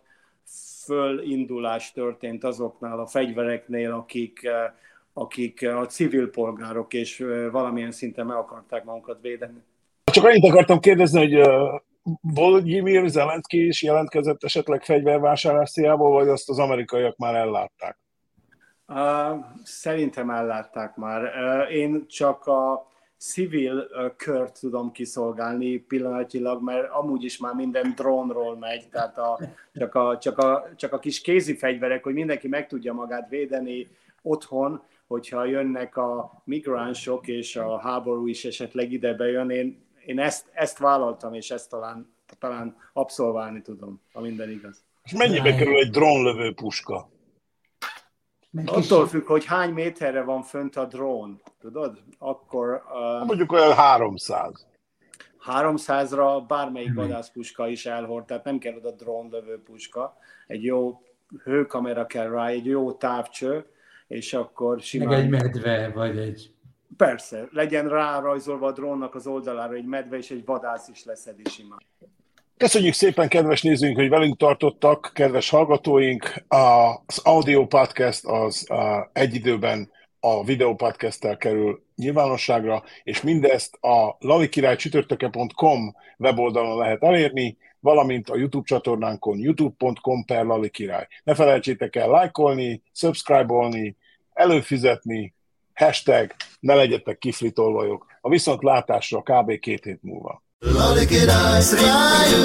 fölindulás 0.85 1.91
történt 1.91 2.43
azoknál 2.43 2.99
a 2.99 3.05
fegyvereknél, 3.07 3.91
akik, 3.93 4.39
uh, 4.43 4.51
akik 5.19 5.67
a 5.67 5.85
civil 5.85 6.29
polgárok, 6.29 6.93
és 6.93 7.25
valamilyen 7.51 7.91
szinten 7.91 8.25
meg 8.25 8.37
akarták 8.37 8.83
magukat 8.83 9.21
védeni. 9.21 9.63
Csak 10.03 10.25
annyit 10.25 10.45
akartam 10.45 10.79
kérdezni, 10.79 11.19
hogy 11.19 11.49
Volodymyr 12.21 13.09
Zelenszky 13.09 13.67
is 13.67 13.83
jelentkezett 13.83 14.43
esetleg 14.43 14.83
fegyvervásárlás 14.83 15.71
céljából, 15.71 16.11
vagy 16.11 16.27
azt 16.27 16.49
az 16.49 16.59
amerikaiak 16.59 17.17
már 17.17 17.35
ellátták? 17.35 17.97
Uh, 18.87 19.45
szerintem 19.63 20.29
ellátták 20.29 20.95
már. 20.95 21.21
Uh, 21.21 21.75
én 21.75 22.07
csak 22.07 22.45
a 22.47 22.87
civil 23.17 23.77
uh, 23.77 24.15
kört 24.15 24.59
tudom 24.59 24.91
kiszolgálni 24.91 25.77
pillanatilag, 25.77 26.63
mert 26.63 26.89
amúgy 26.91 27.23
is 27.23 27.37
már 27.37 27.53
minden 27.53 27.93
drónról 27.95 28.57
megy, 28.57 28.89
tehát 28.91 29.17
a, 29.17 29.39
csak, 29.73 29.95
a, 29.95 30.17
csak, 30.17 30.37
a, 30.37 30.65
csak 30.75 30.93
a 30.93 30.99
kis 30.99 31.21
kézi 31.21 31.55
fegyverek, 31.55 32.03
hogy 32.03 32.13
mindenki 32.13 32.47
meg 32.47 32.67
tudja 32.67 32.93
magát 32.93 33.29
védeni 33.29 33.87
otthon, 34.21 34.83
hogyha 35.09 35.45
jönnek 35.45 35.97
a 35.97 36.41
migránsok, 36.43 37.27
és 37.27 37.55
a 37.55 37.79
háború 37.79 38.27
is 38.27 38.45
esetleg 38.45 38.91
ide 38.91 39.13
bejön. 39.13 39.49
Én, 39.49 39.85
én 40.05 40.19
ezt, 40.19 40.49
ezt 40.53 40.77
vállaltam, 40.77 41.33
és 41.33 41.51
ezt 41.51 41.69
talán, 41.69 42.13
talán 42.39 42.77
abszolválni 42.93 43.61
tudom, 43.61 44.01
ha 44.13 44.21
minden 44.21 44.49
igaz. 44.49 44.83
És 45.03 45.13
mennyibe 45.13 45.55
kerül 45.55 45.77
egy 45.77 45.89
drónlövő 45.89 46.53
puska? 46.53 47.09
Kis- 48.51 48.69
Attól 48.69 49.07
függ, 49.07 49.25
hogy 49.25 49.45
hány 49.45 49.73
méterre 49.73 50.23
van 50.23 50.43
fönt 50.43 50.75
a 50.75 50.85
drón, 50.85 51.41
tudod? 51.59 52.03
Akkor 52.17 52.83
uh, 52.91 53.25
Mondjuk 53.25 53.51
olyan 53.51 53.73
300. 53.73 54.67
300-ra 55.45 56.43
bármelyik 56.47 56.93
vadászpuska 56.93 57.67
is 57.67 57.85
elhord, 57.85 58.25
tehát 58.25 58.43
nem 58.43 58.57
kell 58.57 58.75
oda 58.75 58.91
drónlövő 58.91 59.61
puska. 59.63 60.17
Egy 60.47 60.63
jó 60.63 61.01
hőkamera 61.43 62.05
kell 62.05 62.29
rá, 62.29 62.47
egy 62.47 62.65
jó 62.65 62.91
távcső, 62.91 63.65
és 64.09 64.33
akkor 64.33 64.75
Meg 64.75 64.83
simán... 64.83 65.13
egy 65.13 65.29
medve, 65.29 65.91
vagy 65.93 66.17
egy... 66.17 66.51
Persze, 66.97 67.47
legyen 67.51 67.89
rárajzolva 67.89 68.67
a 68.67 68.71
drónnak 68.71 69.15
az 69.15 69.27
oldalára 69.27 69.73
egy 69.73 69.85
medve, 69.85 70.17
és 70.17 70.31
egy 70.31 70.45
vadász 70.45 70.87
is 70.87 71.05
leszedi 71.05 71.43
simán. 71.49 71.79
Köszönjük 72.57 72.93
szépen, 72.93 73.27
kedves 73.27 73.61
nézőink, 73.61 73.97
hogy 73.97 74.09
velünk 74.09 74.37
tartottak, 74.37 75.11
kedves 75.13 75.49
hallgatóink. 75.49 76.43
Az 76.47 77.19
audio 77.23 77.67
podcast 77.67 78.25
az 78.25 78.67
egy 79.13 79.35
időben 79.35 79.91
a 80.19 80.43
videó 80.43 80.75
podcasttel 80.75 81.37
kerül 81.37 81.83
nyilvánosságra, 81.95 82.83
és 83.03 83.21
mindezt 83.21 83.75
a 83.81 84.15
lalikirálycsütörtöke.com 84.19 85.95
weboldalon 86.17 86.77
lehet 86.77 87.03
elérni, 87.03 87.57
valamint 87.79 88.29
a 88.29 88.37
YouTube 88.37 88.65
csatornánkon 88.67 89.37
youtube.com 89.37 90.25
per 90.25 90.45
lalikirály. 90.45 91.07
Ne 91.23 91.35
felejtsétek 91.35 91.95
el 91.95 92.09
lájkolni, 92.09 92.81
subscribe-olni, 92.93 93.95
előfizetni, 94.39 95.35
hashtag 95.73 96.35
ne 96.59 96.73
legyetek 96.73 97.17
kifritolvajok. 97.17 98.05
A 98.21 98.29
viszontlátásra 98.29 99.21
kb. 99.21 99.59
két 99.59 99.83
hét 99.83 99.99
múlva. 100.01 100.43
Lolikidai, 100.59 101.61
sripidu, 101.61 102.43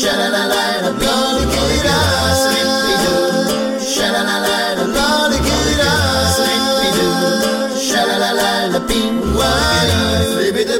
shalalala, 0.00 0.90
lolikidai, 1.04 2.32
sripidu, 2.42 3.16
shalalala, 3.94 4.56
lolikidai, 4.96 6.26
sripidu, 6.34 7.08
shalalala, 7.88 8.80
pingwani, 8.86 9.98
sripidu, 10.30 10.76